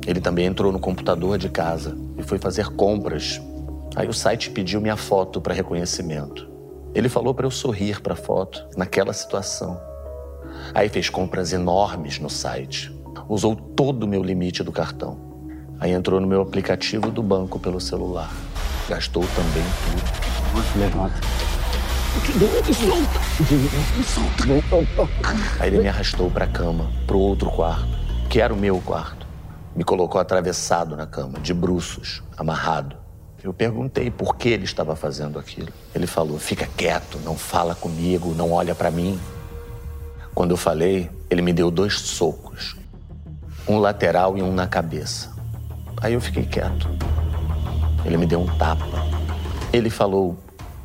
Ele 0.06 0.20
também 0.20 0.46
entrou 0.46 0.72
no 0.72 0.78
computador 0.78 1.36
de 1.36 1.48
casa 1.50 1.96
e 2.16 2.22
foi 2.22 2.38
fazer 2.38 2.68
compras. 2.70 3.40
Aí 3.96 4.08
o 4.08 4.12
site 4.14 4.50
pediu 4.50 4.80
minha 4.80 4.96
foto 4.96 5.40
para 5.40 5.52
reconhecimento. 5.52 6.53
Ele 6.94 7.08
falou 7.08 7.34
para 7.34 7.44
eu 7.46 7.50
sorrir 7.50 8.00
para 8.00 8.12
a 8.12 8.16
foto 8.16 8.64
naquela 8.76 9.12
situação. 9.12 9.80
Aí 10.72 10.88
fez 10.88 11.10
compras 11.10 11.52
enormes 11.52 12.20
no 12.20 12.30
site. 12.30 12.94
Usou 13.28 13.56
todo 13.56 14.04
o 14.04 14.08
meu 14.08 14.22
limite 14.22 14.62
do 14.62 14.70
cartão. 14.70 15.18
Aí 15.80 15.90
entrou 15.90 16.20
no 16.20 16.26
meu 16.26 16.40
aplicativo 16.40 17.10
do 17.10 17.22
banco 17.22 17.58
pelo 17.58 17.80
celular. 17.80 18.30
Gastou 18.88 19.24
também 19.34 19.64
tudo. 19.84 20.78
Levanta. 20.78 21.16
Solta. 22.72 23.20
Aí 25.58 25.68
ele 25.68 25.78
me 25.78 25.88
arrastou 25.88 26.30
para 26.30 26.44
a 26.44 26.48
cama, 26.48 26.88
pro 27.08 27.18
outro 27.18 27.50
quarto, 27.50 27.88
que 28.30 28.40
era 28.40 28.54
o 28.54 28.56
meu 28.56 28.80
quarto. 28.80 29.26
Me 29.74 29.82
colocou 29.82 30.20
atravessado 30.20 30.96
na 30.96 31.06
cama, 31.06 31.40
de 31.40 31.52
bruços, 31.52 32.22
amarrado. 32.36 33.03
Eu 33.44 33.52
perguntei 33.52 34.10
por 34.10 34.36
que 34.36 34.48
ele 34.48 34.64
estava 34.64 34.96
fazendo 34.96 35.38
aquilo. 35.38 35.68
Ele 35.94 36.06
falou: 36.06 36.38
fica 36.38 36.66
quieto, 36.66 37.18
não 37.18 37.36
fala 37.36 37.74
comigo, 37.74 38.34
não 38.34 38.52
olha 38.52 38.74
para 38.74 38.90
mim. 38.90 39.20
Quando 40.34 40.52
eu 40.52 40.56
falei, 40.56 41.10
ele 41.28 41.42
me 41.42 41.52
deu 41.52 41.70
dois 41.70 42.00
socos, 42.00 42.74
um 43.68 43.76
lateral 43.76 44.38
e 44.38 44.42
um 44.42 44.50
na 44.50 44.66
cabeça. 44.66 45.30
Aí 46.00 46.14
eu 46.14 46.22
fiquei 46.22 46.46
quieto. 46.46 46.88
Ele 48.06 48.16
me 48.16 48.24
deu 48.24 48.40
um 48.40 48.46
tapa. 48.56 48.86
Ele 49.70 49.90
falou: 49.90 50.38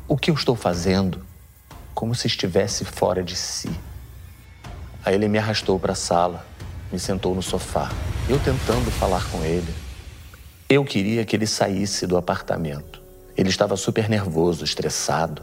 O 0.06 0.14
que 0.14 0.30
eu 0.30 0.34
estou 0.34 0.54
fazendo? 0.54 1.24
Como 1.94 2.14
se 2.14 2.26
estivesse 2.26 2.84
fora 2.84 3.22
de 3.22 3.36
si. 3.36 3.70
Aí 5.02 5.14
ele 5.14 5.28
me 5.28 5.38
arrastou 5.38 5.80
para 5.80 5.92
a 5.92 5.96
sala, 5.96 6.44
me 6.92 6.98
sentou 6.98 7.34
no 7.34 7.40
sofá. 7.40 7.90
Eu 8.28 8.38
tentando 8.38 8.90
falar 8.90 9.24
com 9.30 9.42
ele. 9.42 9.89
Eu 10.72 10.84
queria 10.84 11.24
que 11.24 11.34
ele 11.34 11.48
saísse 11.48 12.06
do 12.06 12.16
apartamento. 12.16 13.02
Ele 13.36 13.48
estava 13.48 13.76
super 13.76 14.08
nervoso, 14.08 14.64
estressado, 14.64 15.42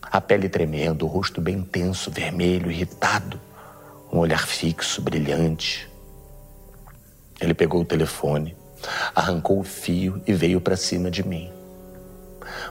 a 0.00 0.20
pele 0.20 0.48
tremendo, 0.48 1.04
o 1.04 1.08
rosto 1.08 1.40
bem 1.40 1.62
tenso, 1.62 2.12
vermelho, 2.12 2.70
irritado, 2.70 3.40
um 4.12 4.18
olhar 4.18 4.46
fixo, 4.46 5.02
brilhante. 5.02 5.90
Ele 7.40 7.54
pegou 7.54 7.80
o 7.80 7.84
telefone, 7.84 8.56
arrancou 9.16 9.58
o 9.58 9.64
fio 9.64 10.22
e 10.24 10.32
veio 10.32 10.60
para 10.60 10.76
cima 10.76 11.10
de 11.10 11.26
mim. 11.26 11.50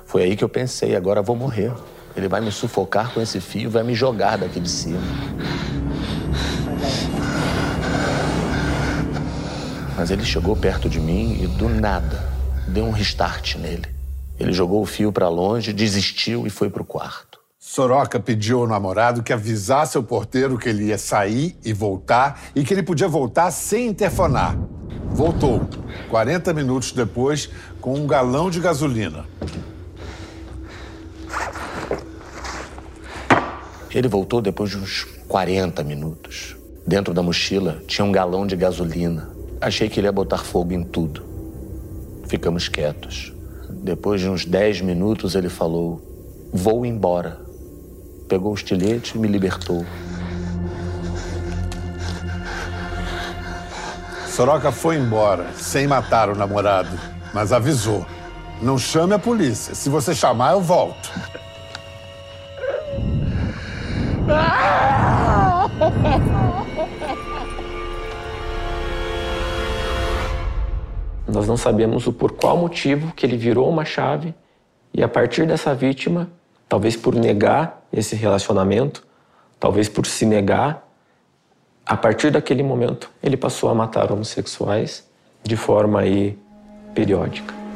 Foi 0.06 0.24
aí 0.24 0.38
que 0.38 0.46
eu 0.46 0.50
pensei: 0.50 0.96
agora 0.96 1.22
vou 1.22 1.36
morrer. 1.36 1.74
Ele 2.16 2.30
vai 2.30 2.40
me 2.40 2.54
sufocar 2.54 3.14
com 3.14 3.20
esse 3.20 3.42
fio, 3.42 3.70
vai 3.70 3.84
me 3.84 3.94
jogar 3.94 4.38
daqui 4.38 4.62
de 4.62 4.70
cima. 4.70 5.02
Mas 9.98 10.12
ele 10.12 10.24
chegou 10.24 10.56
perto 10.56 10.88
de 10.88 11.00
mim 11.00 11.42
e 11.42 11.48
do 11.48 11.68
nada 11.68 12.38
deu 12.68 12.86
um 12.86 12.92
restart 12.92 13.56
nele. 13.56 13.88
Ele 14.40 14.54
jogou 14.54 14.82
o 14.82 14.86
fio 14.86 15.12
para 15.12 15.30
longe, 15.30 15.74
desistiu 15.74 16.46
e 16.46 16.50
foi 16.50 16.70
para 16.70 16.82
o 16.82 16.86
quarto. 16.86 17.40
Soroca 17.58 18.20
pediu 18.20 18.60
ao 18.60 18.68
namorado 18.68 19.24
que 19.24 19.34
avisasse 19.34 19.98
ao 19.98 20.04
porteiro 20.04 20.58
que 20.58 20.70
ele 20.70 20.86
ia 20.86 20.98
sair 20.98 21.58
e 21.66 21.74
voltar 21.74 22.40
e 22.56 22.64
que 22.64 22.74
ele 22.74 22.84
podia 22.84 23.08
voltar 23.08 23.50
sem 23.50 23.88
interfonar. 23.88 24.58
Voltou, 25.10 25.68
40 26.10 26.54
minutos 26.54 26.92
depois, 26.92 27.50
com 27.82 27.96
um 27.96 28.06
galão 28.06 28.50
de 28.52 28.60
gasolina. 28.60 29.26
Ele 33.90 34.08
voltou 34.08 34.42
depois 34.42 34.70
de 34.70 34.78
uns 34.78 35.04
40 35.28 35.84
minutos. 35.84 36.56
Dentro 36.86 37.14
da 37.14 37.24
mochila 37.24 37.82
tinha 37.88 38.06
um 38.06 38.12
galão 38.12 38.46
de 38.46 38.56
gasolina. 38.56 39.37
Achei 39.60 39.90
que 39.90 40.00
ele 40.00 40.08
ia 40.08 40.12
botar 40.12 40.38
fogo 40.38 40.74
em 40.74 40.84
tudo. 40.84 41.24
Ficamos 42.28 42.68
quietos. 42.68 43.34
Depois 43.70 44.22
de 44.22 44.30
uns 44.30 44.46
dez 44.46 44.82
minutos, 44.82 45.34
ele 45.34 45.50
falou: 45.50 46.02
Vou 46.54 46.86
embora. 46.86 47.40
Pegou 48.28 48.52
o 48.52 48.56
estilete 48.56 49.18
e 49.18 49.20
me 49.20 49.28
libertou. 49.28 49.84
Soroka 54.28 54.72
foi 54.72 54.98
embora, 54.98 55.48
sem 55.56 55.88
matar 55.88 56.30
o 56.30 56.36
namorado, 56.36 56.92
mas 57.34 57.52
avisou: 57.52 58.06
Não 58.62 58.78
chame 58.78 59.16
a 59.16 59.20
polícia. 59.20 59.74
Se 59.74 59.90
você 59.90 60.14
chamar, 60.14 60.52
eu 60.52 60.62
volto. 60.62 61.12
Nós 71.28 71.48
não 71.48 71.58
sabemos 71.58 72.08
o 72.08 72.14
por 72.14 72.32
qual 72.32 72.58
motivo 72.58 73.12
que 73.14 73.26
ele 73.26 73.36
virou 73.36 73.70
uma 73.70 73.84
chave 73.84 74.34
e 74.94 75.04
a 75.04 75.08
partir 75.08 75.46
dessa 75.46 75.76
vítima, 75.76 76.30
talvez 76.70 76.96
por 76.96 77.14
negar 77.14 77.86
esse 77.92 78.16
relacionamento, 78.16 79.06
talvez 79.60 79.90
por 79.90 80.06
se 80.06 80.26
negar, 80.26 80.88
a 81.86 81.98
partir 81.98 82.32
daquele 82.32 82.64
momento 82.64 83.10
ele 83.22 83.36
passou 83.36 83.70
a 83.70 83.76
matar 83.76 84.12
homossexuais 84.12 85.06
de 85.44 85.56
forma 85.56 86.00
aí 86.00 86.38
periódica. 86.94 87.67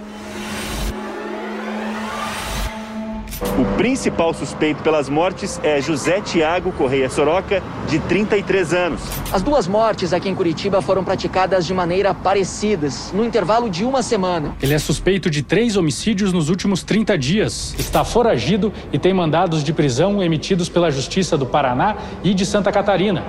O 3.42 3.66
principal 3.76 4.36
suspeito 4.36 4.84
pelas 4.84 5.10
mortes 5.10 5.60
é 5.64 5.82
José 5.82 6.22
Tiago 6.22 6.72
Correia 6.72 7.10
Soroca, 7.10 7.62
de 7.90 7.98
33 8.00 8.72
anos. 8.72 9.02
As 9.34 9.42
duas 9.42 9.68
mortes 9.68 10.14
aqui 10.14 10.30
em 10.30 10.36
Curitiba 10.36 10.80
foram 10.80 11.04
praticadas 11.04 11.66
de 11.66 11.74
maneira 11.74 12.14
parecidas, 12.14 13.12
no 13.12 13.26
intervalo 13.26 13.68
de 13.68 13.84
uma 13.84 14.04
semana. 14.04 14.56
Ele 14.62 14.76
é 14.76 14.78
suspeito 14.78 15.28
de 15.28 15.42
três 15.42 15.76
homicídios 15.76 16.32
nos 16.32 16.50
últimos 16.50 16.84
30 16.84 17.18
dias. 17.18 17.76
Está 17.80 18.06
foragido 18.06 18.72
e 18.94 19.00
tem 19.00 19.12
mandados 19.12 19.64
de 19.64 19.74
prisão 19.74 20.22
emitidos 20.22 20.70
pela 20.70 20.92
Justiça 20.92 21.36
do 21.36 21.48
Paraná 21.48 21.98
e 22.24 22.36
de 22.36 22.46
Santa 22.46 22.72
Catarina. 22.72 23.26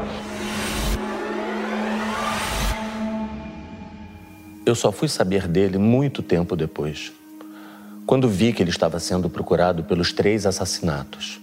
Eu 4.67 4.75
só 4.75 4.93
fui 4.93 5.09
saber 5.09 5.49
dele 5.49 5.79
muito 5.79 6.23
tempo 6.23 6.55
depois 6.55 7.13
quando 8.07 8.29
vi 8.29 8.53
que 8.53 8.63
ele 8.63 8.71
estava 8.71 8.99
sendo 8.99 9.31
procurado 9.31 9.85
pelos 9.85 10.13
três 10.13 10.45
assassinatos. 10.47 11.41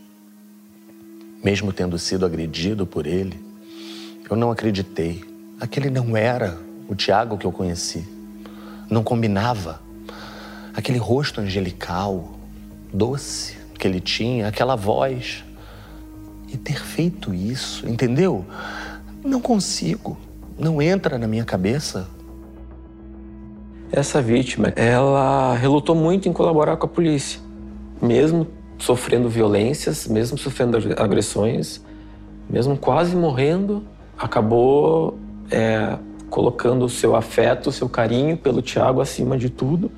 Mesmo 1.44 1.72
tendo 1.72 1.98
sido 1.98 2.26
agredido 2.26 2.86
por 2.86 3.08
ele, 3.08 3.40
eu 4.30 4.36
não 4.36 4.52
acreditei. 4.52 5.24
Aquele 5.60 5.90
não 5.90 6.16
era 6.16 6.58
o 6.88 6.96
Tiago 6.96 7.38
que 7.38 7.46
eu 7.46 7.52
conheci. 7.52 8.06
Não 8.90 9.04
combinava. 9.04 9.82
Aquele 10.74 10.98
rosto 10.98 11.40
angelical, 11.42 12.38
doce 12.94 13.58
que 13.78 13.88
ele 13.88 14.00
tinha, 14.00 14.48
aquela 14.48 14.76
voz. 14.76 15.44
E 16.48 16.58
ter 16.58 16.82
feito 16.82 17.34
isso, 17.34 17.88
entendeu? 17.88 18.46
Não 19.24 19.40
consigo. 19.40 20.18
Não 20.58 20.82
entra 20.82 21.18
na 21.18 21.28
minha 21.28 21.46
cabeça. 21.46 22.08
Essa 23.92 24.22
vítima, 24.22 24.72
ela 24.76 25.56
relutou 25.56 25.96
muito 25.96 26.30
em 26.30 26.34
colaborar 26.34 26.78
com 26.78 26.86
a 26.86 26.90
polícia, 26.90 27.42
mesmo 28.00 28.46
sofrendo 28.78 29.28
violências, 29.28 30.08
mesmo 30.08 30.38
sofrendo 30.38 30.78
agressões, 30.96 31.84
mesmo 32.48 32.78
quase 32.78 33.16
morrendo, 33.16 33.84
acabou 34.16 35.18
é, 35.50 35.98
colocando 36.30 36.86
o 36.86 36.90
seu 36.90 37.16
afeto, 37.16 37.70
o 37.70 37.72
seu 37.72 37.90
carinho 37.90 38.38
pelo 38.38 38.62
Tiago 38.62 39.02
acima 39.02 39.38
de 39.38 39.50
tudo, 39.50 39.92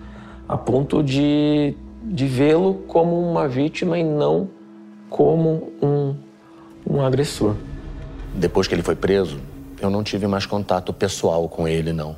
a 0.48 0.58
ponto 0.58 1.04
de, 1.04 1.76
de 2.02 2.26
vê-lo 2.26 2.76
como 2.88 3.20
uma 3.20 3.46
vítima 3.46 4.00
e 4.00 4.04
não 4.04 4.50
como 5.10 5.74
um, 5.82 6.16
um 6.88 7.02
agressor. 7.02 7.56
Depois 8.34 8.68
que 8.68 8.74
ele 8.74 8.84
foi 8.84 8.96
preso, 8.96 9.38
eu 9.82 9.90
não 9.90 10.02
tive 10.02 10.28
mais 10.28 10.46
contato 10.46 10.94
pessoal 10.94 11.50
com 11.50 11.68
ele, 11.68 11.92
não. 11.92 12.16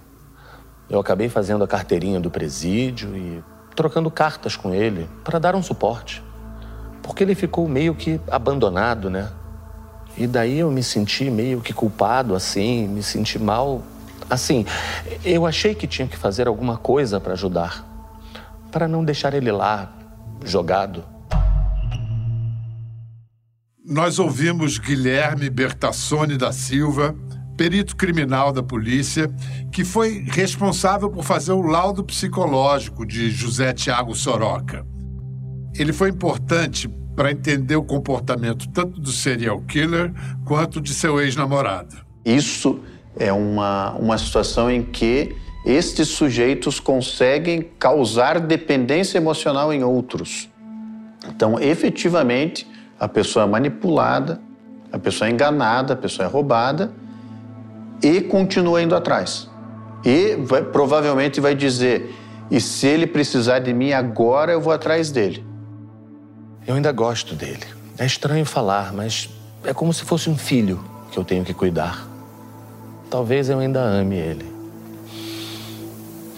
Eu 0.94 1.00
acabei 1.00 1.28
fazendo 1.28 1.64
a 1.64 1.68
carteirinha 1.68 2.20
do 2.20 2.30
presídio 2.30 3.18
e 3.18 3.44
trocando 3.76 4.12
cartas 4.12 4.56
com 4.56 4.72
ele 4.76 5.10
para 5.24 5.40
dar 5.40 5.56
um 5.56 5.64
suporte. 5.64 6.22
Porque 7.02 7.24
ele 7.24 7.34
ficou 7.34 7.68
meio 7.68 7.96
que 7.96 8.22
abandonado, 8.30 9.10
né? 9.10 9.32
E 10.16 10.28
daí 10.28 10.60
eu 10.60 10.70
me 10.70 10.84
senti 10.84 11.32
meio 11.32 11.62
que 11.62 11.74
culpado, 11.74 12.36
assim, 12.36 12.88
me 12.88 13.02
senti 13.02 13.40
mal. 13.40 13.82
Assim, 14.30 14.68
eu 15.26 15.48
achei 15.48 15.74
que 15.74 15.88
tinha 15.88 16.08
que 16.08 16.16
fazer 16.16 16.48
alguma 16.48 16.78
coisa 16.78 17.20
para 17.20 17.34
ajudar, 17.34 17.84
para 18.72 18.88
não 18.88 19.04
deixar 19.04 19.34
ele 19.34 19.52
lá, 19.52 19.92
jogado. 20.46 21.04
Nós 23.84 24.20
ouvimos 24.20 24.78
Guilherme 24.78 25.50
Bertassoni 25.50 26.38
da 26.38 26.52
Silva, 26.52 27.16
perito 27.58 27.96
criminal 27.96 28.52
da 28.52 28.64
polícia, 28.64 29.30
que 29.72 29.84
foi 29.84 30.26
responsável 30.28 31.10
por 31.10 31.24
fazer 31.24 31.52
o 31.52 31.62
laudo 31.62 32.04
psicológico 32.04 33.06
de 33.06 33.30
José 33.30 33.74
Tiago 33.74 34.16
Soroca. 34.16 34.86
Ele 35.76 35.94
foi 35.94 36.10
importante 36.10 36.88
para 37.16 37.32
entender 37.32 37.76
o 37.76 37.84
comportamento 37.84 38.68
tanto 38.70 39.00
do 39.00 39.12
serial 39.12 39.62
killer 39.62 40.12
quanto 40.46 40.82
de 40.82 40.94
seu 40.94 41.20
ex-namorado. 41.22 41.96
Isso 42.26 42.80
é 43.18 43.32
uma, 43.32 43.92
uma 43.94 44.18
situação 44.18 44.70
em 44.72 44.84
que 44.84 45.36
estes 45.66 46.10
sujeitos 46.10 46.80
conseguem 46.80 47.62
causar 47.80 48.40
dependência 48.40 49.18
emocional 49.18 49.72
em 49.72 49.84
outros. 49.84 50.50
Então, 51.30 51.60
efetivamente, 51.60 52.68
a 53.00 53.08
pessoa 53.08 53.46
é 53.46 53.48
manipulada, 53.48 54.42
a 54.92 55.00
pessoa 55.00 55.28
é 55.28 55.32
enganada, 55.32 55.94
a 55.94 55.96
pessoa 55.96 56.28
é 56.28 56.30
roubada 56.30 56.92
e 58.04 58.20
continua 58.22 58.82
indo 58.82 58.96
atrás. 58.96 59.50
E 60.04 60.36
vai, 60.36 60.62
provavelmente 60.62 61.40
vai 61.40 61.56
dizer: 61.56 62.14
e 62.52 62.60
se 62.60 62.86
ele 62.86 63.08
precisar 63.08 63.60
de 63.60 63.74
mim 63.74 63.94
agora, 63.94 64.52
eu 64.52 64.62
vou 64.62 64.74
atrás 64.74 65.10
dele. 65.10 65.44
Eu 66.68 66.76
ainda 66.76 66.92
gosto 66.92 67.34
dele. 67.34 67.66
É 67.98 68.06
estranho 68.06 68.46
falar, 68.46 68.94
mas 68.94 69.30
é 69.64 69.74
como 69.74 69.94
se 69.94 70.04
fosse 70.04 70.30
um 70.30 70.38
filho 70.38 70.84
que 71.12 71.18
eu 71.18 71.24
tenho 71.24 71.46
que 71.46 71.54
cuidar. 71.54 72.08
Talvez 73.10 73.50
eu 73.50 73.60
ainda 73.60 73.82
ame 73.82 74.16
ele. 74.16 74.52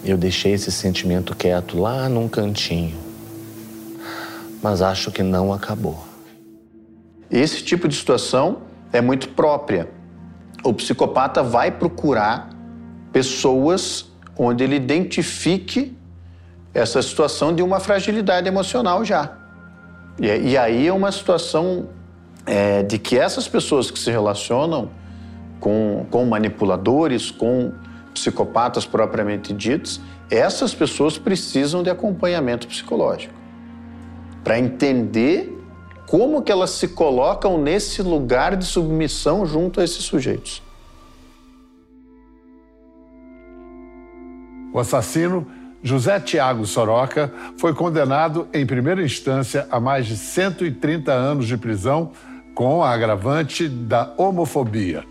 Eu 0.04 0.18
deixei 0.18 0.54
esse 0.54 0.72
sentimento 0.72 1.36
quieto 1.36 1.80
lá 1.80 2.08
num 2.08 2.28
cantinho. 2.28 2.96
Mas 4.62 4.82
acho 4.82 5.12
que 5.12 5.24
não 5.24 5.52
acabou. 5.52 6.06
Esse 7.32 7.64
tipo 7.64 7.88
de 7.88 7.96
situação 7.96 8.62
é 8.94 9.02
muito 9.02 9.30
própria. 9.30 9.90
O 10.66 10.74
psicopata 10.74 11.44
vai 11.44 11.70
procurar 11.70 12.50
pessoas 13.14 14.12
onde 14.36 14.64
ele 14.64 14.76
identifique 14.76 15.96
essa 16.74 17.02
situação 17.02 17.54
de 17.54 17.62
uma 17.62 17.80
fragilidade 17.80 18.48
emocional 18.48 19.06
já. 19.06 19.32
E, 20.20 20.26
e 20.26 20.58
aí 20.58 20.88
é 20.88 20.92
uma 20.92 21.12
situação 21.12 21.88
é, 22.46 22.84
de 22.84 22.98
que 22.98 23.18
essas 23.18 23.48
pessoas 23.48 23.92
que 23.92 24.00
se 24.00 24.10
relacionam 24.10 24.90
com, 25.60 26.06
com 26.10 26.26
manipuladores, 26.26 27.30
com 27.30 27.72
psicopatas 28.14 28.86
propriamente 28.86 29.54
ditos, 29.54 30.02
essas 30.32 30.74
pessoas 30.74 31.18
precisam 31.18 31.84
de 31.84 31.92
acompanhamento 31.92 32.68
psicológico 32.68 33.34
para 34.44 34.60
entender 34.60 35.55
como 36.08 36.42
que 36.42 36.52
elas 36.52 36.72
se 36.72 36.90
colocam 36.90 37.58
nesse 37.58 38.02
lugar 38.02 38.56
de 38.56 38.66
submissão 38.66 39.46
junto 39.46 39.80
a 39.80 39.84
esses 39.84 40.04
sujeitos. 40.04 40.62
O 44.74 44.80
assassino 44.80 45.48
José 45.82 46.20
Tiago 46.20 46.66
Soroca 46.66 47.32
foi 47.58 47.74
condenado 47.74 48.48
em 48.54 48.66
primeira 48.66 49.04
instância 49.04 49.68
a 49.72 49.80
mais 49.80 50.06
de 50.06 50.18
130 50.18 51.12
anos 51.12 51.48
de 51.48 51.58
prisão 51.58 52.12
com 52.54 52.84
a 52.84 52.90
agravante 52.90 53.68
da 53.70 54.14
homofobia. 54.18 55.04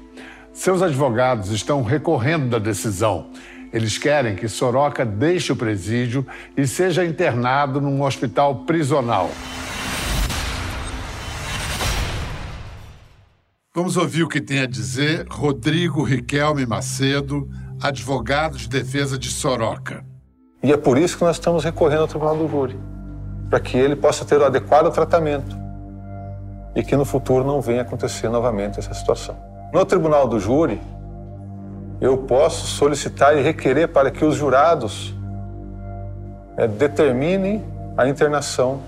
Seus 0.53 0.83
advogados 0.83 1.51
estão 1.51 1.83
recorrendo 1.83 2.49
da 2.49 2.59
decisão. 2.59 3.29
Eles 3.73 3.99
querem 3.99 4.37
que 4.37 4.49
Soroca 4.49 5.05
deixe 5.05 5.53
o 5.53 5.57
presídio 5.57 6.27
e 6.57 6.67
seja 6.67 7.05
internado 7.05 7.81
num 7.81 8.03
hospital 8.03 8.65
prisional. 8.67 9.31
Vamos 13.77 13.97
ouvir 13.97 14.23
o 14.23 14.29
que 14.29 14.41
tem 14.41 14.61
a 14.61 14.69
dizer 14.69 15.27
Rodrigo 15.29 16.05
Riquelme 16.05 16.65
Macedo, 16.65 17.49
advogado 17.83 18.57
de 18.57 18.69
defesa 18.69 19.19
de 19.19 19.29
Soroca. 19.29 20.07
E 20.63 20.73
é 20.73 20.77
por 20.77 20.97
isso 20.97 21.19
que 21.19 21.25
nós 21.25 21.35
estamos 21.35 21.65
recorrendo 21.65 22.03
ao 22.03 22.07
Tribunal 22.07 22.37
do 22.37 22.47
Júri, 22.47 22.79
para 23.51 23.59
que 23.59 23.77
ele 23.77 23.97
possa 23.97 24.25
ter 24.25 24.39
o 24.39 24.45
adequado 24.45 24.93
tratamento 24.93 25.57
e 26.77 26.85
que 26.85 26.95
no 26.95 27.05
futuro 27.05 27.45
não 27.45 27.61
venha 27.61 27.83
acontecer 27.83 28.29
novamente 28.29 28.79
essa 28.79 28.95
situação. 28.95 29.37
No 29.73 29.85
Tribunal 29.85 30.29
do 30.29 30.39
Júri, 30.39 30.81
eu 32.01 32.17
posso 32.17 32.69
solicitar 32.69 33.37
e 33.37 33.43
requerer 33.43 33.89
para 33.89 34.09
que 34.09 34.25
os 34.25 34.37
jurados 34.37 35.13
é, 36.57 36.69
determinem 36.69 37.65
a 37.97 38.07
internação 38.07 38.85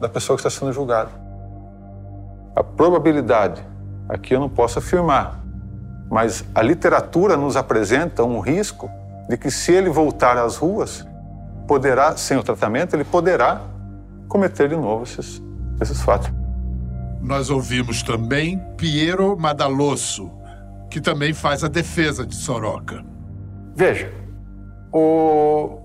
da 0.00 0.08
pessoa 0.08 0.38
que 0.38 0.40
está 0.40 0.48
sendo 0.48 0.72
julgada. 0.72 1.10
A 2.54 2.64
probabilidade 2.64 3.75
Aqui 4.08 4.34
eu 4.34 4.40
não 4.40 4.48
posso 4.48 4.78
afirmar, 4.78 5.40
mas 6.08 6.44
a 6.54 6.62
literatura 6.62 7.36
nos 7.36 7.56
apresenta 7.56 8.22
um 8.22 8.38
risco 8.38 8.88
de 9.28 9.36
que 9.36 9.50
se 9.50 9.72
ele 9.72 9.90
voltar 9.90 10.38
às 10.38 10.56
ruas, 10.56 11.04
poderá, 11.66 12.16
sem 12.16 12.36
o 12.36 12.42
tratamento, 12.42 12.94
ele 12.94 13.04
poderá 13.04 13.60
cometer 14.28 14.68
de 14.68 14.76
novo 14.76 15.02
esses, 15.02 15.42
esses 15.80 16.00
fatos. 16.02 16.30
Nós 17.20 17.50
ouvimos 17.50 18.04
também 18.04 18.58
Piero 18.76 19.36
Madalosso, 19.36 20.30
que 20.88 21.00
também 21.00 21.34
faz 21.34 21.64
a 21.64 21.68
defesa 21.68 22.24
de 22.24 22.36
Soroca. 22.36 23.04
Veja, 23.74 24.12
o, 24.92 25.80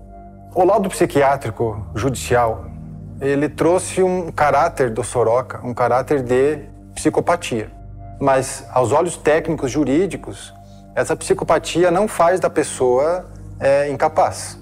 o 0.54 0.64
laudo 0.64 0.88
psiquiátrico 0.88 1.84
judicial, 1.96 2.66
ele 3.20 3.48
trouxe 3.48 4.00
um 4.00 4.30
caráter 4.30 4.90
do 4.90 5.02
Soroca, 5.02 5.60
um 5.66 5.74
caráter 5.74 6.22
de 6.22 6.60
psicopatia 6.94 7.81
mas 8.20 8.64
aos 8.72 8.92
olhos 8.92 9.16
técnicos 9.16 9.70
jurídicos, 9.70 10.54
essa 10.94 11.16
psicopatia 11.16 11.90
não 11.90 12.06
faz 12.06 12.38
da 12.38 12.50
pessoa 12.50 13.26
é, 13.58 13.88
incapaz. 13.90 14.58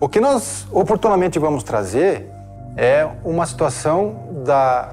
O 0.00 0.08
que 0.08 0.20
nós 0.20 0.66
oportunamente 0.70 1.38
vamos 1.38 1.62
trazer 1.62 2.28
é 2.76 3.08
uma 3.24 3.46
situação 3.46 4.42
da 4.44 4.90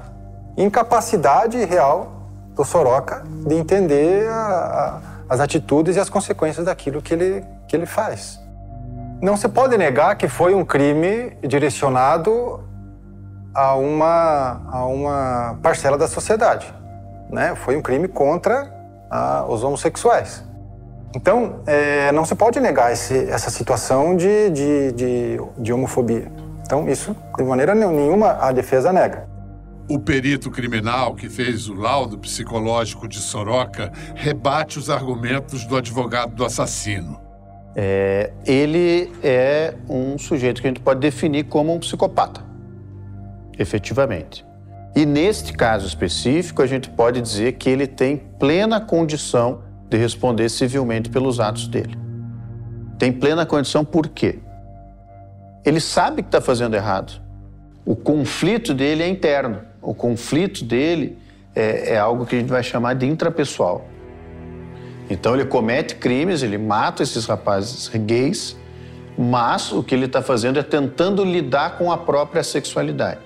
incapacidade 0.56 1.62
real 1.64 2.12
do 2.54 2.64
Soroca 2.64 3.24
de 3.46 3.54
entender 3.54 4.28
a, 4.28 4.34
a, 5.28 5.34
as 5.34 5.40
atitudes 5.40 5.96
e 5.96 6.00
as 6.00 6.08
consequências 6.08 6.64
daquilo 6.64 7.02
que 7.02 7.12
ele, 7.12 7.44
que 7.68 7.76
ele 7.76 7.86
faz. 7.86 8.40
Não 9.20 9.36
se 9.36 9.48
pode 9.48 9.76
negar 9.76 10.16
que 10.16 10.28
foi 10.28 10.54
um 10.54 10.64
crime 10.64 11.36
direcionado 11.42 12.62
a 13.54 13.74
uma, 13.74 14.62
a 14.70 14.84
uma 14.86 15.58
parcela 15.62 15.98
da 15.98 16.08
sociedade 16.08 16.72
né, 17.34 17.54
foi 17.54 17.76
um 17.76 17.82
crime 17.82 18.08
contra 18.08 18.72
ah, 19.10 19.44
os 19.48 19.62
homossexuais. 19.62 20.44
Então, 21.14 21.60
é, 21.66 22.10
não 22.10 22.24
se 22.24 22.34
pode 22.34 22.58
negar 22.58 22.92
esse, 22.92 23.16
essa 23.30 23.50
situação 23.50 24.16
de, 24.16 24.50
de, 24.50 24.92
de, 24.92 25.40
de 25.58 25.72
homofobia. 25.72 26.30
Então, 26.64 26.88
isso, 26.88 27.14
de 27.36 27.44
maneira 27.44 27.74
nenhuma, 27.74 28.32
a 28.40 28.50
defesa 28.50 28.92
nega. 28.92 29.28
O 29.88 29.98
perito 29.98 30.50
criminal 30.50 31.14
que 31.14 31.28
fez 31.28 31.68
o 31.68 31.74
laudo 31.74 32.18
psicológico 32.18 33.06
de 33.06 33.18
Soroca 33.18 33.92
rebate 34.14 34.78
os 34.78 34.88
argumentos 34.88 35.66
do 35.66 35.76
advogado 35.76 36.34
do 36.34 36.44
assassino. 36.44 37.20
É, 37.76 38.32
ele 38.46 39.12
é 39.22 39.74
um 39.88 40.16
sujeito 40.16 40.62
que 40.62 40.66
a 40.66 40.70
gente 40.70 40.80
pode 40.80 41.00
definir 41.00 41.44
como 41.44 41.74
um 41.74 41.78
psicopata, 41.78 42.40
efetivamente. 43.58 44.44
E 44.96 45.04
neste 45.04 45.52
caso 45.52 45.86
específico, 45.86 46.62
a 46.62 46.66
gente 46.66 46.88
pode 46.88 47.20
dizer 47.20 47.54
que 47.54 47.68
ele 47.68 47.86
tem 47.86 48.16
plena 48.16 48.80
condição 48.80 49.62
de 49.90 49.96
responder 49.96 50.48
civilmente 50.48 51.10
pelos 51.10 51.40
atos 51.40 51.66
dele. 51.66 51.98
Tem 52.98 53.12
plena 53.12 53.44
condição 53.44 53.84
por 53.84 54.08
quê? 54.08 54.38
Ele 55.64 55.80
sabe 55.80 56.22
que 56.22 56.28
está 56.28 56.40
fazendo 56.40 56.74
errado. 56.74 57.20
O 57.84 57.96
conflito 57.96 58.72
dele 58.72 59.02
é 59.02 59.08
interno. 59.08 59.62
O 59.82 59.94
conflito 59.94 60.64
dele 60.64 61.18
é, 61.54 61.94
é 61.94 61.98
algo 61.98 62.24
que 62.24 62.36
a 62.36 62.38
gente 62.38 62.50
vai 62.50 62.62
chamar 62.62 62.94
de 62.94 63.06
intrapessoal. 63.06 63.86
Então 65.10 65.34
ele 65.34 65.44
comete 65.44 65.96
crimes, 65.96 66.42
ele 66.42 66.56
mata 66.56 67.02
esses 67.02 67.26
rapazes 67.26 67.88
gays, 67.88 68.56
mas 69.18 69.70
o 69.72 69.82
que 69.82 69.94
ele 69.94 70.06
está 70.06 70.22
fazendo 70.22 70.58
é 70.58 70.62
tentando 70.62 71.24
lidar 71.24 71.76
com 71.76 71.92
a 71.92 71.98
própria 71.98 72.42
sexualidade. 72.42 73.20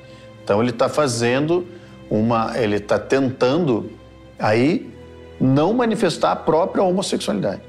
Então 0.49 0.62
ele 0.62 0.70
está 0.70 0.88
fazendo 0.88 1.66
uma, 2.09 2.59
ele 2.59 2.76
está 2.76 2.99
tentando 2.99 3.92
aí 4.38 4.90
não 5.38 5.74
manifestar 5.74 6.32
a 6.32 6.36
própria 6.36 6.82
homossexualidade. 6.82 7.61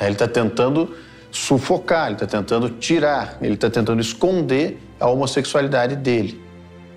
Ele 0.00 0.12
está 0.12 0.28
tentando 0.28 0.94
sufocar, 1.28 2.06
ele 2.06 2.14
está 2.14 2.26
tentando 2.38 2.70
tirar, 2.70 3.36
ele 3.42 3.54
está 3.54 3.68
tentando 3.68 4.00
esconder 4.00 4.80
a 5.00 5.08
homossexualidade 5.08 5.96
dele, 5.96 6.40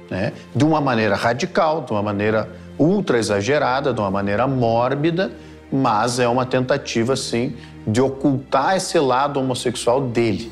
né? 0.07 0.33
De 0.55 0.63
uma 0.63 0.79
maneira 0.79 1.15
radical, 1.15 1.81
de 1.81 1.91
uma 1.91 2.03
maneira 2.03 2.47
ultra 2.77 3.17
exagerada, 3.17 3.91
de 3.91 3.99
uma 3.99 4.11
maneira 4.11 4.45
mórbida, 4.45 5.31
mas 5.71 6.19
é 6.19 6.27
uma 6.27 6.45
tentativa, 6.45 7.15
sim, 7.15 7.55
de 7.87 7.99
ocultar 7.99 8.77
esse 8.77 8.99
lado 8.99 9.39
homossexual 9.39 9.99
dele. 10.01 10.51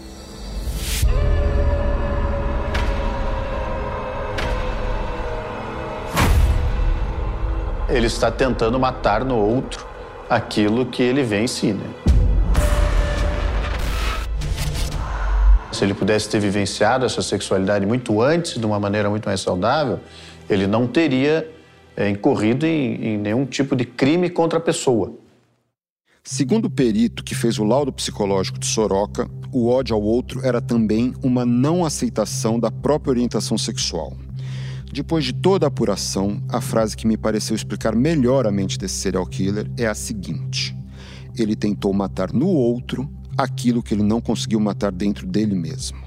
Ele 7.93 8.07
está 8.07 8.31
tentando 8.31 8.79
matar 8.79 9.23
no 9.23 9.37
outro 9.37 9.85
aquilo 10.27 10.83
que 10.87 11.03
ele 11.03 11.21
vê 11.21 11.41
em 11.41 11.47
si, 11.47 11.73
né? 11.73 11.85
Se 15.71 15.83
ele 15.83 15.93
pudesse 15.93 16.27
ter 16.27 16.39
vivenciado 16.39 17.05
essa 17.05 17.21
sexualidade 17.21 17.85
muito 17.85 18.19
antes, 18.19 18.59
de 18.59 18.65
uma 18.65 18.79
maneira 18.79 19.11
muito 19.11 19.27
mais 19.27 19.41
saudável, 19.41 19.99
ele 20.49 20.65
não 20.65 20.87
teria 20.87 21.47
é, 21.95 22.09
incorrido 22.09 22.65
em, 22.65 23.13
em 23.13 23.17
nenhum 23.19 23.45
tipo 23.45 23.75
de 23.75 23.85
crime 23.85 24.27
contra 24.27 24.57
a 24.57 24.61
pessoa. 24.61 25.13
Segundo 26.23 26.65
o 26.65 26.71
perito 26.71 27.23
que 27.23 27.35
fez 27.35 27.59
o 27.59 27.63
laudo 27.63 27.93
psicológico 27.93 28.57
de 28.57 28.65
Soroca, 28.65 29.29
o 29.51 29.69
ódio 29.69 29.95
ao 29.95 30.01
outro 30.01 30.43
era 30.43 30.59
também 30.59 31.13
uma 31.21 31.45
não 31.45 31.85
aceitação 31.85 32.59
da 32.59 32.71
própria 32.71 33.11
orientação 33.11 33.55
sexual. 33.55 34.13
Depois 34.93 35.25
de 35.25 35.33
toda 35.33 35.65
a 35.65 35.69
apuração, 35.69 36.39
a 36.47 36.61
frase 36.61 36.95
que 36.95 37.07
me 37.07 37.17
pareceu 37.17 37.55
explicar 37.55 37.95
melhor 37.95 38.45
a 38.45 38.51
mente 38.51 38.77
desse 38.77 38.93
serial 38.93 39.25
killer 39.25 39.67
é 39.75 39.87
a 39.87 39.95
seguinte: 39.95 40.77
ele 41.35 41.55
tentou 41.55 41.91
matar 41.91 42.31
no 42.31 42.45
outro 42.45 43.11
aquilo 43.35 43.81
que 43.81 43.95
ele 43.95 44.03
não 44.03 44.21
conseguiu 44.21 44.59
matar 44.59 44.91
dentro 44.91 45.25
dele 45.25 45.55
mesmo. 45.55 45.97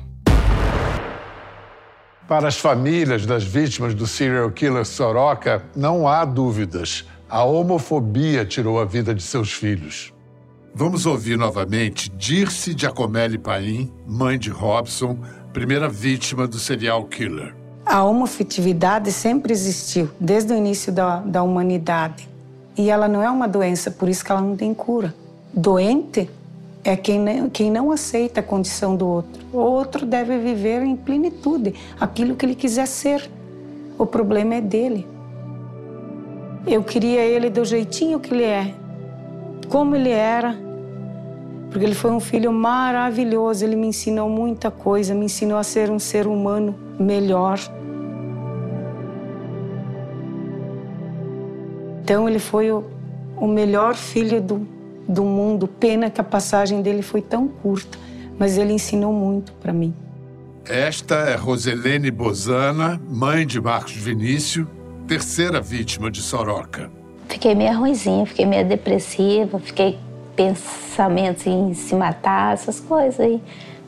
Para 2.28 2.47
as 2.47 2.59
famílias 2.59 3.26
das 3.26 3.43
vítimas 3.43 3.93
do 3.93 4.07
serial 4.07 4.53
killer 4.53 4.84
Soroka, 4.84 5.64
não 5.74 6.07
há 6.07 6.24
dúvidas. 6.24 7.05
A 7.28 7.43
homofobia 7.43 8.45
tirou 8.45 8.80
a 8.80 8.84
vida 8.84 9.12
de 9.12 9.22
seus 9.24 9.53
filhos. 9.53 10.14
Vamos 10.72 11.07
ouvir 11.07 11.37
novamente 11.37 12.09
Dirce 12.11 12.72
Giacomelli 12.78 13.37
Paim, 13.37 13.93
mãe 14.07 14.39
de 14.39 14.51
Robson, 14.51 15.18
primeira 15.53 15.89
vítima 15.89 16.47
do 16.47 16.57
serial 16.61 17.05
killer. 17.07 17.65
A 17.87 18.03
homofetividade 18.03 19.12
sempre 19.12 19.53
existiu, 19.53 20.11
desde 20.18 20.53
o 20.53 20.57
início 20.57 20.93
da, 20.93 21.20
da 21.20 21.45
humanidade. 21.45 22.28
E 22.76 22.91
ela 22.91 23.07
não 23.07 23.22
é 23.22 23.30
uma 23.30 23.47
doença, 23.47 23.93
por 23.93 24.09
isso 24.09 24.24
que 24.24 24.32
ela 24.32 24.41
não 24.41 24.57
tem 24.57 24.74
cura. 24.74 25.14
Doente 25.55 26.28
é 26.82 26.97
quem 26.97 27.49
quem 27.51 27.70
não 27.70 27.93
aceita 27.93 28.41
a 28.41 28.43
condição 28.43 28.97
do 28.97 29.07
outro. 29.07 29.47
O 29.53 29.59
outro 29.59 30.05
deve 30.05 30.37
viver 30.37 30.82
em 30.82 30.97
plenitude, 30.97 31.74
aquilo 31.99 32.34
que 32.34 32.45
ele 32.45 32.57
quiser 32.57 32.89
ser. 32.89 33.30
O 33.97 34.05
problema 34.05 34.57
é 34.57 34.61
dele. 34.61 35.07
Eu 36.66 36.82
queria 36.82 37.20
ele 37.20 37.49
do 37.49 37.64
jeitinho 37.64 38.18
que 38.18 38.34
ele 38.34 38.43
é, 38.43 38.74
como 39.68 39.95
ele 39.95 40.11
era, 40.11 40.59
porque 41.70 41.84
ele 41.84 41.94
foi 41.94 42.10
um 42.10 42.20
filho 42.20 42.52
maravilhoso. 42.52 43.64
Ele 43.64 43.76
me 43.76 43.88
ensinou 43.88 44.28
muita 44.28 44.70
coisa, 44.70 45.14
me 45.14 45.26
ensinou 45.26 45.58
a 45.58 45.62
ser 45.62 45.90
um 45.90 45.98
ser 45.98 46.26
humano 46.26 46.74
melhor. 46.98 47.58
Então, 52.02 52.28
ele 52.28 52.38
foi 52.38 52.70
o, 52.70 52.84
o 53.36 53.46
melhor 53.46 53.94
filho 53.94 54.40
do, 54.40 54.66
do 55.08 55.24
mundo. 55.24 55.66
Pena 55.66 56.08
que 56.08 56.20
a 56.20 56.24
passagem 56.24 56.80
dele 56.80 57.02
foi 57.02 57.20
tão 57.20 57.48
curta, 57.48 57.98
mas 58.38 58.56
ele 58.56 58.72
ensinou 58.72 59.12
muito 59.12 59.52
para 59.54 59.72
mim. 59.72 59.94
Esta 60.68 61.14
é 61.14 61.36
Roselene 61.36 62.10
Bozana, 62.10 63.00
mãe 63.08 63.46
de 63.46 63.60
Marcos 63.60 63.92
Vinícius, 63.92 64.66
terceira 65.06 65.60
vítima 65.60 66.10
de 66.10 66.20
Soroca. 66.20 66.90
Fiquei 67.28 67.54
meio 67.54 67.78
ruimzinha, 67.78 68.26
fiquei 68.26 68.46
meio 68.46 68.66
depressiva, 68.66 69.58
fiquei 69.60 69.98
pensamentos 70.37 71.47
em 71.47 71.74
se 71.74 71.95
matar, 71.95 72.55
essas 72.55 72.78
coisas 72.78 73.18
aí. 73.18 73.43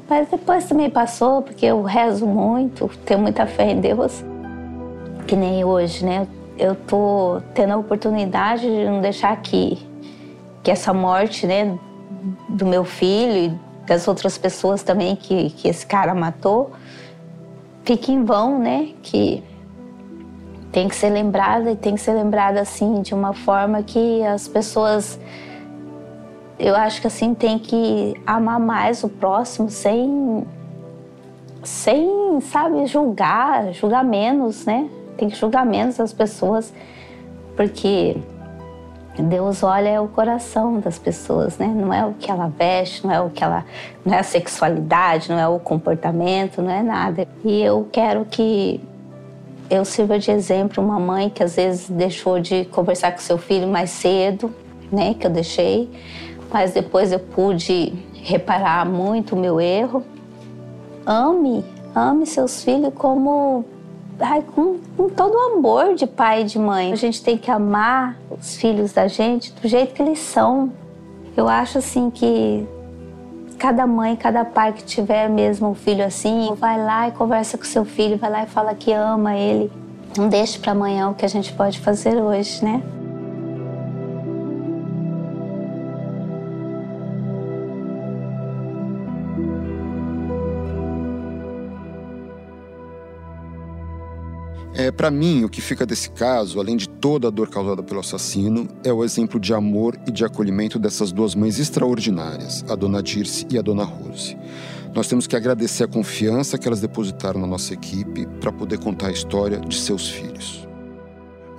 Mas 0.09 0.29
depois 0.29 0.65
também 0.65 0.89
passou, 0.89 1.43
porque 1.43 1.67
eu 1.67 1.83
rezo 1.83 2.27
muito, 2.27 2.89
tenho 3.05 3.21
muita 3.21 3.47
fé 3.47 3.71
em 3.71 3.81
Deus. 3.81 4.25
Que 5.27 5.37
nem 5.37 5.63
hoje, 5.63 6.05
né? 6.05 6.27
Eu 6.59 6.75
tô 6.75 7.41
tendo 7.55 7.75
a 7.75 7.77
oportunidade 7.77 8.63
de 8.63 8.85
não 8.85 9.01
deixar 9.01 9.37
que 9.37 9.87
que 10.63 10.73
essa 10.73 10.93
morte, 10.93 11.47
né, 11.47 11.79
do 12.49 12.67
meu 12.67 12.85
filho 12.85 13.37
e 13.55 13.87
das 13.87 14.07
outras 14.07 14.37
pessoas 14.37 14.83
também 14.83 15.17
que, 15.17 15.51
que 15.51 15.69
esse 15.69 15.87
cara 15.87 16.15
matou, 16.15 16.73
fique 17.85 18.13
em 18.13 18.23
vão, 18.23 18.59
né? 18.59 18.91
Que 19.03 19.43
tem 20.71 20.89
que 20.89 20.95
ser 20.95 21.09
lembrada 21.09 21.71
e 21.71 21.77
tem 21.77 21.95
que 21.95 22.01
ser 22.01 22.13
lembrada 22.13 22.61
assim 22.61 23.01
de 23.01 23.15
uma 23.15 23.33
forma 23.33 23.83
que 23.83 24.23
as 24.25 24.47
pessoas 24.47 25.19
eu 26.59 26.75
acho 26.75 27.01
que 27.01 27.07
assim 27.07 27.35
tem 27.35 27.59
que 27.59 28.21
amar 28.27 28.59
mais 28.59 29.05
o 29.05 29.09
próximo 29.09 29.71
sem 29.71 30.47
sem 31.63 32.41
sabe 32.41 32.87
julgar 32.87 33.73
julgar 33.73 34.05
menos 34.05 34.65
né 34.65 34.89
tem 35.17 35.29
que 35.29 35.37
julgar 35.37 35.67
menos 35.67 36.01
as 36.01 36.13
pessoas 36.13 36.73
porque 37.57 38.17
Deus 39.23 39.63
olha 39.63 40.01
o 40.01 40.09
coração 40.09 40.79
das 40.79 40.99
pessoas, 40.99 41.59
né? 41.59 41.67
Não 41.67 41.93
é 41.93 42.05
o 42.05 42.15
que 42.15 42.31
ela 42.31 42.49
veste, 42.49 43.05
não 43.05 43.13
é 43.13 43.21
o 43.21 43.29
que 43.31 43.43
ela, 43.43 43.65
não 44.05 44.15
é 44.15 44.21
a 44.21 44.23
sexualidade, 44.23 45.29
não 45.29 45.39
é 45.39 45.49
o 45.49 45.59
comportamento, 45.59 46.63
não 46.63 46.71
é 46.71 46.83
nada. 46.83 47.27
E 47.45 47.61
eu 47.61 47.89
quero 47.91 48.25
que 48.25 48.81
eu 49.69 49.85
sirva 49.85 50.19
de 50.19 50.31
exemplo 50.31 50.83
uma 50.83 50.99
mãe 50.99 51.29
que 51.29 51.43
às 51.43 51.57
vezes 51.57 51.91
deixou 51.91 52.41
de 52.41 52.65
conversar 52.67 53.13
com 53.13 53.19
seu 53.19 53.37
filho 53.37 53.67
mais 53.69 53.91
cedo, 53.91 54.55
né? 54.91 55.15
Que 55.15 55.27
eu 55.27 55.31
deixei, 55.31 55.91
mas 56.53 56.73
depois 56.73 57.13
eu 57.13 57.19
pude 57.19 57.93
reparar 58.15 58.87
muito 58.87 59.35
o 59.35 59.39
meu 59.39 59.61
erro. 59.61 60.03
Ame, 61.07 61.65
ame 61.95 62.27
seus 62.27 62.63
filhos 62.63 62.93
como 62.95 63.65
ai, 64.21 64.43
com, 64.43 64.79
com, 64.97 65.09
todo 65.09 65.35
o 65.35 65.57
amor 65.57 65.95
de 65.95 66.07
pai 66.07 66.43
e 66.43 66.45
de 66.45 66.59
mãe. 66.59 66.93
A 66.93 66.97
gente 66.97 67.23
tem 67.23 67.37
que 67.37 67.51
amar 67.51 68.17
os 68.31 68.57
filhos 68.57 68.93
da 68.93 69.07
gente 69.07 69.53
do 69.53 69.69
jeito 69.69 69.95
que 69.95 70.03
eles 70.03 70.19
são. 70.19 70.73
Eu 71.37 71.49
acho 71.49 71.79
assim 71.79 72.11
que 72.11 72.67
cada 73.59 73.87
mãe, 73.87 74.17
cada 74.17 74.45
pai 74.45 74.73
que 74.73 74.85
tiver 74.85 75.29
mesmo 75.29 75.71
um 75.71 75.75
filho 75.75 76.05
assim, 76.05 76.55
vai 76.57 76.83
lá 76.83 77.09
e 77.09 77.13
conversa 77.13 77.59
com 77.59 77.65
seu 77.65 77.85
filho, 77.85 78.17
vai 78.17 78.31
lá 78.31 78.43
e 78.45 78.47
fala 78.47 78.75
que 78.75 78.93
ama 78.93 79.37
ele. 79.37 79.71
Não 80.17 80.29
deixe 80.29 80.59
para 80.59 80.73
amanhã 80.73 81.11
o 81.11 81.15
que 81.15 81.25
a 81.25 81.29
gente 81.29 81.53
pode 81.53 81.79
fazer 81.81 82.17
hoje, 82.17 82.65
né? 82.65 82.83
É, 94.79 94.93
Para 94.93 95.11
mim, 95.11 95.43
o 95.43 95.49
que 95.49 95.61
fica 95.61 95.85
desse 95.85 96.09
caso, 96.09 96.61
além 96.61 96.76
de 96.76 96.89
toda 96.89 97.26
a 97.26 97.31
dor 97.33 97.51
causada 97.51 97.83
pelo 97.83 97.99
assassino, 97.99 98.68
é 98.85 98.93
o 98.93 99.05
exemplo 99.05 99.41
de 99.41 99.53
amor 99.53 99.99
e 100.07 100.12
de 100.12 100.24
acolhimento 100.24 100.79
dessas 100.79 101.11
duas 101.11 101.35
mães 101.35 101.59
extraordinárias, 101.59 102.64
a 102.70 102.76
dona 102.76 103.03
Dirce 103.03 103.45
e 103.51 103.59
a 103.59 103.62
dona 103.62 103.83
Rose. 103.83 104.39
Nós 104.95 105.09
temos 105.09 105.26
que 105.26 105.35
agradecer 105.35 105.83
a 105.83 105.89
confiança 105.89 106.57
que 106.57 106.68
elas 106.68 106.81
depositaram 106.81 107.41
na 107.41 107.47
nossa 107.49 107.74
equipe 107.74 108.24
para 108.41 108.53
poder 108.53 108.79
contar 108.79 109.09
a 109.09 109.11
história 109.11 109.59
de 109.59 109.76
seus 109.76 110.11
filhos. 110.11 110.68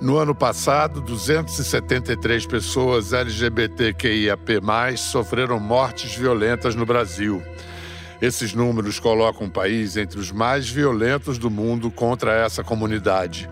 No 0.00 0.16
ano 0.16 0.34
passado, 0.34 1.02
273 1.02 2.46
pessoas 2.46 3.12
LGBTQIAP+, 3.12 4.62
sofreram 4.96 5.60
mortes 5.60 6.14
violentas 6.14 6.74
no 6.74 6.86
Brasil. 6.86 7.42
Esses 8.20 8.52
números 8.52 9.00
colocam 9.00 9.46
o 9.46 9.50
país 9.50 9.96
entre 9.96 10.18
os 10.18 10.30
mais 10.30 10.68
violentos 10.68 11.38
do 11.38 11.50
mundo 11.50 11.90
contra 11.90 12.34
essa 12.34 12.62
comunidade. 12.62 13.48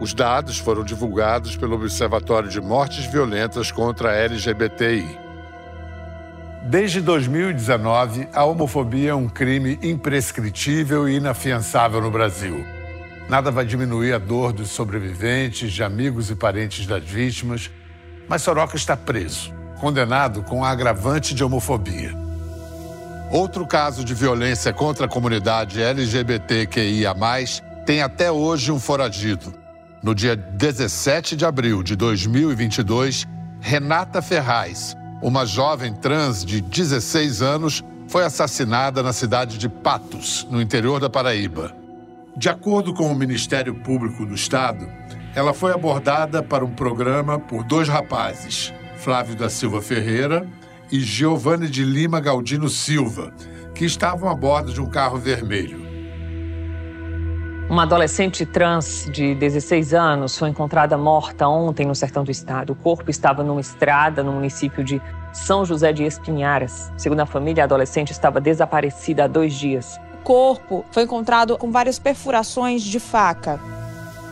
Os 0.00 0.12
dados 0.12 0.58
foram 0.58 0.82
divulgados 0.82 1.56
pelo 1.56 1.76
Observatório 1.76 2.48
de 2.48 2.60
Mortes 2.60 3.06
Violentas 3.06 3.70
contra 3.70 4.10
a 4.10 4.16
LGBTI. 4.16 5.06
Desde 6.64 7.00
2019, 7.00 8.28
a 8.32 8.44
homofobia 8.44 9.10
é 9.10 9.14
um 9.14 9.28
crime 9.28 9.78
imprescritível 9.82 11.08
e 11.08 11.16
inafiançável 11.16 12.00
no 12.00 12.10
Brasil. 12.10 12.64
Nada 13.28 13.52
vai 13.52 13.64
diminuir 13.64 14.12
a 14.14 14.18
dor 14.18 14.52
dos 14.52 14.70
sobreviventes, 14.70 15.72
de 15.72 15.82
amigos 15.84 16.28
e 16.28 16.34
parentes 16.34 16.86
das 16.86 17.04
vítimas, 17.04 17.70
mas 18.28 18.42
Soroca 18.42 18.76
está 18.76 18.96
preso, 18.96 19.54
condenado 19.80 20.42
com 20.42 20.64
agravante 20.64 21.34
de 21.34 21.44
homofobia. 21.44 22.27
Outro 23.30 23.66
caso 23.66 24.02
de 24.02 24.14
violência 24.14 24.72
contra 24.72 25.04
a 25.04 25.08
comunidade 25.08 25.82
LGBTQIA, 25.82 27.14
tem 27.84 28.00
até 28.00 28.32
hoje 28.32 28.72
um 28.72 28.80
foragido. 28.80 29.52
No 30.02 30.14
dia 30.14 30.34
17 30.34 31.36
de 31.36 31.44
abril 31.44 31.82
de 31.82 31.94
2022, 31.94 33.26
Renata 33.60 34.22
Ferraz, 34.22 34.96
uma 35.20 35.44
jovem 35.44 35.92
trans 35.92 36.42
de 36.42 36.62
16 36.62 37.42
anos, 37.42 37.84
foi 38.06 38.24
assassinada 38.24 39.02
na 39.02 39.12
cidade 39.12 39.58
de 39.58 39.68
Patos, 39.68 40.46
no 40.50 40.62
interior 40.62 40.98
da 40.98 41.10
Paraíba. 41.10 41.76
De 42.34 42.48
acordo 42.48 42.94
com 42.94 43.12
o 43.12 43.14
Ministério 43.14 43.74
Público 43.74 44.24
do 44.24 44.34
Estado, 44.34 44.88
ela 45.34 45.52
foi 45.52 45.72
abordada 45.72 46.42
para 46.42 46.64
um 46.64 46.70
programa 46.70 47.38
por 47.38 47.62
dois 47.62 47.88
rapazes, 47.88 48.72
Flávio 48.96 49.36
da 49.36 49.50
Silva 49.50 49.82
Ferreira 49.82 50.48
e 50.90 51.00
Giovanni 51.00 51.68
de 51.68 51.84
Lima 51.84 52.20
Galdino 52.20 52.68
Silva, 52.68 53.32
que 53.74 53.84
estavam 53.84 54.28
a 54.28 54.34
bordo 54.34 54.72
de 54.72 54.80
um 54.80 54.86
carro 54.86 55.18
vermelho. 55.18 55.86
Uma 57.68 57.82
adolescente 57.82 58.46
trans 58.46 59.10
de 59.12 59.34
16 59.34 59.92
anos 59.92 60.38
foi 60.38 60.48
encontrada 60.48 60.96
morta 60.96 61.46
ontem 61.46 61.86
no 61.86 61.94
sertão 61.94 62.24
do 62.24 62.30
estado. 62.30 62.72
O 62.72 62.76
corpo 62.76 63.10
estava 63.10 63.42
numa 63.42 63.60
estrada 63.60 64.22
no 64.22 64.32
município 64.32 64.82
de 64.82 65.02
São 65.34 65.66
José 65.66 65.92
de 65.92 66.02
Espinharas. 66.02 66.90
Segundo 66.96 67.20
a 67.20 67.26
família, 67.26 67.64
a 67.64 67.66
adolescente 67.66 68.10
estava 68.10 68.40
desaparecida 68.40 69.24
há 69.24 69.26
dois 69.26 69.52
dias. 69.52 70.00
O 70.14 70.24
corpo 70.24 70.82
foi 70.90 71.02
encontrado 71.02 71.58
com 71.58 71.70
várias 71.70 71.98
perfurações 71.98 72.82
de 72.82 72.98
faca. 72.98 73.60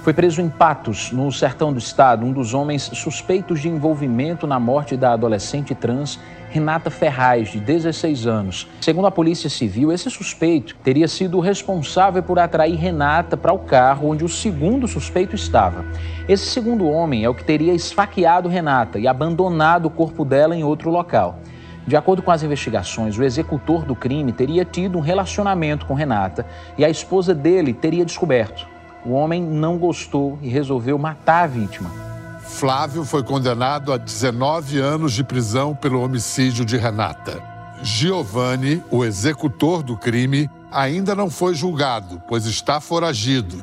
Foi 0.03 0.15
preso 0.15 0.41
em 0.41 0.49
Patos, 0.49 1.11
no 1.11 1.31
sertão 1.33 1.73
do 1.73 1.81
estado, 1.81 2.25
um 2.25 2.33
dos 2.33 2.55
homens 2.55 2.85
suspeitos 2.95 3.61
de 3.61 3.69
envolvimento 3.69 4.47
na 4.47 4.59
morte 4.59 4.97
da 4.97 5.13
adolescente 5.13 5.75
trans 5.75 6.19
Renata 6.57 6.89
Ferraz, 6.89 7.51
de 7.51 7.61
16 7.61 8.27
anos. 8.27 8.67
Segundo 8.81 9.07
a 9.07 9.11
Polícia 9.11 9.51
Civil, 9.51 9.93
esse 9.93 10.11
suspeito 10.11 10.75
teria 10.83 11.07
sido 11.07 11.37
o 11.37 11.41
responsável 11.41 12.23
por 12.23 12.39
atrair 12.39 12.77
Renata 12.77 13.37
para 13.37 13.53
o 13.53 13.59
carro 13.59 14.09
onde 14.09 14.25
o 14.25 14.29
segundo 14.29 14.89
suspeito 14.89 15.37
estava. 15.37 15.85
Esse 16.27 16.47
segundo 16.47 16.89
homem 16.89 17.25
é 17.25 17.29
o 17.29 17.35
que 17.35 17.45
teria 17.45 17.75
esfaqueado 17.75 18.49
Renata 18.49 18.99
e 18.99 19.07
abandonado 19.07 19.85
o 19.85 19.91
corpo 19.91 20.25
dela 20.25 20.57
em 20.57 20.65
outro 20.65 20.89
local. 20.91 21.41
De 21.87 21.95
acordo 21.95 22.23
com 22.23 22.31
as 22.31 22.43
investigações, 22.43 23.19
o 23.19 23.23
executor 23.23 23.85
do 23.85 23.95
crime 23.95 24.33
teria 24.33 24.65
tido 24.65 24.97
um 24.97 25.03
relacionamento 25.03 25.85
com 25.85 25.93
Renata 25.93 26.47
e 26.79 26.87
a 26.87 26.89
esposa 26.89 27.35
dele 27.35 27.75
teria 27.75 28.05
descoberto. 28.05 28.67
O 29.05 29.13
homem 29.13 29.43
não 29.43 29.77
gostou 29.77 30.39
e 30.41 30.49
resolveu 30.49 30.97
matar 30.97 31.45
a 31.45 31.47
vítima. 31.47 32.06
Flávio 32.47 33.05
foi 33.05 33.23
condenado 33.23 33.93
a 33.93 33.99
19 33.99 34.79
anos 34.79 35.13
de 35.13 35.23
prisão 35.23 35.75
pelo 35.75 36.01
homicídio 36.01 36.65
de 36.65 36.77
Renata. 36.77 37.43
Giovanni, 37.83 38.83
o 38.91 39.05
executor 39.05 39.83
do 39.83 39.97
crime, 39.97 40.49
ainda 40.71 41.15
não 41.15 41.29
foi 41.29 41.55
julgado, 41.55 42.23
pois 42.27 42.47
está 42.47 42.81
foragido. 42.81 43.63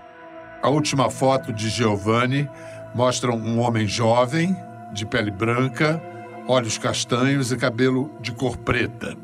A 0.62 0.70
última 0.70 1.10
foto 1.10 1.52
de 1.52 1.70
Giovanni 1.70 2.48
mostra 2.94 3.32
um 3.32 3.60
homem 3.60 3.88
jovem, 3.88 4.56
de 4.94 5.06
pele 5.06 5.32
branca, 5.32 6.00
olhos 6.48 6.78
castanhos 6.78 7.52
e 7.52 7.58
cabelo 7.58 8.12
de 8.22 8.32
cor 8.32 8.58
preta. 8.58 9.18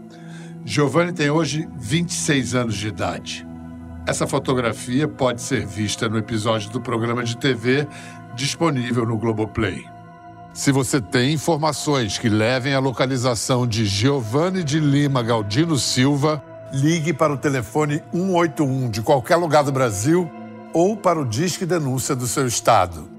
Giovanni 0.65 1.13
tem 1.13 1.29
hoje 1.29 1.69
26 1.75 2.55
anos 2.55 2.75
de 2.75 2.87
idade. 2.87 3.47
Essa 4.07 4.25
fotografia 4.25 5.07
pode 5.07 5.41
ser 5.41 5.67
vista 5.67 6.09
no 6.09 6.17
episódio 6.17 6.71
do 6.71 6.81
programa 6.81 7.23
de 7.23 7.37
TV 7.37 7.87
disponível 8.39 9.05
no 9.05 9.17
Globoplay. 9.17 9.85
Se 10.53 10.71
você 10.71 11.01
tem 11.01 11.33
informações 11.33 12.17
que 12.17 12.29
levem 12.29 12.73
à 12.73 12.79
localização 12.79 13.67
de 13.67 13.85
Giovanni 13.85 14.63
de 14.63 14.79
Lima 14.79 15.21
Galdino 15.21 15.77
Silva, 15.77 16.41
ligue 16.71 17.11
para 17.11 17.33
o 17.33 17.37
telefone 17.37 18.01
181 18.13 18.89
de 18.89 19.01
qualquer 19.01 19.35
lugar 19.35 19.63
do 19.65 19.73
Brasil 19.73 20.31
ou 20.73 20.95
para 20.95 21.19
o 21.19 21.25
Disque 21.25 21.65
Denúncia 21.65 22.15
do 22.15 22.25
seu 22.25 22.47
estado. 22.47 23.09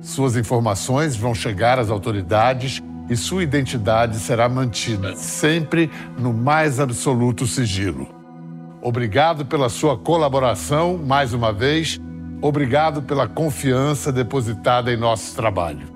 Suas 0.00 0.36
informações 0.36 1.16
vão 1.16 1.34
chegar 1.34 1.78
às 1.80 1.90
autoridades 1.90 2.80
e 3.08 3.16
sua 3.16 3.42
identidade 3.42 4.20
será 4.20 4.48
mantida 4.48 5.16
sempre 5.16 5.90
no 6.16 6.32
mais 6.32 6.78
absoluto 6.78 7.44
sigilo. 7.44 8.06
Obrigado 8.80 9.44
pela 9.44 9.68
sua 9.68 9.98
colaboração 9.98 10.96
mais 10.96 11.34
uma 11.34 11.52
vez 11.52 12.00
Obrigado 12.42 13.02
pela 13.02 13.28
confiança 13.28 14.10
depositada 14.10 14.92
em 14.92 14.96
nosso 14.96 15.36
trabalho. 15.36 15.86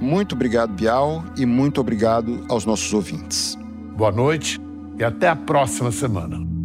Muito 0.00 0.34
obrigado, 0.34 0.72
Bial, 0.72 1.24
e 1.36 1.46
muito 1.46 1.80
obrigado 1.80 2.44
aos 2.48 2.64
nossos 2.66 2.92
ouvintes. 2.92 3.56
Boa 3.96 4.10
noite 4.10 4.60
e 4.98 5.04
até 5.04 5.28
a 5.28 5.36
próxima 5.36 5.92
semana. 5.92 6.56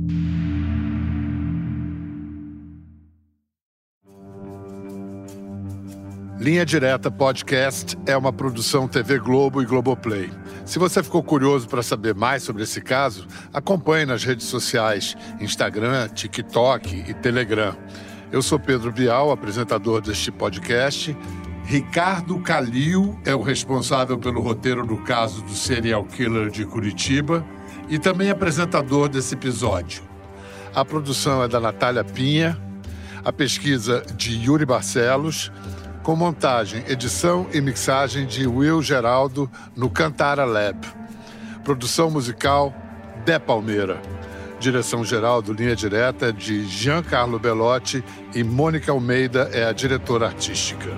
Linha 6.39 6.65
Direta 6.65 7.11
Podcast 7.11 7.95
é 8.07 8.17
uma 8.17 8.33
produção 8.33 8.87
TV 8.87 9.19
Globo 9.19 9.61
e 9.61 9.65
Globoplay. 9.65 10.31
Se 10.65 10.79
você 10.79 11.03
ficou 11.03 11.21
curioso 11.21 11.67
para 11.67 11.83
saber 11.83 12.15
mais 12.15 12.41
sobre 12.41 12.63
esse 12.63 12.81
caso, 12.81 13.27
acompanhe 13.53 14.07
nas 14.07 14.23
redes 14.23 14.47
sociais: 14.47 15.15
Instagram, 15.39 16.09
TikTok 16.09 17.05
e 17.07 17.13
Telegram. 17.13 17.77
Eu 18.31 18.41
sou 18.41 18.57
Pedro 18.57 18.93
Bial, 18.93 19.29
apresentador 19.29 19.99
deste 19.99 20.31
podcast. 20.31 21.15
Ricardo 21.65 22.39
Calil 22.39 23.19
é 23.25 23.35
o 23.35 23.41
responsável 23.41 24.17
pelo 24.17 24.39
roteiro 24.39 24.85
do 24.85 24.95
caso 24.97 25.41
do 25.41 25.51
serial 25.51 26.05
killer 26.05 26.49
de 26.49 26.65
Curitiba 26.65 27.45
e 27.89 27.99
também 27.99 28.29
apresentador 28.29 29.09
desse 29.09 29.33
episódio. 29.35 30.01
A 30.73 30.85
produção 30.85 31.43
é 31.43 31.47
da 31.49 31.59
Natália 31.59 32.05
Pinha, 32.05 32.57
a 33.23 33.33
pesquisa 33.33 34.01
de 34.15 34.37
Yuri 34.37 34.65
Barcelos, 34.65 35.51
com 36.01 36.15
montagem, 36.15 36.85
edição 36.87 37.47
e 37.53 37.59
mixagem 37.59 38.25
de 38.25 38.47
Will 38.47 38.81
Geraldo 38.81 39.51
no 39.75 39.89
Cantara 39.89 40.45
Lab. 40.45 40.79
Produção 41.65 42.09
musical 42.09 42.73
De 43.25 43.37
Palmeira. 43.39 44.01
Direção-geral 44.61 45.41
do 45.41 45.53
Linha 45.53 45.75
Direta 45.75 46.31
de 46.31 46.67
Giancarlo 46.67 47.39
Bellotti 47.39 48.03
e 48.35 48.43
Mônica 48.43 48.91
Almeida 48.91 49.49
é 49.51 49.65
a 49.65 49.71
diretora 49.71 50.27
artística. 50.27 50.95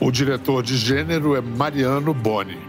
O 0.00 0.10
diretor 0.10 0.62
de 0.62 0.74
gênero 0.78 1.36
é 1.36 1.40
Mariano 1.42 2.14
Boni. 2.14 2.67